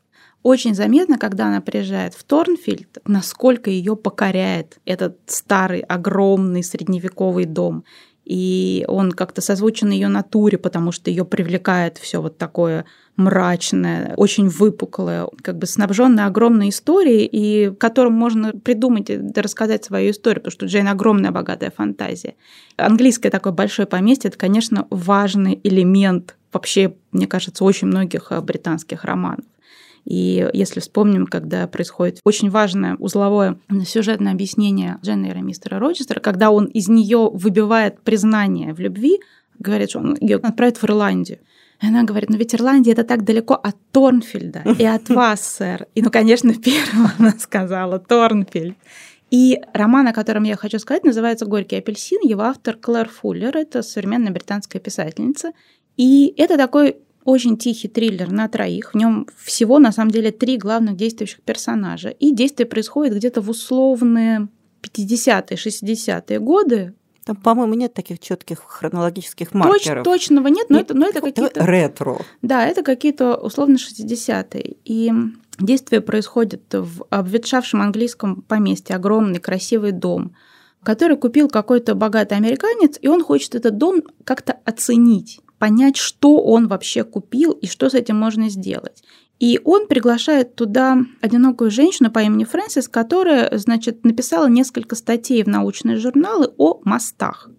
Очень 0.45 0.75
заметно, 0.75 1.17
когда 1.17 1.47
она 1.47 1.59
приезжает 1.59 2.13
в 2.13 2.23
Торнфилд, 2.23 2.99
насколько 3.07 3.71
ее 3.71 3.95
покоряет 3.95 4.77
этот 4.85 5.17
старый, 5.25 5.79
огромный 5.79 6.63
средневековый 6.63 7.45
дом. 7.45 7.83
И 8.25 8.85
он 8.87 9.11
как-то 9.11 9.41
созвучен 9.41 9.89
ее 9.89 10.07
натуре, 10.07 10.59
потому 10.59 10.91
что 10.91 11.09
ее 11.09 11.25
привлекает 11.25 11.97
все 11.97 12.21
вот 12.21 12.37
такое 12.37 12.85
мрачное, 13.15 14.13
очень 14.17 14.47
выпуклое, 14.47 15.27
как 15.41 15.57
бы 15.57 15.65
снабженное 15.65 16.27
огромной 16.27 16.69
историей, 16.69 17.25
и 17.25 17.73
которым 17.73 18.13
можно 18.13 18.51
придумать 18.51 19.09
и 19.09 19.19
рассказать 19.35 19.83
свою 19.83 20.11
историю, 20.11 20.41
потому 20.41 20.51
что 20.51 20.67
Джейн 20.67 20.87
огромная 20.89 21.31
богатая 21.31 21.71
фантазия. 21.75 22.35
Английское 22.77 23.31
такое 23.31 23.51
большое 23.51 23.87
поместье— 23.87 24.27
это, 24.29 24.37
конечно, 24.37 24.85
важный 24.91 25.59
элемент 25.63 26.35
вообще, 26.53 26.93
мне 27.11 27.25
кажется, 27.25 27.63
очень 27.63 27.87
многих 27.87 28.27
э, 28.29 28.39
британских 28.41 29.05
романов. 29.05 29.45
И 30.05 30.47
если 30.53 30.79
вспомним, 30.79 31.25
когда 31.25 31.67
происходит 31.67 32.19
очень 32.23 32.49
важное 32.49 32.95
узловое 32.97 33.57
сюжетное 33.85 34.33
объяснение 34.33 34.99
Дженнера 35.03 35.39
мистера 35.39 35.79
Рочестера, 35.79 36.19
когда 36.19 36.51
он 36.51 36.65
из 36.65 36.87
нее 36.87 37.29
выбивает 37.33 37.99
признание 38.01 38.73
в 38.73 38.79
любви, 38.79 39.19
говорит, 39.57 39.89
что 39.89 39.99
он 39.99 40.15
ее 40.21 40.37
отправит 40.37 40.77
в 40.77 40.83
Ирландию. 40.85 41.39
И 41.81 41.87
она 41.87 42.03
говорит, 42.03 42.29
ну 42.29 42.37
ведь 42.37 42.53
Ирландия 42.53 42.91
это 42.91 43.03
так 43.03 43.23
далеко 43.23 43.55
от 43.55 43.75
Торнфильда 43.91 44.63
и 44.77 44.85
от 44.85 45.09
вас, 45.09 45.41
сэр. 45.41 45.87
И, 45.95 46.01
ну, 46.01 46.09
конечно, 46.11 46.53
первым 46.63 47.09
она 47.17 47.31
сказала 47.37 47.99
Торнфильд. 47.99 48.77
И 49.31 49.59
роман, 49.73 50.07
о 50.07 50.13
котором 50.13 50.43
я 50.43 50.55
хочу 50.55 50.79
сказать, 50.79 51.03
называется 51.03 51.45
«Горький 51.45 51.77
апельсин». 51.77 52.19
Его 52.21 52.43
автор 52.43 52.77
Клэр 52.77 53.09
Фуллер. 53.09 53.57
Это 53.57 53.81
современная 53.81 54.31
британская 54.31 54.79
писательница. 54.79 55.51
И 55.97 56.33
это 56.37 56.57
такой 56.57 56.97
очень 57.25 57.57
тихий 57.57 57.87
триллер 57.87 58.31
на 58.31 58.47
троих. 58.47 58.93
В 58.93 58.95
нем 58.95 59.27
всего, 59.35 59.79
на 59.79 59.91
самом 59.91 60.11
деле, 60.11 60.31
три 60.31 60.57
главных 60.57 60.95
действующих 60.95 61.41
персонажа. 61.41 62.09
И 62.09 62.31
действие 62.31 62.67
происходит 62.67 63.15
где-то 63.15 63.41
в 63.41 63.49
условные 63.49 64.47
50-е, 64.83 65.57
60-е 65.57 66.39
годы. 66.39 66.93
Там, 67.25 67.35
по-моему, 67.35 67.73
нет 67.73 67.95
таких 67.95 68.19
четких 68.19 68.59
хронологических 68.59 69.49
Точ, 69.49 69.55
маркеров. 69.55 70.03
точного 70.03 70.47
нет, 70.47 70.69
но 70.69 70.79
это, 70.79 70.93
но 70.93 71.07
это 71.07 71.21
какие-то... 71.21 71.65
ретро. 71.65 72.19
Да, 72.43 72.63
это 72.63 72.83
какие-то 72.83 73.35
условно 73.35 73.77
60-е. 73.77 74.77
И 74.85 75.11
действие 75.59 76.01
происходит 76.01 76.61
в 76.71 77.07
обветшавшем 77.09 77.81
английском 77.81 78.43
поместье, 78.43 78.95
огромный 78.95 79.39
красивый 79.39 79.93
дом, 79.93 80.35
который 80.83 81.17
купил 81.17 81.49
какой-то 81.49 81.95
богатый 81.95 82.37
американец, 82.37 82.99
и 83.01 83.07
он 83.07 83.23
хочет 83.23 83.55
этот 83.55 83.79
дом 83.79 84.03
как-то 84.23 84.59
оценить 84.63 85.41
понять, 85.59 85.97
что 85.97 86.41
он 86.41 86.67
вообще 86.67 87.03
купил 87.03 87.51
и 87.51 87.67
что 87.67 87.89
с 87.89 87.93
этим 87.93 88.17
можно 88.17 88.49
сделать. 88.49 89.03
И 89.39 89.59
он 89.63 89.87
приглашает 89.87 90.55
туда 90.55 90.97
одинокую 91.21 91.69
женщину 91.69 92.09
по 92.09 92.19
имени 92.19 92.45
Фрэнсис, 92.45 92.87
которая, 92.87 93.57
значит, 93.57 94.05
написала 94.05 94.47
несколько 94.47 94.95
статей 94.95 95.43
в 95.43 95.47
научные 95.47 95.97
журналы 95.97 96.53
о 96.57 96.79
мостах. 96.83 97.49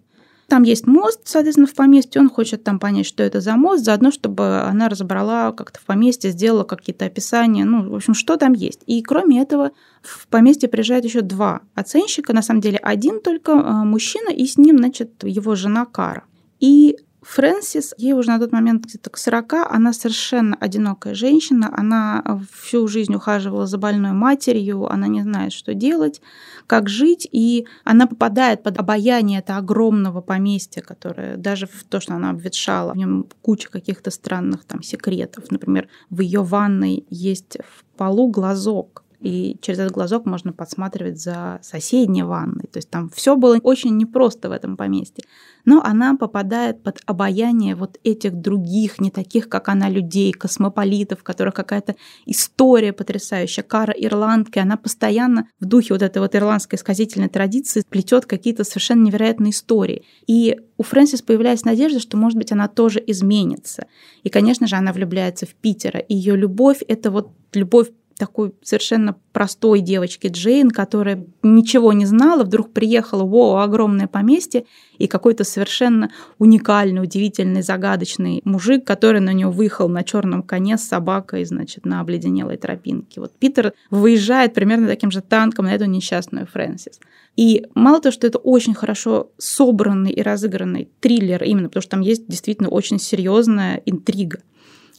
Там 0.47 0.63
есть 0.63 0.87
мост, 0.87 1.21
соответственно, 1.25 1.67
в 1.67 1.73
поместье. 1.73 2.21
Он 2.21 2.29
хочет 2.29 2.63
там 2.63 2.79
понять, 2.79 3.05
что 3.05 3.21
это 3.21 3.41
за 3.41 3.57
мост, 3.57 3.83
заодно, 3.83 4.11
чтобы 4.11 4.61
она 4.61 4.87
разобрала 4.87 5.51
как-то 5.51 5.79
в 5.79 5.85
поместье, 5.85 6.31
сделала 6.31 6.63
какие-то 6.63 7.05
описания, 7.05 7.65
ну, 7.65 7.89
в 7.89 7.95
общем, 7.95 8.13
что 8.13 8.37
там 8.37 8.53
есть. 8.53 8.81
И 8.87 9.01
кроме 9.03 9.41
этого, 9.41 9.71
в 10.01 10.27
поместье 10.27 10.69
приезжает 10.69 11.03
еще 11.03 11.19
два 11.19 11.61
оценщика, 11.75 12.33
на 12.33 12.41
самом 12.41 12.61
деле 12.61 12.77
один 12.77 13.19
только 13.19 13.51
а, 13.51 13.83
мужчина, 13.83 14.29
и 14.29 14.45
с 14.45 14.57
ним, 14.57 14.77
значит, 14.77 15.23
его 15.23 15.55
жена 15.55 15.85
Кара. 15.85 16.23
И 16.61 16.97
Фрэнсис, 17.27 17.93
ей 17.97 18.13
уже 18.13 18.29
на 18.29 18.39
тот 18.39 18.53
момент 18.53 18.85
где-то 18.85 19.09
к 19.09 19.17
40, 19.17 19.53
она 19.69 19.91
совершенно 19.91 20.55
одинокая 20.55 21.13
женщина, 21.13 21.69
она 21.75 22.23
всю 22.53 22.87
жизнь 22.87 23.13
ухаживала 23.13 23.67
за 23.67 23.77
больной 23.77 24.13
матерью, 24.13 24.89
она 24.89 25.07
не 25.07 25.23
знает, 25.23 25.51
что 25.51 25.73
делать, 25.73 26.21
как 26.67 26.87
жить, 26.87 27.27
и 27.29 27.67
она 27.83 28.07
попадает 28.07 28.63
под 28.63 28.77
обаяние 28.77 29.39
этого 29.39 29.59
огромного 29.59 30.21
поместья, 30.21 30.81
которое 30.81 31.35
даже 31.35 31.67
в 31.67 31.83
то, 31.83 31.99
что 31.99 32.13
она 32.13 32.29
обветшала, 32.29 32.93
в 32.93 32.97
нем 32.97 33.25
куча 33.41 33.69
каких-то 33.69 34.09
странных 34.09 34.63
там 34.63 34.81
секретов. 34.81 35.51
Например, 35.51 35.89
в 36.09 36.21
ее 36.21 36.43
ванной 36.43 37.05
есть 37.09 37.57
в 37.57 37.97
полу 37.97 38.29
глазок, 38.31 39.03
и 39.19 39.57
через 39.61 39.79
этот 39.79 39.93
глазок 39.93 40.25
можно 40.25 40.53
подсматривать 40.53 41.19
за 41.19 41.59
соседней 41.63 42.23
ванной. 42.23 42.67
То 42.71 42.77
есть 42.77 42.89
там 42.89 43.09
все 43.09 43.35
было 43.35 43.57
очень 43.57 43.97
непросто 43.97 44.49
в 44.49 44.51
этом 44.51 44.77
поместье. 44.77 45.23
Но 45.65 45.81
она 45.83 46.15
попадает 46.15 46.83
под 46.83 47.01
обаяние 47.05 47.75
вот 47.75 47.97
этих 48.03 48.35
других, 48.35 48.99
не 48.99 49.09
таких, 49.09 49.49
как 49.49 49.69
она, 49.69 49.89
людей, 49.89 50.31
космополитов, 50.31 51.23
которых 51.23 51.55
какая-то 51.55 51.95
история 52.25 52.93
потрясающая. 52.93 53.63
Кара 53.63 53.93
ирландка, 53.97 54.61
она 54.61 54.77
постоянно 54.77 55.47
в 55.59 55.65
духе 55.65 55.93
вот 55.93 56.03
этой 56.03 56.19
вот 56.19 56.35
ирландской 56.35 56.77
сказительной 56.77 57.27
традиции 57.27 57.83
плетет 57.89 58.25
какие-то 58.25 58.63
совершенно 58.63 59.03
невероятные 59.03 59.51
истории. 59.51 60.03
И 60.27 60.57
у 60.77 60.83
Фрэнсис 60.83 61.21
появляется 61.23 61.65
надежда, 61.65 61.99
что, 61.99 62.17
может 62.17 62.37
быть, 62.37 62.51
она 62.51 62.67
тоже 62.67 63.03
изменится. 63.05 63.87
И, 64.23 64.29
конечно 64.29 64.67
же, 64.67 64.75
она 64.75 64.93
влюбляется 64.93 65.47
в 65.47 65.55
Питера. 65.55 65.99
И 65.99 66.15
ее 66.15 66.37
любовь— 66.37 66.81
это 66.87 67.09
вот 67.09 67.31
любовь 67.53 67.89
такой 68.17 68.53
совершенно 68.63 69.15
простой 69.31 69.81
девочки 69.81 70.27
Джейн, 70.27 70.71
которая 70.71 71.25
ничего 71.43 71.93
не 71.93 72.05
знала, 72.05 72.43
вдруг 72.43 72.73
приехала 72.73 73.23
в 73.23 73.61
огромное 73.61 74.07
поместье, 74.07 74.65
и 74.97 75.07
какой-то 75.07 75.43
совершенно 75.43 76.11
уникальный, 76.39 77.03
удивительный, 77.03 77.61
загадочный 77.61 78.41
мужик, 78.43 78.83
который 78.85 79.21
на 79.21 79.31
него 79.31 79.51
выехал 79.51 79.87
на 79.87 80.03
черном 80.03 80.41
коне 80.41 80.77
с 80.77 80.83
собакой, 80.83 81.45
значит, 81.45 81.85
на 81.85 82.01
обледенелой 82.01 82.57
тропинке. 82.57 83.21
Вот 83.21 83.33
Питер 83.37 83.73
выезжает 83.91 84.55
примерно 84.55 84.87
таким 84.87 85.11
же 85.11 85.21
танком 85.21 85.65
на 85.65 85.75
эту 85.75 85.85
несчастную 85.85 86.47
Фрэнсис. 86.47 86.99
И 87.35 87.67
мало 87.75 88.01
того, 88.01 88.11
что 88.11 88.25
это 88.25 88.39
очень 88.39 88.73
хорошо 88.73 89.29
собранный 89.37 90.11
и 90.11 90.23
разыгранный 90.23 90.89
триллер, 90.99 91.43
именно 91.43 91.67
потому 91.67 91.83
что 91.83 91.91
там 91.91 92.01
есть 92.01 92.27
действительно 92.27 92.69
очень 92.69 92.99
серьезная 92.99 93.81
интрига. 93.85 94.39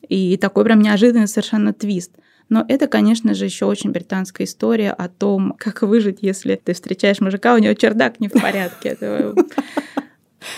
И 0.09 0.37
такой 0.37 0.63
прям 0.63 0.81
неожиданный 0.81 1.27
совершенно 1.27 1.73
твист– 1.73 2.13
но 2.49 2.65
это, 2.67 2.87
конечно 2.87 3.35
же, 3.35 3.45
еще 3.45 3.67
очень 3.67 3.91
британская 3.91 4.45
история 4.45 4.91
о 4.91 5.09
том, 5.09 5.55
как 5.59 5.83
выжить, 5.83 6.19
если 6.23 6.57
ты 6.57 6.73
встречаешь 6.73 7.21
мужика, 7.21 7.55
у 7.55 7.59
него 7.59 7.75
чердак 7.75 8.21
не 8.21 8.29
в 8.29 8.33
порядке. 8.33 8.97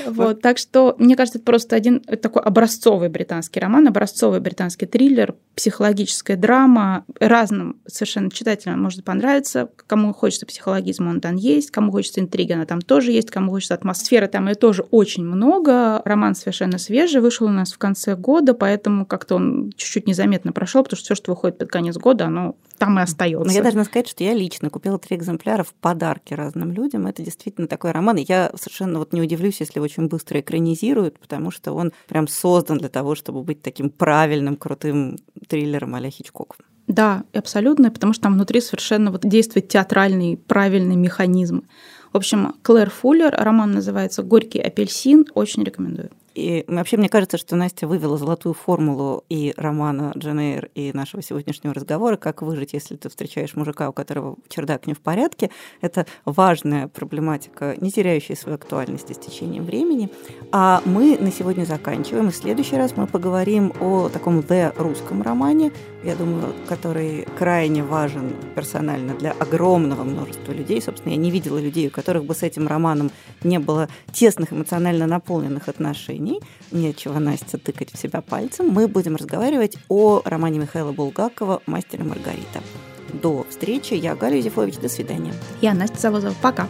Вот, 0.07 0.41
так 0.41 0.59
что, 0.59 0.95
мне 0.99 1.16
кажется, 1.16 1.38
это 1.38 1.45
просто 1.45 1.76
один 1.76 2.01
такой 2.01 2.43
образцовый 2.43 3.09
британский 3.09 3.61
роман, 3.61 3.88
образцовый 3.88 4.41
британский 4.41 4.86
триллер, 4.86 5.34
психологическая 5.55 6.36
драма. 6.36 7.05
Разным 7.18 7.76
совершенно 7.86 8.30
читателям 8.30 8.82
может 8.82 9.05
понравиться. 9.05 9.70
Кому 9.86 10.12
хочется 10.12 10.47
психологизма, 10.47 11.11
он 11.11 11.20
там 11.20 11.36
есть. 11.36 11.70
Кому 11.70 11.93
хочется 11.93 12.20
интриги, 12.20 12.53
она 12.53 12.66
там 12.66 12.80
тоже 12.80 13.12
есть. 13.12 13.30
Кому 13.30 13.51
хочется 13.51 13.74
атмосферы, 13.74 14.28
там 14.28 14.49
ее 14.49 14.55
тоже 14.55 14.82
очень 14.91 15.24
много. 15.24 16.03
Роман 16.05 16.34
совершенно 16.34 16.78
свежий, 16.78 17.20
вышел 17.20 17.47
у 17.47 17.51
нас 17.51 17.72
в 17.72 17.78
конце 17.78 18.16
года, 18.16 18.55
поэтому 18.55 19.07
как-то 19.07 19.36
он 19.36 19.72
чуть-чуть 19.76 20.07
незаметно 20.07 20.53
прошел, 20.53 20.82
потому 20.82 20.97
что 20.97 21.05
все, 21.05 21.14
что 21.14 21.32
выходит 21.32 21.59
под 21.59 21.70
конец 21.70 21.97
года, 21.97 22.26
оно 22.26 22.57
там 22.78 22.99
и 22.99 23.03
остается. 23.03 23.47
Но 23.47 23.53
я 23.53 23.62
должна 23.62 23.84
сказать, 23.84 24.09
что 24.09 24.24
я 24.24 24.32
лично 24.32 24.70
купила 24.70 24.99
три 24.99 25.16
экземпляра 25.16 25.64
в 25.64 25.74
подарки 25.74 26.32
разным 26.32 26.72
людям. 26.72 27.07
Это 27.07 27.22
действительно 27.22 27.66
такой 27.66 27.91
роман. 27.91 28.16
И 28.16 28.24
я 28.26 28.51
совершенно 28.55 28.99
вот 28.99 29.12
не 29.12 29.20
удивлюсь, 29.20 29.61
если 29.61 29.80
очень 29.81 30.07
быстро 30.09 30.41
экранизируют, 30.41 31.18
потому 31.18 31.51
что 31.51 31.72
он 31.72 31.93
прям 32.09 32.28
создан 32.28 32.78
для 32.78 32.89
того, 32.89 33.14
чтобы 33.14 33.43
быть 33.43 33.62
таким 33.62 33.91
правильным, 33.91 34.57
крутым 34.57 35.18
триллером 35.49 35.95
а-ля 35.95 36.11
Хичкок. 36.11 36.57
Да, 36.87 37.22
абсолютно, 37.33 37.91
потому 37.91 38.12
что 38.12 38.24
там 38.24 38.35
внутри 38.35 38.61
совершенно 38.61 39.12
вот 39.12 39.20
действует 39.22 39.68
театральный 39.68 40.37
правильный 40.37 40.97
механизм. 40.97 41.62
В 42.12 42.16
общем, 42.16 42.55
Клэр 42.62 42.91
Фуллер, 42.91 43.33
роман 43.33 43.70
называется 43.70 44.24
«Горький 44.24 44.61
апельсин», 44.61 45.24
очень 45.35 45.62
рекомендую. 45.62 46.11
И 46.41 46.64
вообще 46.68 46.97
мне 46.97 47.11
кажется, 47.11 47.36
что 47.36 47.55
Настя 47.55 47.86
вывела 47.86 48.16
золотую 48.16 48.55
формулу 48.55 49.24
и 49.28 49.53
романа 49.59 50.12
Джен 50.16 50.41
и 50.74 50.91
нашего 50.95 51.22
сегодняшнего 51.22 51.74
разговора 51.74 52.16
«Как 52.16 52.41
выжить, 52.41 52.72
если 52.72 52.97
ты 52.97 53.11
встречаешь 53.11 53.55
мужика, 53.55 53.91
у 53.91 53.93
которого 53.93 54.36
чердак 54.49 54.86
не 54.86 54.95
в 54.95 55.01
порядке». 55.01 55.51
Это 55.82 56.07
важная 56.24 56.88
проблематика, 56.88 57.76
не 57.78 57.91
теряющая 57.91 58.36
свою 58.36 58.55
актуальность 58.55 59.14
с 59.14 59.18
течением 59.18 59.66
времени. 59.66 60.09
А 60.51 60.80
мы 60.86 61.18
на 61.18 61.30
сегодня 61.30 61.64
заканчиваем. 61.64 62.28
И 62.28 62.32
в 62.32 62.36
следующий 62.36 62.76
раз 62.76 62.97
мы 62.97 63.07
поговорим 63.07 63.74
о 63.78 64.09
таком 64.09 64.41
«The» 64.41 64.72
русском 64.78 65.20
романе, 65.20 65.72
я 66.03 66.16
думаю, 66.16 66.55
который 66.66 67.26
крайне 67.38 67.82
важен 67.82 68.34
персонально 68.55 69.14
для 69.14 69.32
огромного 69.32 70.03
множества 70.03 70.53
людей. 70.53 70.80
Собственно, 70.80 71.12
я 71.12 71.18
не 71.18 71.30
видела 71.30 71.59
людей, 71.59 71.88
у 71.88 71.91
которых 71.91 72.24
бы 72.24 72.34
с 72.34 72.43
этим 72.43 72.66
романом 72.66 73.11
не 73.45 73.59
было 73.59 73.88
тесных 74.11 74.55
эмоционально 74.55 75.07
наполненных 75.07 75.68
отношений. 75.68 76.30
Нечего, 76.70 77.18
Настя, 77.18 77.59
тыкать 77.59 77.93
в 77.93 77.99
себя 77.99 78.20
пальцем. 78.20 78.68
Мы 78.68 78.89
будем 78.89 79.16
разговаривать 79.16 79.76
о 79.89 80.22
романе 80.24 80.59
Михаила 80.59 80.93
Булгакова 80.93 81.62
«Мастер 81.66 82.01
и 82.01 82.05
Маргарита». 82.05 82.61
До 83.12 83.45
встречи. 83.49 83.95
Я 83.95 84.14
Галя 84.14 84.37
Юзефович. 84.37 84.76
До 84.76 84.89
свидания. 84.89 85.35
Я 85.61 85.74
Настя 85.74 85.99
Завозова. 85.99 86.35
Пока. 86.41 86.68